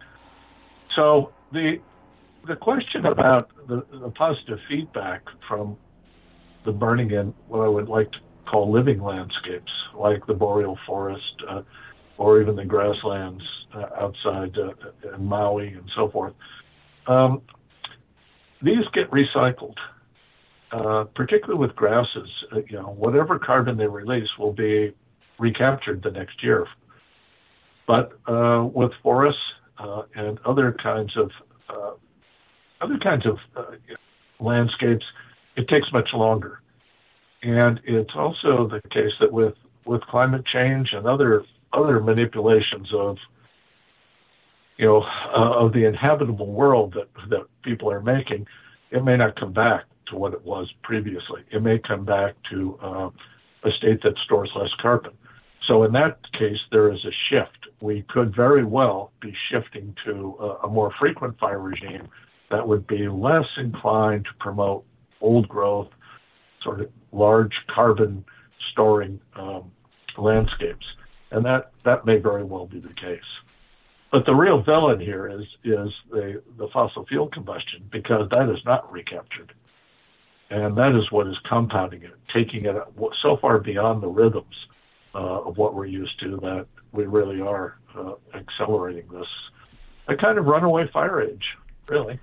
So 0.97 1.33
the 1.53 1.79
the 2.47 2.57
question 2.57 3.07
about 3.07 3.51
the, 3.69 3.85
the, 3.91 4.11
positive 4.11 4.59
feedback 4.69 5.23
from 5.49 5.79
the 6.67 6.73
burning 6.73 7.11
in 7.11 7.33
what 7.49 7.61
I 7.61 7.69
would 7.69 7.89
like 7.89 8.13
to 8.13 8.19
call 8.51 8.71
living 8.71 9.03
landscapes, 9.03 9.73
like 9.97 10.27
the 10.27 10.35
boreal 10.35 10.79
forest 10.87 11.43
uh, 11.49 11.63
or 12.19 12.43
even 12.43 12.55
the 12.55 12.65
grasslands 12.65 13.43
uh, 13.75 13.87
outside 13.99 14.57
uh, 14.59 15.15
in 15.15 15.25
Maui 15.25 15.69
and 15.69 15.91
so 15.97 16.11
forth, 16.11 16.35
um, 17.07 17.41
these 18.63 18.85
get 18.93 19.11
recycled 19.11 19.77
uh, 20.75 21.05
particularly 21.15 21.59
with 21.59 21.77
grasses, 21.77 22.29
uh, 22.53 22.57
you 22.69 22.77
know, 22.77 22.97
whatever 22.99 23.39
carbon 23.39 23.77
they 23.77 23.87
release 23.87 24.29
will 24.41 24.53
be 24.53 24.93
recaptured 25.39 26.03
the 26.03 26.11
next 26.11 26.43
year. 26.43 26.67
But 27.87 28.19
uh, 28.27 28.69
with 28.75 28.91
forests 29.01 29.41
uh, 29.79 30.03
and 30.17 30.41
other 30.45 30.77
kinds 30.83 31.17
of 31.17 31.31
uh, 31.69 31.93
other 32.81 32.99
kinds 32.99 33.25
of 33.25 33.39
landscapes, 34.41 35.05
it 35.57 35.69
takes 35.69 35.87
much 35.93 36.09
longer. 36.13 36.61
And 37.43 37.79
it's 37.85 38.11
also 38.17 38.69
the 38.69 38.81
case 38.89 39.13
that 39.21 39.31
with, 39.31 39.55
with 39.87 40.01
climate 40.03 40.45
change 40.53 40.89
and 40.93 41.07
other 41.07 41.45
other 41.73 42.01
manipulations 42.01 42.89
of 42.93 43.17
you 44.77 44.87
know, 44.87 45.05
of 45.33 45.73
the 45.73 45.87
inhabitable 45.87 46.53
world 46.53 46.95
that 46.95 47.09
that 47.31 47.47
people 47.63 47.93
are 47.93 48.01
making, 48.03 48.45
it 48.91 49.05
may 49.05 49.17
not 49.17 49.39
come 49.39 49.53
back 49.53 49.85
to 50.09 50.17
what 50.17 50.33
it 50.33 50.45
was 50.45 50.73
previously. 50.83 51.43
It 51.51 51.63
may 51.63 51.79
come 51.79 52.05
back 52.05 52.35
to 52.51 52.79
uh, 52.83 53.11
a 53.65 53.71
state 53.73 54.03
that 54.03 54.17
stores 54.25 54.51
less 54.55 54.71
carbon. 54.81 55.13
So 55.67 55.85
in 55.85 55.93
that 55.93 56.19
case, 56.33 56.59
there 56.71 56.93
is 56.93 57.05
a 57.05 57.13
shift. 57.31 57.69
We 57.81 58.03
could 58.09 58.35
very 58.35 58.65
well 58.65 59.13
be 59.21 59.35
shifting 59.51 59.95
to 60.05 60.37
a, 60.41 60.67
a 60.67 60.69
more 60.69 60.93
frequent 60.99 61.39
fire 61.39 61.61
regime 61.61 62.09
that 62.51 62.67
would 62.67 62.87
be 62.87 63.09
less 63.09 63.47
inclined 63.57 64.27
to 64.27 64.31
promote 64.39 64.85
old 65.21 65.49
growth, 65.49 65.89
sort 66.63 66.83
of 66.83 66.91
large 67.13 67.55
carbon 67.75 68.25
storing 68.73 69.21
um, 69.37 69.71
landscapes, 70.19 70.87
and 71.31 71.45
that 71.45 71.73
that 71.85 72.05
may 72.05 72.19
very 72.19 72.45
well 72.45 72.67
be 72.67 72.81
the 72.81 72.93
case. 72.93 73.21
But 74.13 74.27
the 74.27 74.35
real 74.35 74.63
villain 74.63 75.01
here 75.01 75.27
is 75.29 75.47
is 75.65 75.91
the 76.11 76.43
the 76.59 76.69
fossil 76.73 77.05
fuel 77.07 77.29
combustion 77.29 77.89
because 77.91 78.29
that 78.31 78.49
is 78.49 78.65
not 78.65 78.91
recaptured, 78.93 79.53
and 80.51 80.77
that 80.77 80.95
is 80.95 81.11
what 81.11 81.27
is 81.27 81.37
compounding 81.49 82.03
it, 82.03 82.15
taking 82.33 82.65
it 82.65 82.77
so 83.23 83.37
far 83.37 83.59
beyond 83.59 84.03
the 84.03 84.09
rhythms 84.09 84.55
uh, 85.15 85.43
of 85.43 85.57
what 85.57 85.75
we're 85.75 85.87
used 85.87 86.19
to 86.21 86.37
that 86.39 86.67
we 86.93 87.05
really 87.07 87.41
are 87.41 87.79
uh, 87.97 88.13
accelerating 88.35 89.07
this 89.13 89.27
a 90.07 90.17
kind 90.17 90.39
of 90.39 90.47
runaway 90.47 90.87
fire 90.93 91.23
age, 91.23 91.57
really. 91.89 92.19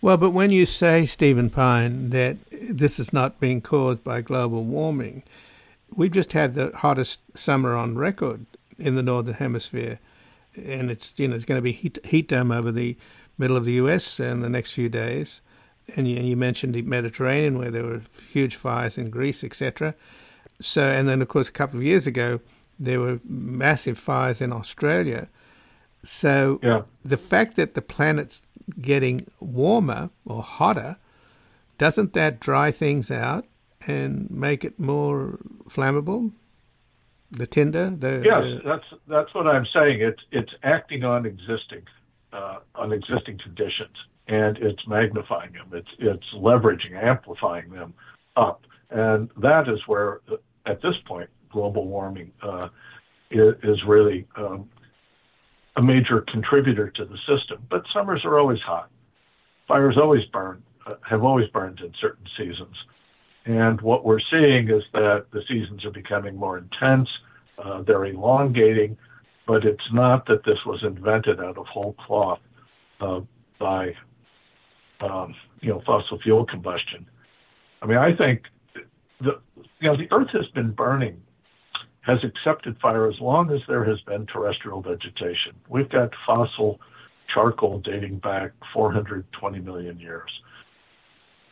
Well, 0.00 0.16
but 0.16 0.30
when 0.30 0.50
you 0.50 0.66
say, 0.66 1.04
Stephen 1.04 1.50
Pyne, 1.50 2.10
that 2.10 2.36
this 2.50 2.98
is 2.98 3.12
not 3.12 3.40
being 3.40 3.60
caused 3.60 4.04
by 4.04 4.20
global 4.20 4.62
warming, 4.62 5.24
we've 5.94 6.12
just 6.12 6.32
had 6.32 6.54
the 6.54 6.70
hottest 6.76 7.20
summer 7.34 7.74
on 7.74 7.96
record 7.96 8.46
in 8.78 8.94
the 8.94 9.02
northern 9.02 9.34
hemisphere, 9.34 9.98
and 10.54 10.90
it's 10.90 11.14
you 11.18 11.28
know 11.28 11.34
it's 11.34 11.44
going 11.44 11.58
to 11.58 11.62
be 11.62 11.72
heat, 11.72 11.98
heat 12.04 12.28
dome 12.28 12.52
over 12.52 12.70
the 12.70 12.96
middle 13.38 13.56
of 13.56 13.64
the 13.64 13.72
U.S. 13.72 14.20
in 14.20 14.40
the 14.40 14.48
next 14.48 14.72
few 14.72 14.88
days. 14.88 15.40
And 15.94 16.08
you, 16.08 16.16
and 16.16 16.28
you 16.28 16.36
mentioned 16.36 16.74
the 16.74 16.82
Mediterranean, 16.82 17.58
where 17.58 17.70
there 17.70 17.84
were 17.84 18.02
huge 18.30 18.56
fires 18.56 18.98
in 18.98 19.10
Greece, 19.10 19.44
etc. 19.44 19.94
So, 20.60 20.82
and 20.82 21.08
then 21.08 21.22
of 21.22 21.28
course 21.28 21.48
a 21.48 21.52
couple 21.52 21.78
of 21.78 21.84
years 21.84 22.06
ago 22.06 22.40
there 22.78 23.00
were 23.00 23.20
massive 23.24 23.98
fires 23.98 24.40
in 24.40 24.52
Australia. 24.52 25.28
So 26.04 26.60
yeah. 26.62 26.82
the 27.04 27.16
fact 27.16 27.56
that 27.56 27.74
the 27.74 27.82
planet's 27.82 28.42
getting 28.80 29.26
warmer 29.40 30.10
or 30.24 30.42
hotter, 30.42 30.96
doesn't 31.78 32.12
that 32.14 32.40
dry 32.40 32.70
things 32.70 33.10
out 33.10 33.46
and 33.86 34.30
make 34.30 34.64
it 34.64 34.78
more 34.78 35.38
flammable? 35.68 36.32
The 37.30 37.46
tinder, 37.46 37.90
the 37.90 38.22
yes, 38.24 38.42
the... 38.42 38.60
that's 38.64 38.84
that's 39.08 39.34
what 39.34 39.48
I'm 39.48 39.66
saying. 39.66 40.00
It's 40.00 40.22
it's 40.30 40.52
acting 40.62 41.02
on 41.02 41.26
existing 41.26 41.82
uh, 42.32 42.58
on 42.76 42.92
existing 42.92 43.38
conditions, 43.38 43.96
and 44.28 44.56
it's 44.58 44.86
magnifying 44.86 45.52
them. 45.52 45.70
It's 45.72 45.88
it's 45.98 46.26
leveraging, 46.34 47.00
amplifying 47.00 47.70
them 47.70 47.94
up, 48.36 48.62
and 48.90 49.30
that 49.36 49.68
is 49.68 49.80
where, 49.86 50.20
at 50.66 50.82
this 50.82 50.94
point, 51.06 51.30
global 51.50 51.86
warming 51.86 52.32
uh, 52.42 52.68
is, 53.30 53.54
is, 53.62 53.82
really 53.86 54.26
um, 54.36 54.68
a 55.76 55.82
major 55.82 56.24
contributor 56.32 56.90
to 56.90 57.04
the 57.04 57.16
system. 57.26 57.66
But 57.70 57.84
summers 57.92 58.24
are 58.24 58.38
always 58.38 58.60
hot. 58.60 58.90
Fires 59.66 59.96
always 59.96 60.24
burn, 60.26 60.62
uh, 60.86 60.94
have 61.08 61.24
always 61.24 61.48
burned 61.48 61.80
in 61.80 61.92
certain 62.00 62.26
seasons. 62.36 62.76
And 63.46 63.80
what 63.80 64.04
we're 64.04 64.20
seeing 64.30 64.68
is 64.70 64.82
that 64.92 65.26
the 65.32 65.42
seasons 65.48 65.84
are 65.84 65.90
becoming 65.90 66.36
more 66.36 66.58
intense, 66.58 67.08
uh, 67.58 67.82
they're 67.82 68.04
elongating, 68.04 68.98
but 69.46 69.64
it's 69.64 69.92
not 69.92 70.26
that 70.26 70.44
this 70.44 70.58
was 70.66 70.82
invented 70.82 71.40
out 71.40 71.56
of 71.56 71.66
whole 71.66 71.94
cloth 71.94 72.40
uh, 73.00 73.20
by 73.58 73.94
um, 75.00 75.34
you 75.60 75.70
know 75.70 75.82
fossil 75.86 76.18
fuel 76.20 76.44
combustion. 76.46 77.06
I 77.82 77.86
mean, 77.86 77.98
I 77.98 78.14
think 78.14 78.42
the 79.20 79.40
you 79.80 79.88
know 79.88 79.96
the 79.96 80.08
Earth 80.12 80.30
has 80.32 80.46
been 80.54 80.72
burning 80.72 81.22
has 82.02 82.18
accepted 82.22 82.78
fire 82.80 83.08
as 83.08 83.18
long 83.20 83.50
as 83.50 83.60
there 83.66 83.84
has 83.84 84.00
been 84.02 84.26
terrestrial 84.26 84.80
vegetation. 84.80 85.54
We've 85.68 85.88
got 85.88 86.10
fossil 86.24 86.80
charcoal 87.32 87.80
dating 87.80 88.18
back 88.18 88.52
420 88.72 89.58
million 89.58 89.98
years. 89.98 90.30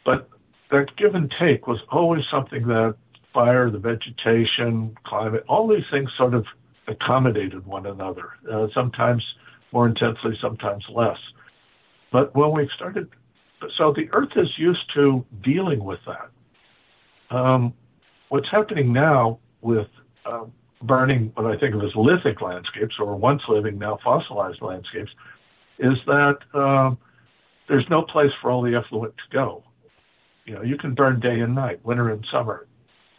But 0.05 0.29
that 0.71 0.97
give 0.97 1.17
and 1.17 1.33
take 1.41 1.67
was 1.67 1.81
always 1.91 2.23
something 2.31 2.67
that 2.69 2.95
fire, 3.33 3.71
the 3.71 3.79
vegetation, 3.79 4.97
climate, 5.05 5.45
all 5.49 5.67
these 5.67 5.85
things 5.91 6.09
sort 6.17 6.35
of 6.35 6.47
accommodated 6.87 7.67
one 7.67 7.87
another, 7.87 8.31
uh, 8.53 8.69
sometimes 8.73 9.25
more 9.73 9.87
intensely, 9.87 10.39
sometimes 10.41 10.85
less. 10.89 11.19
But 12.13 12.35
when 12.37 12.53
we 12.53 12.71
started, 12.77 13.09
so 13.77 13.93
the 13.93 14.09
Earth 14.13 14.33
is 14.37 14.49
used 14.57 14.93
to 14.95 15.25
dealing 15.43 15.85
with 15.85 16.01
that. 16.07 17.37
Um, 17.37 17.75
what's 18.29 18.51
happening 18.51 18.93
now 18.93 19.39
with 19.61 19.89
uh, 20.25 20.45
burning 20.83 21.33
what 21.35 21.47
I 21.47 21.59
think 21.59 21.75
of 21.75 21.83
as 21.83 21.95
lithic 21.97 22.41
landscapes, 22.41 22.97
or 22.99 23.17
once 23.17 23.43
living, 23.49 23.79
now 23.79 23.99
fossilized 24.05 24.63
landscapes, 24.63 25.11
is 25.79 25.95
that 26.07 26.39
um, 26.53 26.99
there's 27.69 27.87
no 27.91 28.03
place 28.03 28.31
for 28.41 28.51
all 28.51 28.63
the 28.63 28.75
effluent 28.75 29.15
to 29.17 29.37
go. 29.37 29.65
You 30.45 30.55
know, 30.55 30.63
you 30.63 30.77
can 30.77 30.95
burn 30.95 31.21
day 31.21 31.41
and 31.41 31.55
night, 31.55 31.85
winter 31.85 32.11
and 32.11 32.25
summer, 32.31 32.67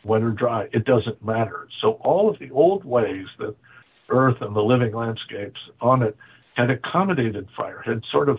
wet 0.04 0.22
or 0.22 0.32
dry. 0.32 0.68
It 0.72 0.86
doesn't 0.86 1.24
matter. 1.26 1.68
So 1.82 1.94
all 2.02 2.30
of 2.30 2.38
the 2.40 2.52
old 2.52 2.86
ways 2.86 3.26
that 3.40 3.56
Earth 4.10 4.38
and 4.42 4.56
the 4.56 4.62
living 4.62 4.94
landscapes 4.94 5.60
on 5.82 6.04
it 6.04 6.16
had 6.56 6.70
accommodated 6.70 7.48
fire, 7.58 7.82
had 7.84 8.02
sort 8.12 8.30
of 8.30 8.38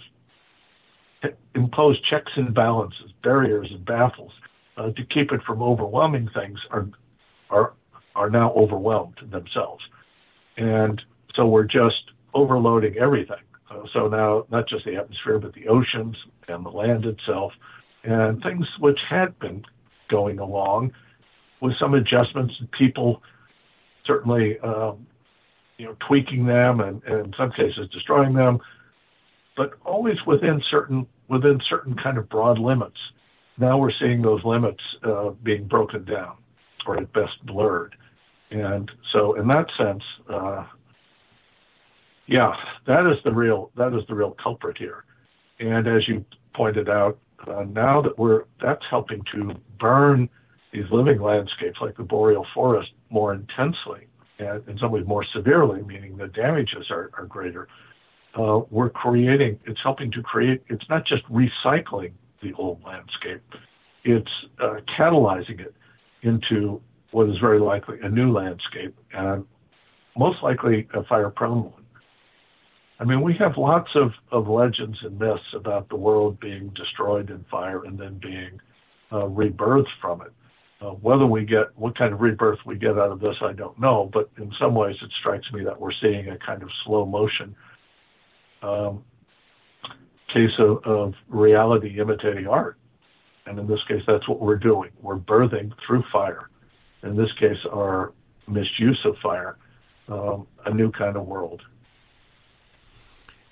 imposed 1.54 2.04
checks 2.08 2.32
and 2.36 2.54
balances, 2.54 3.12
barriers 3.22 3.68
and 3.70 3.84
baffles 3.84 4.32
uh, 4.76 4.90
to 4.90 5.04
keep 5.04 5.32
it 5.32 5.42
from 5.42 5.62
overwhelming 5.62 6.28
things, 6.34 6.58
are 6.70 6.88
are 7.50 7.72
are 8.14 8.30
now 8.30 8.52
overwhelmed 8.54 9.18
themselves. 9.30 9.84
And 10.56 11.00
so 11.34 11.46
we're 11.46 11.64
just 11.64 12.10
overloading 12.34 12.96
everything. 12.96 13.36
Uh, 13.70 13.82
so 13.92 14.08
now, 14.08 14.46
not 14.50 14.68
just 14.68 14.84
the 14.84 14.96
atmosphere, 14.96 15.38
but 15.38 15.52
the 15.52 15.68
oceans 15.68 16.16
and 16.48 16.64
the 16.64 16.70
land 16.70 17.04
itself, 17.04 17.52
and 18.04 18.42
things 18.42 18.66
which 18.78 18.98
had 19.08 19.38
been 19.38 19.64
going 20.08 20.38
along 20.38 20.92
with 21.60 21.74
some 21.78 21.94
adjustments, 21.94 22.54
and 22.58 22.70
people 22.72 23.22
certainly, 24.06 24.58
um, 24.60 25.06
you 25.78 25.86
know, 25.86 25.96
tweaking 26.06 26.46
them 26.46 26.80
and, 26.80 27.02
and 27.04 27.26
in 27.26 27.34
some 27.36 27.50
cases 27.50 27.88
destroying 27.92 28.34
them, 28.34 28.60
but 29.56 29.72
always 29.84 30.16
within 30.26 30.62
certain 30.70 31.06
within 31.28 31.60
certain 31.68 31.96
kind 31.96 32.18
of 32.18 32.28
broad 32.28 32.58
limits. 32.58 32.98
Now 33.58 33.78
we're 33.78 33.92
seeing 33.98 34.22
those 34.22 34.44
limits 34.44 34.82
uh, 35.02 35.30
being 35.42 35.66
broken 35.66 36.04
down, 36.04 36.36
or 36.86 36.98
at 36.98 37.12
best 37.12 37.44
blurred. 37.46 37.96
And 38.50 38.90
so, 39.12 39.34
in 39.34 39.48
that 39.48 39.66
sense, 39.76 40.02
uh, 40.32 40.66
yeah, 42.26 42.54
that 42.86 43.06
is 43.10 43.18
the 43.24 43.32
real 43.32 43.70
that 43.76 43.94
is 43.94 44.06
the 44.08 44.14
real 44.14 44.36
culprit 44.42 44.78
here. 44.78 45.04
And 45.58 45.86
as 45.88 46.06
you 46.06 46.24
pointed 46.54 46.88
out, 46.88 47.18
uh, 47.46 47.64
now 47.64 48.02
that 48.02 48.18
we're 48.18 48.44
that's 48.60 48.84
helping 48.90 49.22
to 49.34 49.54
burn 49.80 50.28
these 50.72 50.84
living 50.90 51.20
landscapes 51.20 51.78
like 51.80 51.96
the 51.96 52.02
boreal 52.02 52.46
forest 52.54 52.90
more 53.10 53.32
intensely 53.32 54.06
and 54.38 54.68
in 54.68 54.78
some 54.78 54.90
ways 54.90 55.06
more 55.06 55.24
severely, 55.34 55.82
meaning 55.82 56.16
the 56.16 56.28
damages 56.28 56.90
are, 56.90 57.10
are 57.16 57.26
greater. 57.26 57.68
Uh, 58.36 58.60
we're 58.70 58.90
creating, 58.90 59.58
it's 59.64 59.80
helping 59.82 60.12
to 60.12 60.22
create, 60.22 60.62
it's 60.68 60.84
not 60.90 61.06
just 61.06 61.22
recycling 61.30 62.12
the 62.42 62.52
old 62.58 62.82
landscape, 62.84 63.42
it's 64.04 64.30
uh, 64.62 64.76
catalyzing 64.98 65.58
it 65.58 65.74
into 66.22 66.80
what 67.12 67.28
is 67.30 67.36
very 67.38 67.58
likely 67.58 67.98
a 68.02 68.08
new 68.08 68.30
landscape 68.30 68.94
and 69.12 69.44
most 70.18 70.42
likely 70.42 70.86
a 70.92 71.02
fire 71.04 71.30
prone 71.30 71.64
one. 71.64 71.72
I 72.98 73.04
mean, 73.04 73.22
we 73.22 73.34
have 73.38 73.56
lots 73.56 73.90
of, 73.94 74.12
of 74.32 74.48
legends 74.48 74.98
and 75.02 75.18
myths 75.18 75.54
about 75.54 75.88
the 75.88 75.96
world 75.96 76.38
being 76.40 76.70
destroyed 76.74 77.30
in 77.30 77.44
fire 77.50 77.84
and 77.84 77.98
then 77.98 78.18
being 78.22 78.60
uh, 79.12 79.26
rebirthed 79.26 79.86
from 80.00 80.22
it. 80.22 80.32
Uh, 80.80 80.90
whether 80.90 81.26
we 81.26 81.44
get 81.44 81.68
what 81.76 81.96
kind 81.96 82.12
of 82.12 82.20
rebirth 82.20 82.58
we 82.66 82.76
get 82.76 82.98
out 82.98 83.10
of 83.10 83.20
this, 83.20 83.36
I 83.40 83.52
don't 83.52 83.78
know. 83.78 84.10
But 84.12 84.30
in 84.36 84.52
some 84.58 84.74
ways, 84.74 84.96
it 85.00 85.10
strikes 85.20 85.50
me 85.52 85.64
that 85.64 85.80
we're 85.80 85.92
seeing 86.02 86.28
a 86.28 86.38
kind 86.38 86.62
of 86.62 86.68
slow 86.84 87.06
motion 87.06 87.54
um, 88.62 89.04
case 90.32 90.50
of, 90.58 90.84
of 90.84 91.14
reality 91.28 92.00
imitating 92.00 92.46
art. 92.46 92.78
And 93.46 93.58
in 93.58 93.66
this 93.66 93.80
case, 93.86 94.02
that's 94.06 94.28
what 94.28 94.40
we're 94.40 94.56
doing. 94.56 94.90
We're 95.00 95.18
birthing 95.18 95.72
through 95.86 96.02
fire 96.12 96.50
in 97.06 97.16
this 97.16 97.32
case, 97.38 97.58
our 97.72 98.12
misuse 98.48 99.00
of 99.04 99.16
fire, 99.22 99.56
um, 100.08 100.46
a 100.64 100.72
new 100.72 100.90
kind 100.90 101.16
of 101.16 101.26
world. 101.26 101.62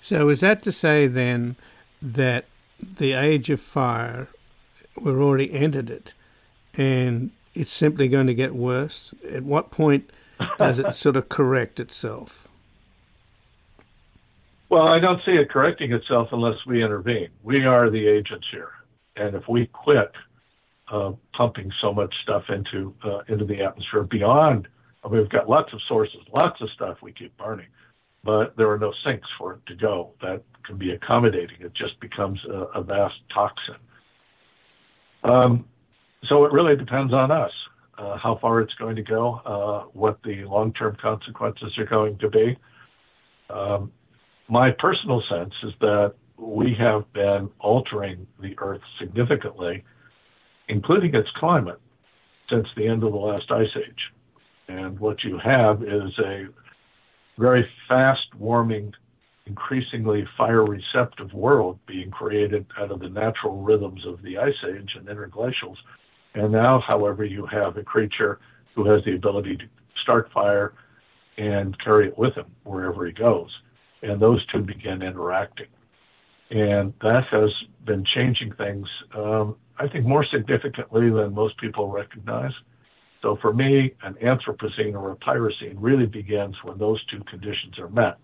So, 0.01 0.29
is 0.29 0.41
that 0.41 0.61
to 0.63 0.71
say 0.71 1.07
then 1.07 1.55
that 2.01 2.45
the 2.79 3.13
age 3.13 3.49
of 3.49 3.59
fire, 3.59 4.27
we've 5.01 5.19
already 5.19 5.51
entered 5.51 5.89
it, 5.89 6.13
and 6.75 7.31
it's 7.53 7.71
simply 7.71 8.07
going 8.07 8.27
to 8.27 8.33
get 8.35 8.53
worse? 8.53 9.13
At 9.29 9.43
what 9.43 9.71
point 9.71 10.11
does 10.57 10.79
it 10.79 10.93
sort 10.95 11.15
of 11.15 11.29
correct 11.29 11.79
itself? 11.79 12.44
Well, 14.69 14.87
I 14.87 14.99
don't 14.99 15.21
see 15.25 15.33
it 15.33 15.49
correcting 15.49 15.93
itself 15.93 16.29
unless 16.31 16.57
we 16.65 16.83
intervene. 16.83 17.29
We 17.43 17.65
are 17.65 17.89
the 17.89 18.07
agents 18.07 18.47
here, 18.51 18.71
and 19.15 19.35
if 19.35 19.43
we 19.47 19.67
quit 19.67 20.11
uh, 20.91 21.11
pumping 21.37 21.71
so 21.81 21.93
much 21.93 22.13
stuff 22.23 22.43
into 22.49 22.93
uh, 23.03 23.19
into 23.27 23.45
the 23.45 23.61
atmosphere 23.61 24.03
beyond, 24.03 24.67
I 25.03 25.09
mean, 25.09 25.21
we've 25.21 25.29
got 25.29 25.47
lots 25.47 25.71
of 25.71 25.79
sources, 25.87 26.19
lots 26.33 26.59
of 26.61 26.69
stuff 26.71 26.97
we 27.03 27.13
keep 27.13 27.37
burning, 27.37 27.67
but 28.23 28.57
there 28.57 28.69
are 28.71 28.79
no 28.79 28.91
sinks 29.05 29.27
for 29.37 29.53
it 29.53 29.65
to 29.67 29.75
go 29.75 30.13
that 30.21 30.41
can 30.65 30.77
be 30.77 30.91
accommodating. 30.91 31.57
It 31.59 31.73
just 31.75 31.99
becomes 31.99 32.39
a, 32.45 32.79
a 32.79 32.83
vast 32.83 33.15
toxin. 33.31 33.75
Um, 35.23 35.65
so 36.27 36.45
it 36.45 36.51
really 36.51 36.75
depends 36.75 37.13
on 37.13 37.31
us 37.31 37.51
uh, 37.99 38.17
how 38.17 38.37
far 38.41 38.61
it's 38.61 38.73
going 38.75 38.95
to 38.95 39.03
go, 39.03 39.41
uh, 39.45 39.89
what 39.93 40.19
the 40.23 40.43
long-term 40.45 40.97
consequences 40.99 41.77
are 41.77 41.85
going 41.85 42.17
to 42.17 42.29
be. 42.29 42.57
Um, 43.49 43.91
my 44.47 44.71
personal 44.71 45.23
sense 45.29 45.53
is 45.63 45.73
that 45.81 46.13
we 46.37 46.75
have 46.77 47.11
been 47.13 47.49
altering 47.59 48.27
the 48.41 48.53
Earth 48.59 48.81
significantly, 48.99 49.83
including 50.67 51.15
its 51.15 51.29
climate, 51.37 51.79
since 52.49 52.67
the 52.75 52.87
end 52.87 53.03
of 53.03 53.11
the 53.11 53.17
last 53.17 53.49
ice 53.51 53.75
age. 53.75 54.11
And 54.67 54.99
what 54.99 55.23
you 55.23 55.39
have 55.39 55.81
is 55.83 56.11
a 56.19 56.45
very 57.39 57.67
fast 57.87 58.27
warming, 58.37 58.93
increasingly 59.45 60.27
fire 60.37 60.63
receptive 60.65 61.33
world 61.33 61.79
being 61.87 62.11
created 62.11 62.65
out 62.79 62.91
of 62.91 62.99
the 62.99 63.09
natural 63.09 63.61
rhythms 63.61 64.05
of 64.05 64.21
the 64.21 64.37
ice 64.37 64.53
age 64.67 64.95
and 64.95 65.07
interglacials. 65.07 65.77
And 66.35 66.51
now, 66.51 66.83
however, 66.85 67.23
you 67.23 67.45
have 67.47 67.77
a 67.77 67.83
creature 67.83 68.39
who 68.75 68.87
has 68.89 69.03
the 69.05 69.15
ability 69.15 69.57
to 69.57 69.65
start 70.03 70.29
fire 70.33 70.73
and 71.37 71.77
carry 71.79 72.07
it 72.07 72.17
with 72.17 72.33
him 72.35 72.45
wherever 72.63 73.05
he 73.05 73.11
goes 73.11 73.49
and 74.01 74.21
those 74.21 74.45
two 74.47 74.61
began 74.61 75.01
interacting. 75.01 75.67
And 76.51 76.93
that 77.01 77.23
has 77.31 77.49
been 77.85 78.05
changing 78.13 78.53
things, 78.53 78.87
um, 79.15 79.55
I 79.79 79.87
think, 79.87 80.05
more 80.05 80.25
significantly 80.25 81.09
than 81.09 81.33
most 81.33 81.57
people 81.57 81.89
recognize. 81.89 82.51
So 83.21 83.37
for 83.41 83.51
me, 83.53 83.93
an 84.03 84.13
Anthropocene 84.15 84.93
or 84.93 85.11
a 85.11 85.15
Pyrocene 85.15 85.77
really 85.77 86.05
begins 86.05 86.55
when 86.63 86.77
those 86.77 87.03
two 87.07 87.23
conditions 87.23 87.79
are 87.79 87.89
met. 87.89 88.17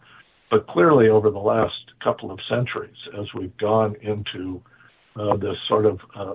But 0.52 0.68
clearly, 0.68 1.08
over 1.08 1.32
the 1.32 1.40
last 1.40 1.74
couple 2.04 2.30
of 2.30 2.40
centuries, 2.48 2.98
as 3.20 3.26
we've 3.34 3.56
gone 3.58 3.96
into 4.02 4.62
uh, 5.16 5.38
this 5.38 5.56
sort 5.68 5.86
of 5.86 6.00
uh, 6.16 6.34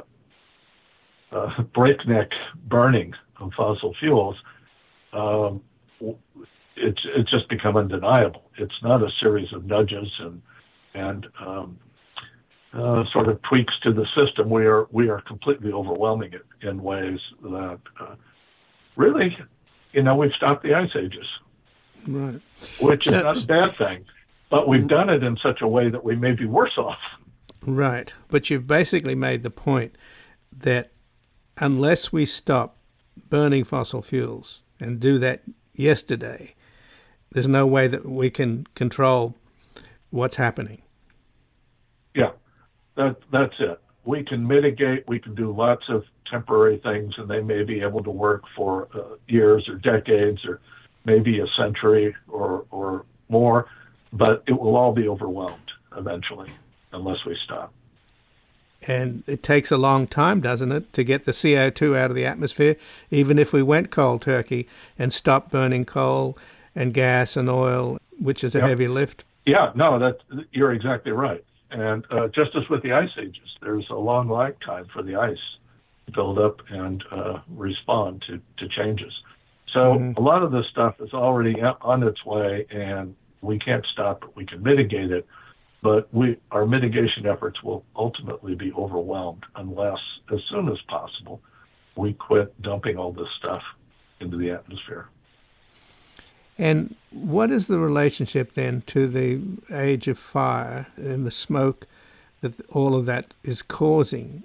uh, 1.30 1.62
breakneck 1.74 2.30
burning 2.66 3.12
of 3.38 3.52
fossil 3.56 3.94
fuels, 4.00 4.36
um, 5.12 5.62
it's 6.76 7.00
it's 7.16 7.30
just 7.30 7.48
become 7.48 7.76
undeniable. 7.76 8.50
It's 8.58 8.74
not 8.82 9.02
a 9.02 9.08
series 9.20 9.52
of 9.52 9.64
nudges 9.64 10.10
and 10.20 10.42
and 10.94 11.26
um, 11.44 11.78
uh, 12.72 13.04
sort 13.12 13.28
of 13.28 13.40
tweaks 13.42 13.74
to 13.82 13.92
the 13.92 14.06
system. 14.14 14.50
We 14.50 14.66
are 14.66 14.86
we 14.90 15.08
are 15.08 15.20
completely 15.22 15.72
overwhelming 15.72 16.32
it 16.32 16.46
in 16.66 16.82
ways 16.82 17.18
that 17.42 17.80
uh, 18.00 18.14
really, 18.96 19.36
you 19.92 20.02
know, 20.02 20.14
we've 20.16 20.32
stopped 20.32 20.62
the 20.62 20.74
ice 20.74 20.94
ages, 20.96 21.26
right? 22.06 22.40
Which 22.80 23.06
is 23.06 23.12
not 23.12 23.42
a 23.42 23.46
bad 23.46 23.76
thing, 23.78 24.04
but 24.50 24.68
we've 24.68 24.88
done 24.88 25.10
it 25.10 25.22
in 25.22 25.36
such 25.42 25.60
a 25.62 25.68
way 25.68 25.88
that 25.90 26.04
we 26.04 26.16
may 26.16 26.32
be 26.32 26.46
worse 26.46 26.76
off. 26.76 26.98
Right, 27.62 28.12
but 28.28 28.48
you've 28.48 28.66
basically 28.66 29.14
made 29.14 29.42
the 29.42 29.50
point 29.50 29.96
that 30.52 30.92
unless 31.58 32.12
we 32.12 32.26
stop 32.26 32.76
burning 33.28 33.64
fossil 33.64 34.02
fuels 34.02 34.62
and 34.78 35.00
do 35.00 35.18
that 35.18 35.42
yesterday, 35.74 36.54
there's 37.32 37.48
no 37.48 37.66
way 37.66 37.86
that 37.88 38.06
we 38.06 38.30
can 38.30 38.66
control 38.74 39.34
what's 40.10 40.36
happening. 40.36 40.82
Yeah, 42.14 42.32
that 42.96 43.16
that's 43.30 43.54
it. 43.58 43.80
We 44.04 44.24
can 44.24 44.46
mitigate. 44.46 45.06
We 45.08 45.18
can 45.18 45.34
do 45.34 45.52
lots 45.52 45.84
of 45.88 46.04
temporary 46.30 46.78
things, 46.78 47.14
and 47.18 47.28
they 47.28 47.40
may 47.40 47.62
be 47.62 47.80
able 47.80 48.02
to 48.04 48.10
work 48.10 48.44
for 48.56 48.88
uh, 48.94 49.16
years 49.28 49.68
or 49.68 49.76
decades, 49.76 50.44
or 50.44 50.60
maybe 51.04 51.40
a 51.40 51.46
century 51.58 52.14
or 52.28 52.64
or 52.70 53.04
more. 53.28 53.66
But 54.12 54.44
it 54.46 54.58
will 54.58 54.76
all 54.76 54.92
be 54.92 55.08
overwhelmed 55.08 55.72
eventually, 55.96 56.50
unless 56.92 57.24
we 57.26 57.36
stop. 57.44 57.72
And 58.86 59.24
it 59.26 59.42
takes 59.42 59.72
a 59.72 59.76
long 59.76 60.06
time, 60.06 60.40
doesn't 60.40 60.70
it, 60.70 60.92
to 60.92 61.02
get 61.02 61.24
the 61.24 61.32
CO2 61.32 61.96
out 61.96 62.10
of 62.10 62.16
the 62.16 62.24
atmosphere, 62.24 62.76
even 63.10 63.38
if 63.38 63.52
we 63.52 63.62
went 63.62 63.90
cold 63.90 64.22
turkey 64.22 64.68
and 64.98 65.12
stopped 65.12 65.50
burning 65.50 65.84
coal 65.84 66.38
and 66.76 66.94
gas 66.94 67.36
and 67.36 67.50
oil, 67.50 67.98
which 68.20 68.44
is 68.44 68.54
a 68.54 68.58
yep. 68.58 68.68
heavy 68.68 68.86
lift. 68.86 69.24
Yeah, 69.46 69.72
no, 69.74 69.98
that 69.98 70.18
you're 70.52 70.72
exactly 70.72 71.12
right. 71.12 71.44
And 71.70 72.04
uh, 72.10 72.28
just 72.28 72.54
as 72.54 72.68
with 72.68 72.82
the 72.82 72.92
ice 72.92 73.10
ages, 73.18 73.48
there's 73.60 73.86
a 73.90 73.94
long 73.94 74.28
lag 74.28 74.54
time 74.60 74.86
for 74.92 75.02
the 75.02 75.16
ice 75.16 75.38
to 76.06 76.12
build 76.12 76.38
up 76.38 76.60
and 76.68 77.02
uh, 77.10 77.40
respond 77.48 78.22
to, 78.28 78.40
to 78.58 78.68
changes. 78.68 79.12
So 79.72 79.94
mm-hmm. 79.94 80.16
a 80.16 80.20
lot 80.20 80.42
of 80.42 80.52
this 80.52 80.66
stuff 80.70 80.94
is 81.00 81.12
already 81.12 81.60
on 81.60 82.02
its 82.02 82.24
way, 82.24 82.66
and 82.70 83.16
we 83.40 83.58
can't 83.58 83.84
stop 83.92 84.22
it. 84.22 84.30
We 84.36 84.46
can 84.46 84.62
mitigate 84.62 85.10
it, 85.10 85.26
but 85.82 86.12
we 86.14 86.36
our 86.50 86.66
mitigation 86.66 87.26
efforts 87.26 87.62
will 87.62 87.84
ultimately 87.96 88.54
be 88.54 88.72
overwhelmed 88.72 89.44
unless, 89.56 89.98
as 90.32 90.40
soon 90.50 90.68
as 90.68 90.78
possible, 90.88 91.40
we 91.96 92.12
quit 92.12 92.60
dumping 92.62 92.96
all 92.96 93.12
this 93.12 93.28
stuff 93.38 93.62
into 94.20 94.36
the 94.36 94.50
atmosphere. 94.50 95.08
And 96.58 96.94
what 97.10 97.50
is 97.50 97.66
the 97.66 97.78
relationship 97.78 98.54
then 98.54 98.82
to 98.86 99.06
the 99.06 99.40
age 99.70 100.08
of 100.08 100.18
fire 100.18 100.86
and 100.96 101.26
the 101.26 101.30
smoke 101.30 101.86
that 102.40 102.54
all 102.70 102.94
of 102.94 103.06
that 103.06 103.34
is 103.42 103.62
causing, 103.62 104.42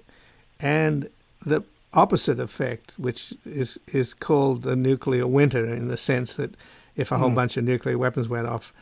and 0.59 1.09
the 1.45 1.63
opposite 1.93 2.39
effect, 2.39 2.93
which 2.97 3.33
is 3.45 3.79
is 3.87 4.13
called 4.13 4.63
the 4.63 4.75
nuclear 4.75 5.27
winter, 5.27 5.65
in 5.65 5.87
the 5.87 5.97
sense 5.97 6.35
that 6.35 6.55
if 6.95 7.11
a 7.11 7.17
whole 7.17 7.29
mm. 7.29 7.35
bunch 7.35 7.57
of 7.57 7.63
nuclear 7.63 7.97
weapons 7.97 8.27
went 8.27 8.47
off 8.47 8.73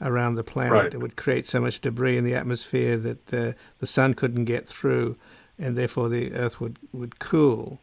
around 0.00 0.36
the 0.36 0.44
planet, 0.44 0.72
right. 0.72 0.94
it 0.94 0.98
would 0.98 1.16
create 1.16 1.46
so 1.46 1.60
much 1.60 1.80
debris 1.80 2.16
in 2.16 2.24
the 2.24 2.34
atmosphere 2.34 2.96
that 2.96 3.26
the 3.28 3.54
the 3.80 3.86
sun 3.86 4.14
couldn't 4.14 4.44
get 4.44 4.66
through, 4.66 5.16
and 5.58 5.76
therefore 5.76 6.08
the 6.08 6.32
Earth 6.32 6.60
would 6.60 6.78
would 6.92 7.18
cool. 7.18 7.80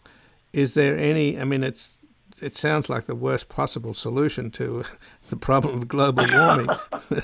Is 0.54 0.74
there 0.74 0.98
any? 0.98 1.40
I 1.40 1.44
mean, 1.44 1.64
it's 1.64 1.98
it 2.42 2.56
sounds 2.58 2.90
like 2.90 3.06
the 3.06 3.16
worst 3.16 3.50
possible 3.50 3.94
solution 3.94 4.52
to 4.52 4.84
the 5.30 5.38
problem 5.38 5.76
of 5.76 5.88
global 5.88 6.26
warming. 6.28 6.70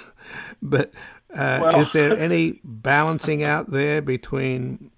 but 0.61 0.91
uh, 1.33 1.59
well, 1.61 1.79
is 1.79 1.91
there 1.93 2.17
any 2.17 2.59
balancing 2.63 3.43
out 3.43 3.69
there 3.69 4.01
between, 4.01 4.91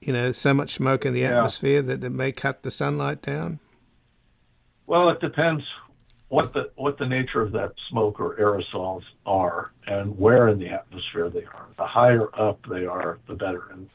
you 0.00 0.12
know, 0.12 0.32
so 0.32 0.54
much 0.54 0.74
smoke 0.74 1.04
in 1.04 1.12
the 1.12 1.20
yeah. 1.20 1.38
atmosphere 1.38 1.82
that 1.82 2.04
it 2.04 2.10
may 2.10 2.32
cut 2.32 2.62
the 2.62 2.70
sunlight 2.70 3.22
down? 3.22 3.60
Well, 4.86 5.10
it 5.10 5.20
depends 5.20 5.62
what 6.28 6.52
the 6.52 6.70
what 6.76 6.98
the 6.98 7.06
nature 7.06 7.42
of 7.42 7.52
that 7.52 7.72
smoke 7.88 8.20
or 8.20 8.36
aerosols 8.36 9.02
are 9.26 9.72
and 9.86 10.16
where 10.18 10.48
in 10.48 10.58
the 10.58 10.68
atmosphere 10.68 11.28
they 11.28 11.44
are. 11.44 11.66
The 11.76 11.86
higher 11.86 12.28
up 12.40 12.60
they 12.68 12.86
are, 12.86 13.18
the 13.28 13.34
better. 13.34 13.64
And 13.72 13.88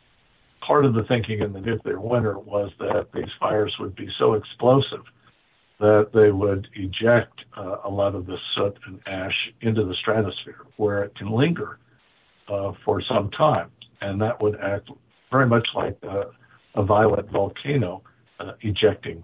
part 0.66 0.86
of 0.86 0.93
the 0.93 1.04
thinking 1.04 1.39
in 1.39 1.54
the 1.54 1.62
nuclear 1.62 2.00
winter 2.00 2.38
was 2.38 2.72
that 2.80 3.08
these 3.14 3.30
fires 3.39 3.74
would 3.80 3.96
be 3.96 4.10
so 4.18 4.34
explosive 4.34 5.04
that 5.80 6.09
they 6.13 6.32
would 6.32 6.67
eject 6.73 7.34
uh, 7.57 7.78
a 7.84 7.89
lot 7.89 8.15
of 8.15 8.26
the 8.26 8.38
soot 8.55 8.78
and 8.88 8.99
ash 9.07 9.36
into 9.61 9.84
the 9.84 9.95
stratosphere 9.95 10.65
where 10.78 11.03
it 11.03 11.15
can 11.15 11.30
linger 11.30 11.80
uh, 12.47 12.71
for 12.84 13.01
some 13.01 13.30
time. 13.32 13.69
And 14.01 14.21
that 14.21 14.41
would 14.41 14.59
act 14.59 14.89
very 15.32 15.47
much 15.47 15.67
like 15.76 15.97
a, 16.03 16.26
violent 16.84 17.32
volcano 17.32 18.03
uh, 18.41 18.51
ejecting 18.61 19.23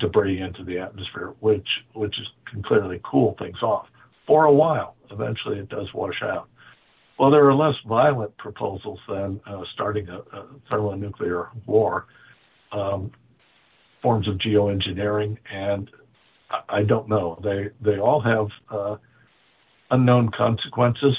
debris 0.00 0.40
into 0.40 0.64
the 0.64 0.76
atmosphere, 0.76 1.34
which, 1.38 1.68
which 1.94 2.16
can 2.50 2.62
clearly 2.64 3.00
cool 3.04 3.36
things 3.38 3.62
off 3.62 3.86
for 4.26 4.46
a 4.46 4.52
while. 4.52 4.96
Eventually 5.12 5.60
it 5.60 5.68
does 5.68 5.86
wash 5.94 6.20
out. 6.22 6.48
Well, 7.16 7.30
there 7.30 7.46
are 7.46 7.54
less 7.54 7.76
violent 7.86 8.36
proposals 8.38 8.98
than 9.08 9.40
uh, 9.46 9.62
starting 9.74 10.08
a, 10.08 10.18
a 10.36 10.46
thermonuclear 10.68 11.50
war. 11.66 12.06
Um, 12.72 13.12
forms 14.02 14.28
of 14.28 14.36
geoengineering, 14.36 15.36
and 15.52 15.90
I 16.68 16.82
don't 16.82 17.08
know. 17.08 17.38
They 17.42 17.68
they 17.80 17.98
all 17.98 18.20
have 18.20 18.48
uh, 18.70 18.96
unknown 19.90 20.30
consequences, 20.36 21.16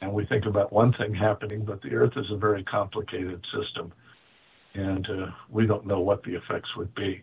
and 0.00 0.12
we 0.12 0.26
think 0.26 0.46
about 0.46 0.72
one 0.72 0.92
thing 0.94 1.14
happening, 1.14 1.64
but 1.64 1.82
the 1.82 1.94
Earth 1.94 2.12
is 2.16 2.26
a 2.30 2.36
very 2.36 2.62
complicated 2.64 3.44
system, 3.52 3.92
and 4.74 5.08
uh, 5.08 5.26
we 5.50 5.66
don't 5.66 5.86
know 5.86 6.00
what 6.00 6.22
the 6.22 6.34
effects 6.34 6.68
would 6.76 6.94
be. 6.94 7.22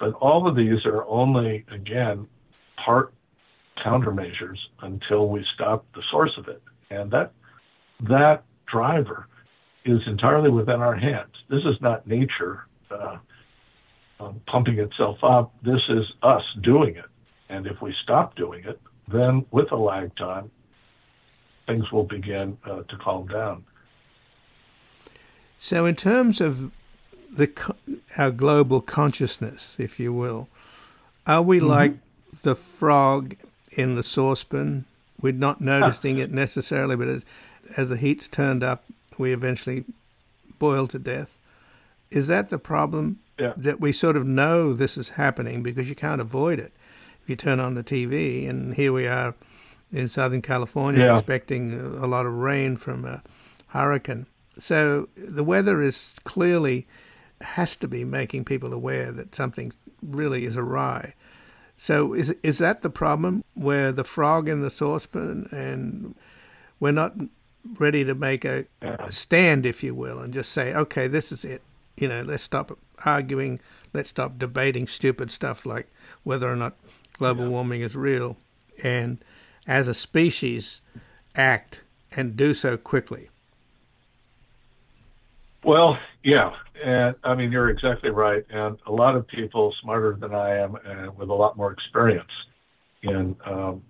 But 0.00 0.14
all 0.14 0.46
of 0.48 0.56
these 0.56 0.84
are 0.86 1.04
only, 1.06 1.64
again, 1.72 2.26
part 2.84 3.12
countermeasures 3.84 4.58
until 4.82 5.28
we 5.28 5.44
stop 5.54 5.86
the 5.94 6.02
source 6.10 6.32
of 6.38 6.48
it, 6.48 6.62
and 6.90 7.10
that 7.10 7.32
that 8.08 8.44
driver 8.70 9.26
is 9.84 10.00
entirely 10.06 10.50
within 10.50 10.80
our 10.80 10.94
hands. 10.94 11.34
This 11.48 11.62
is 11.64 11.76
not 11.80 12.06
nature. 12.06 12.66
Uh, 12.90 13.16
um, 14.20 14.40
pumping 14.46 14.78
itself 14.78 15.18
up. 15.22 15.52
This 15.62 15.80
is 15.88 16.04
us 16.22 16.42
doing 16.62 16.96
it. 16.96 17.04
And 17.48 17.66
if 17.66 17.80
we 17.80 17.94
stop 18.02 18.36
doing 18.36 18.64
it, 18.64 18.80
then 19.06 19.46
with 19.50 19.72
a 19.72 19.76
lag 19.76 20.14
time, 20.16 20.50
things 21.66 21.90
will 21.92 22.04
begin 22.04 22.58
uh, 22.64 22.82
to 22.82 22.96
calm 22.96 23.26
down. 23.28 23.64
So, 25.58 25.86
in 25.86 25.96
terms 25.96 26.40
of 26.40 26.70
the 27.30 27.50
our 28.16 28.30
global 28.30 28.80
consciousness, 28.80 29.76
if 29.78 29.98
you 29.98 30.12
will, 30.12 30.48
are 31.26 31.42
we 31.42 31.58
mm-hmm. 31.58 31.68
like 31.68 31.92
the 32.42 32.54
frog 32.54 33.36
in 33.72 33.96
the 33.96 34.02
saucepan? 34.02 34.84
We're 35.20 35.32
not 35.32 35.60
noticing 35.60 36.18
it 36.24 36.30
necessarily, 36.30 36.96
but 36.96 37.08
as, 37.08 37.24
as 37.76 37.88
the 37.88 37.96
heat's 37.96 38.28
turned 38.28 38.62
up, 38.62 38.84
we 39.16 39.32
eventually 39.32 39.84
boil 40.58 40.86
to 40.88 40.98
death. 40.98 41.38
Is 42.10 42.26
that 42.28 42.50
the 42.50 42.58
problem? 42.58 43.18
Yeah. 43.38 43.52
That 43.56 43.80
we 43.80 43.92
sort 43.92 44.16
of 44.16 44.26
know 44.26 44.72
this 44.72 44.96
is 44.96 45.10
happening 45.10 45.62
because 45.62 45.88
you 45.88 45.94
can't 45.94 46.20
avoid 46.20 46.58
it. 46.58 46.72
If 47.22 47.28
you 47.28 47.36
turn 47.36 47.60
on 47.60 47.74
the 47.74 47.84
TV, 47.84 48.48
and 48.48 48.74
here 48.74 48.92
we 48.92 49.06
are 49.06 49.34
in 49.92 50.08
Southern 50.08 50.42
California 50.42 51.04
yeah. 51.04 51.14
expecting 51.14 51.72
a 51.74 52.06
lot 52.06 52.26
of 52.26 52.32
rain 52.32 52.76
from 52.76 53.04
a 53.04 53.22
hurricane. 53.68 54.26
So 54.58 55.08
the 55.16 55.44
weather 55.44 55.80
is 55.80 56.16
clearly 56.24 56.86
has 57.40 57.76
to 57.76 57.88
be 57.88 58.04
making 58.04 58.44
people 58.44 58.72
aware 58.72 59.12
that 59.12 59.34
something 59.34 59.72
really 60.02 60.44
is 60.44 60.56
awry. 60.56 61.14
So 61.76 62.12
is 62.12 62.34
is 62.42 62.58
that 62.58 62.82
the 62.82 62.90
problem 62.90 63.44
where 63.54 63.92
the 63.92 64.04
frog 64.04 64.48
in 64.48 64.62
the 64.62 64.70
saucepan 64.70 65.48
and 65.52 66.16
we're 66.80 66.90
not 66.90 67.14
ready 67.78 68.04
to 68.04 68.14
make 68.14 68.44
a, 68.44 68.66
a 68.82 69.12
stand, 69.12 69.66
if 69.66 69.82
you 69.82 69.94
will, 69.94 70.18
and 70.18 70.32
just 70.32 70.52
say, 70.52 70.74
okay, 70.74 71.06
this 71.06 71.32
is 71.32 71.44
it. 71.44 71.62
You 71.96 72.08
know, 72.08 72.22
let's 72.22 72.42
stop 72.42 72.76
arguing. 73.04 73.60
Let's 73.92 74.10
stop 74.10 74.38
debating 74.38 74.86
stupid 74.86 75.30
stuff 75.30 75.64
like 75.64 75.88
whether 76.24 76.50
or 76.50 76.56
not 76.56 76.76
global 77.14 77.44
yeah. 77.44 77.50
warming 77.50 77.80
is 77.80 77.96
real, 77.96 78.36
and 78.82 79.18
as 79.66 79.88
a 79.88 79.94
species, 79.94 80.80
act 81.34 81.82
and 82.16 82.36
do 82.36 82.54
so 82.54 82.76
quickly. 82.76 83.28
Well, 85.64 85.98
yeah, 86.22 86.52
and 86.82 87.14
I 87.24 87.34
mean 87.34 87.52
you're 87.52 87.70
exactly 87.70 88.10
right, 88.10 88.44
and 88.50 88.78
a 88.86 88.92
lot 88.92 89.16
of 89.16 89.26
people 89.26 89.74
smarter 89.82 90.16
than 90.18 90.34
I 90.34 90.56
am 90.56 90.76
and 90.84 91.16
with 91.16 91.28
a 91.28 91.34
lot 91.34 91.56
more 91.56 91.72
experience 91.72 92.30
in 93.02 93.36
um, 93.44 93.82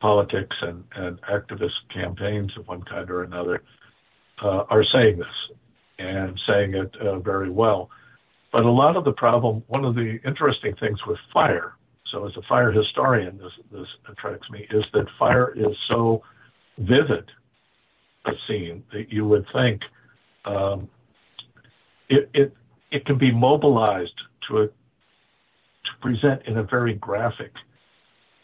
politics 0.00 0.56
and, 0.62 0.84
and 0.96 1.20
activist 1.22 1.70
campaigns 1.92 2.50
of 2.58 2.66
one 2.66 2.82
kind 2.82 3.08
or 3.10 3.22
another 3.22 3.62
uh, 4.42 4.64
are 4.68 4.84
saying 4.84 5.18
this 5.18 5.56
and 5.98 6.38
saying 6.46 6.74
it 6.74 6.94
uh, 6.96 7.18
very 7.20 7.50
well. 7.50 7.88
But 8.52 8.64
a 8.64 8.70
lot 8.70 8.96
of 8.96 9.04
the 9.04 9.12
problem, 9.12 9.64
one 9.68 9.84
of 9.84 9.94
the 9.94 10.20
interesting 10.26 10.74
things 10.76 10.98
with 11.06 11.18
fire, 11.32 11.74
so 12.12 12.26
as 12.26 12.36
a 12.36 12.42
fire 12.42 12.70
historian, 12.70 13.38
this, 13.38 13.52
this 13.72 13.86
attracts 14.08 14.50
me, 14.50 14.66
is 14.70 14.84
that 14.92 15.06
fire 15.18 15.54
is 15.56 15.74
so 15.88 16.22
vivid 16.78 17.30
a 18.26 18.32
scene 18.46 18.84
that 18.92 19.10
you 19.10 19.26
would 19.26 19.46
think 19.52 19.80
um, 20.44 20.88
it, 22.08 22.28
it, 22.34 22.54
it 22.90 23.06
can 23.06 23.16
be 23.18 23.32
mobilized 23.32 24.20
to, 24.48 24.58
a, 24.58 24.66
to 24.66 25.90
present 26.00 26.42
in 26.46 26.58
a 26.58 26.62
very 26.62 26.94
graphic 26.94 27.52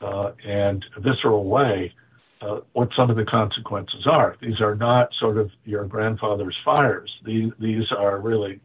uh, 0.00 0.32
and 0.46 0.84
visceral 0.98 1.44
way 1.44 1.92
uh, 2.40 2.60
what 2.72 2.88
some 2.96 3.10
of 3.10 3.16
the 3.16 3.24
consequences 3.24 4.06
are. 4.06 4.36
These 4.40 4.60
are 4.60 4.74
not 4.74 5.10
sort 5.20 5.36
of 5.36 5.50
your 5.64 5.84
grandfather's 5.84 6.56
fires. 6.64 7.10
These, 7.26 7.50
these 7.60 7.84
are 7.96 8.20
really 8.20 8.60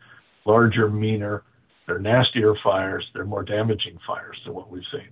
larger, 0.45 0.89
meaner, 0.89 1.43
they're 1.87 1.99
nastier 1.99 2.55
fires. 2.63 3.05
They're 3.13 3.25
more 3.25 3.43
damaging 3.43 3.99
fires 4.05 4.39
than 4.45 4.53
what 4.53 4.69
we've 4.69 4.83
seen, 4.91 5.09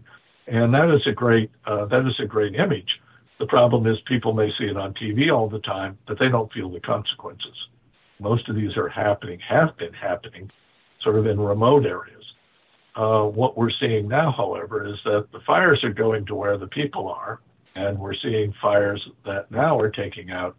and 0.47 0.73
that 0.73 0.93
is 0.93 1.05
a 1.05 1.11
great 1.11 1.51
uh, 1.65 1.85
that 1.85 2.07
is 2.07 2.19
a 2.19 2.25
great 2.25 2.55
image. 2.55 2.89
The 3.39 3.47
problem 3.47 3.87
is 3.87 3.97
people 4.07 4.33
may 4.33 4.49
see 4.57 4.65
it 4.65 4.77
on 4.77 4.93
TV 4.93 5.33
all 5.35 5.49
the 5.49 5.59
time, 5.59 5.97
but 6.07 6.19
they 6.19 6.29
don't 6.29 6.51
feel 6.53 6.69
the 6.69 6.79
consequences. 6.79 7.55
Most 8.19 8.47
of 8.47 8.55
these 8.55 8.77
are 8.77 8.87
happening, 8.87 9.39
have 9.39 9.75
been 9.77 9.93
happening, 9.93 10.51
sort 11.01 11.17
of 11.17 11.25
in 11.25 11.39
remote 11.39 11.85
areas. 11.85 12.23
Uh, 12.95 13.23
what 13.23 13.57
we're 13.57 13.71
seeing 13.79 14.07
now, 14.07 14.31
however, 14.37 14.87
is 14.87 14.99
that 15.05 15.27
the 15.31 15.39
fires 15.47 15.83
are 15.83 15.93
going 15.93 16.25
to 16.27 16.35
where 16.35 16.57
the 16.57 16.67
people 16.67 17.09
are, 17.09 17.41
and 17.75 17.97
we're 17.97 18.13
seeing 18.13 18.53
fires 18.61 19.01
that 19.25 19.49
now 19.49 19.79
are 19.79 19.89
taking 19.89 20.29
out 20.29 20.55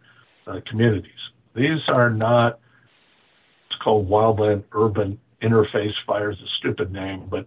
uh, 0.47 0.59
communities. 0.69 1.11
These 1.55 1.79
are 1.87 2.09
not, 2.09 2.59
called 3.83 4.09
wildland 4.09 4.63
urban 4.71 5.19
interface 5.41 5.93
fires, 6.07 6.37
a 6.41 6.47
stupid 6.59 6.91
name, 6.91 7.27
but 7.29 7.45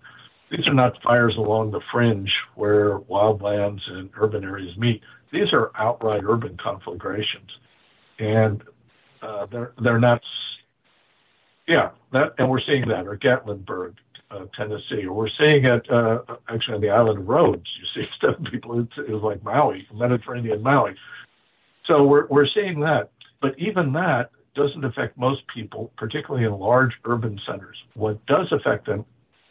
these 0.51 0.67
are 0.69 0.75
not 0.75 1.03
fires 1.03 1.37
along 1.37 1.73
the 1.73 1.81
fringe 1.91 2.33
where 2.55 2.99
wildlands 3.01 3.81
and 3.91 4.11
urban 4.17 4.45
areas 4.45 4.77
meet. 4.77 5.03
These 5.33 5.53
are 5.53 5.73
outright 5.77 6.23
urban 6.25 6.57
conflagrations, 6.63 7.51
and 8.19 8.63
uh, 9.23 9.47
they're 9.47 9.73
they're 9.83 9.99
not. 9.99 10.21
Yeah, 11.67 11.91
that 12.13 12.35
and 12.39 12.49
we're 12.49 12.61
seeing 12.61 12.87
that, 12.89 13.09
or 13.09 13.17
Gatlinburg, 13.17 13.95
uh, 14.31 14.45
Tennessee, 14.57 15.05
or 15.05 15.15
we're 15.15 15.29
seeing 15.37 15.65
it 15.65 15.91
uh, 15.91 16.21
actually 16.49 16.75
on 16.75 16.81
the 16.81 16.91
island 16.91 17.19
of 17.19 17.27
Rhodes. 17.27 17.67
You 17.81 18.03
see 18.03 18.09
stuff 18.17 18.37
people 18.51 18.79
it's, 18.81 18.93
it's 18.99 19.23
like 19.23 19.43
Maui, 19.43 19.87
Mediterranean 19.93 20.63
Maui. 20.63 20.95
So 21.87 22.05
we're 22.05 22.27
we're 22.29 22.47
seeing 22.55 22.79
that, 22.81 23.11
but 23.41 23.59
even 23.59 23.93
that 23.95 24.31
doesn't 24.57 24.85
affect 24.85 25.17
most 25.17 25.43
people, 25.55 25.93
particularly 25.97 26.47
in 26.47 26.53
large 26.53 26.93
urban 27.05 27.39
centers. 27.47 27.77
What 27.95 28.25
does 28.27 28.51
affect 28.51 28.87
them 28.87 29.05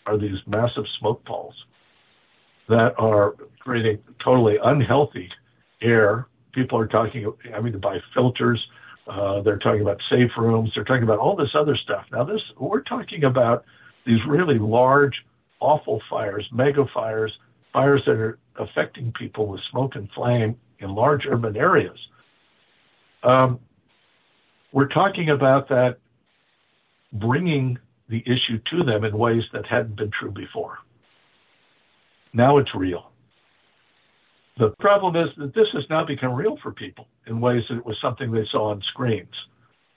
are 0.06 0.18
these 0.18 0.38
massive 0.48 0.84
smoke 1.00 1.24
balls 1.26 1.54
that 2.68 2.94
are 2.98 3.36
creating 3.60 4.00
totally 4.24 4.58
unhealthy 4.64 5.30
air. 5.82 6.28
People 6.54 6.80
are 6.80 6.88
talking, 6.88 7.32
I 7.54 7.62
mean, 7.62 7.74
to 7.74 7.80
buy 7.80 8.00
filters. 8.14 8.60
Uh, 9.08 9.42
they're 9.42 9.60
talking 9.60 9.82
about 9.82 10.02
safe 10.10 10.32
rooms. 10.38 10.72
They're 10.74 10.84
talking 10.84 11.04
about 11.04 11.20
all 11.20 11.36
this 11.36 11.54
other 11.54 11.78
stuff. 11.78 12.06
Now, 12.12 12.24
this 12.24 12.42
we're 12.58 12.82
talking 12.82 13.24
about 13.24 13.66
these 14.06 14.20
really 14.28 14.58
large, 14.58 15.14
awful 15.60 16.02
fires, 16.10 16.48
mega 16.52 16.86
fires, 16.94 17.32
fires 17.72 18.02
that 18.06 18.16
are 18.16 18.40
affecting 18.58 19.12
people 19.12 19.48
with 19.48 19.62
smoke 19.70 19.96
and 19.96 20.10
flame 20.12 20.56
in 20.80 20.96
large 20.96 21.26
urban 21.30 21.56
areas. 21.56 21.98
Um, 23.24 23.60
we're 24.72 24.88
talking 24.88 25.30
about 25.30 25.70
that 25.70 25.98
bringing 27.14 27.78
the 28.10 28.22
issue 28.26 28.60
to 28.72 28.84
them 28.84 29.04
in 29.04 29.18
ways 29.18 29.44
that 29.54 29.66
hadn't 29.66 29.96
been 29.96 30.12
true 30.20 30.32
before. 30.32 30.78
Now 32.34 32.58
it's 32.58 32.74
real. 32.76 33.12
The 34.58 34.74
problem 34.80 35.16
is 35.16 35.30
that 35.38 35.54
this 35.54 35.68
has 35.74 35.84
now 35.90 36.06
become 36.06 36.34
real 36.34 36.58
for 36.62 36.72
people 36.72 37.08
in 37.28 37.42
ways 37.42 37.64
that 37.70 37.78
it 37.78 37.86
was 37.86 37.98
something 38.02 38.32
they 38.32 38.46
saw 38.52 38.72
on 38.72 38.82
screens 38.90 39.34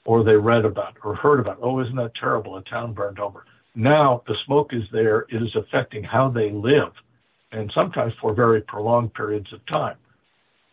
or 0.05 0.25
they 0.25 0.37
read 0.37 0.65
about 0.65 0.97
or 1.05 1.15
heard 1.15 1.39
about. 1.39 1.59
Oh, 1.63 1.81
isn't 1.81 1.97
that 1.97 2.13
terrible? 2.19 2.57
A 2.57 2.63
town 2.63 2.93
burned 2.93 3.21
over. 3.21 3.45
Now 3.75 4.23
the 4.27 4.35
smoke 4.47 4.71
is 4.73 4.83
there. 4.93 5.27
It 5.31 5.43
is 5.43 5.55
affecting 5.55 6.03
how 6.03 6.31
they 6.31 6.51
live 6.51 6.93
and 7.53 7.71
sometimes 7.75 8.13
for 8.21 8.35
very 8.35 8.61
prolonged 8.63 9.15
periods 9.15 9.53
of 9.53 9.65
time. 9.67 9.97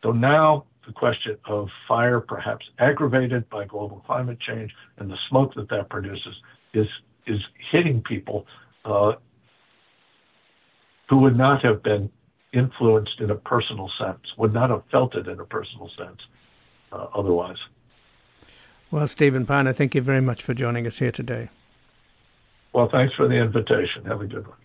So 0.03 0.11
now 0.11 0.65
the 0.85 0.93
question 0.93 1.37
of 1.45 1.67
fire, 1.87 2.19
perhaps 2.19 2.65
aggravated 2.79 3.49
by 3.49 3.65
global 3.65 4.03
climate 4.05 4.39
change 4.39 4.71
and 4.97 5.09
the 5.09 5.17
smoke 5.29 5.53
that 5.55 5.69
that 5.69 5.89
produces, 5.89 6.35
is 6.73 6.87
is 7.27 7.39
hitting 7.71 8.01
people 8.01 8.45
uh, 8.85 9.13
who 11.09 11.17
would 11.17 11.37
not 11.37 11.63
have 11.63 11.81
been 11.81 12.09
influenced 12.53 13.19
in 13.19 13.31
a 13.31 13.35
personal 13.35 13.89
sense, 13.99 14.21
would 14.37 14.53
not 14.53 14.69
have 14.69 14.83
felt 14.91 15.15
it 15.15 15.27
in 15.27 15.39
a 15.39 15.45
personal 15.45 15.89
sense 15.97 16.19
uh, 16.91 17.07
otherwise. 17.15 17.57
Well, 18.91 19.07
Stephen 19.07 19.45
Pyne, 19.45 19.73
thank 19.73 19.95
you 19.95 20.01
very 20.01 20.21
much 20.21 20.41
for 20.41 20.53
joining 20.53 20.87
us 20.87 20.99
here 20.99 21.11
today. 21.11 21.49
Well, 22.73 22.89
thanks 22.91 23.13
for 23.15 23.27
the 23.27 23.35
invitation. 23.35 24.05
Have 24.05 24.21
a 24.21 24.25
good 24.25 24.47
one. 24.47 24.57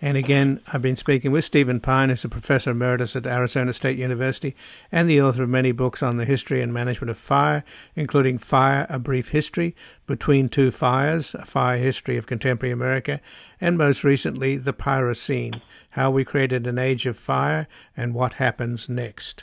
And 0.00 0.16
again, 0.16 0.60
I've 0.72 0.82
been 0.82 0.96
speaking 0.96 1.32
with 1.32 1.44
Stephen 1.44 1.80
Pyne, 1.80 2.10
who's 2.10 2.24
a 2.24 2.28
professor 2.28 2.70
emeritus 2.70 3.16
at 3.16 3.26
Arizona 3.26 3.72
State 3.72 3.98
University 3.98 4.54
and 4.92 5.10
the 5.10 5.20
author 5.20 5.42
of 5.42 5.48
many 5.48 5.72
books 5.72 6.04
on 6.04 6.18
the 6.18 6.24
history 6.24 6.62
and 6.62 6.72
management 6.72 7.10
of 7.10 7.18
fire, 7.18 7.64
including 7.96 8.38
Fire, 8.38 8.86
A 8.88 9.00
Brief 9.00 9.30
History, 9.30 9.74
Between 10.06 10.48
Two 10.48 10.70
Fires, 10.70 11.34
A 11.34 11.44
Fire 11.44 11.78
History 11.78 12.16
of 12.16 12.28
Contemporary 12.28 12.72
America, 12.72 13.20
and 13.60 13.76
most 13.76 14.04
recently, 14.04 14.56
The 14.56 14.72
Pyrocene, 14.72 15.60
How 15.90 16.12
We 16.12 16.24
Created 16.24 16.68
an 16.68 16.78
Age 16.78 17.04
of 17.06 17.18
Fire 17.18 17.66
and 17.96 18.14
What 18.14 18.34
Happens 18.34 18.88
Next. 18.88 19.42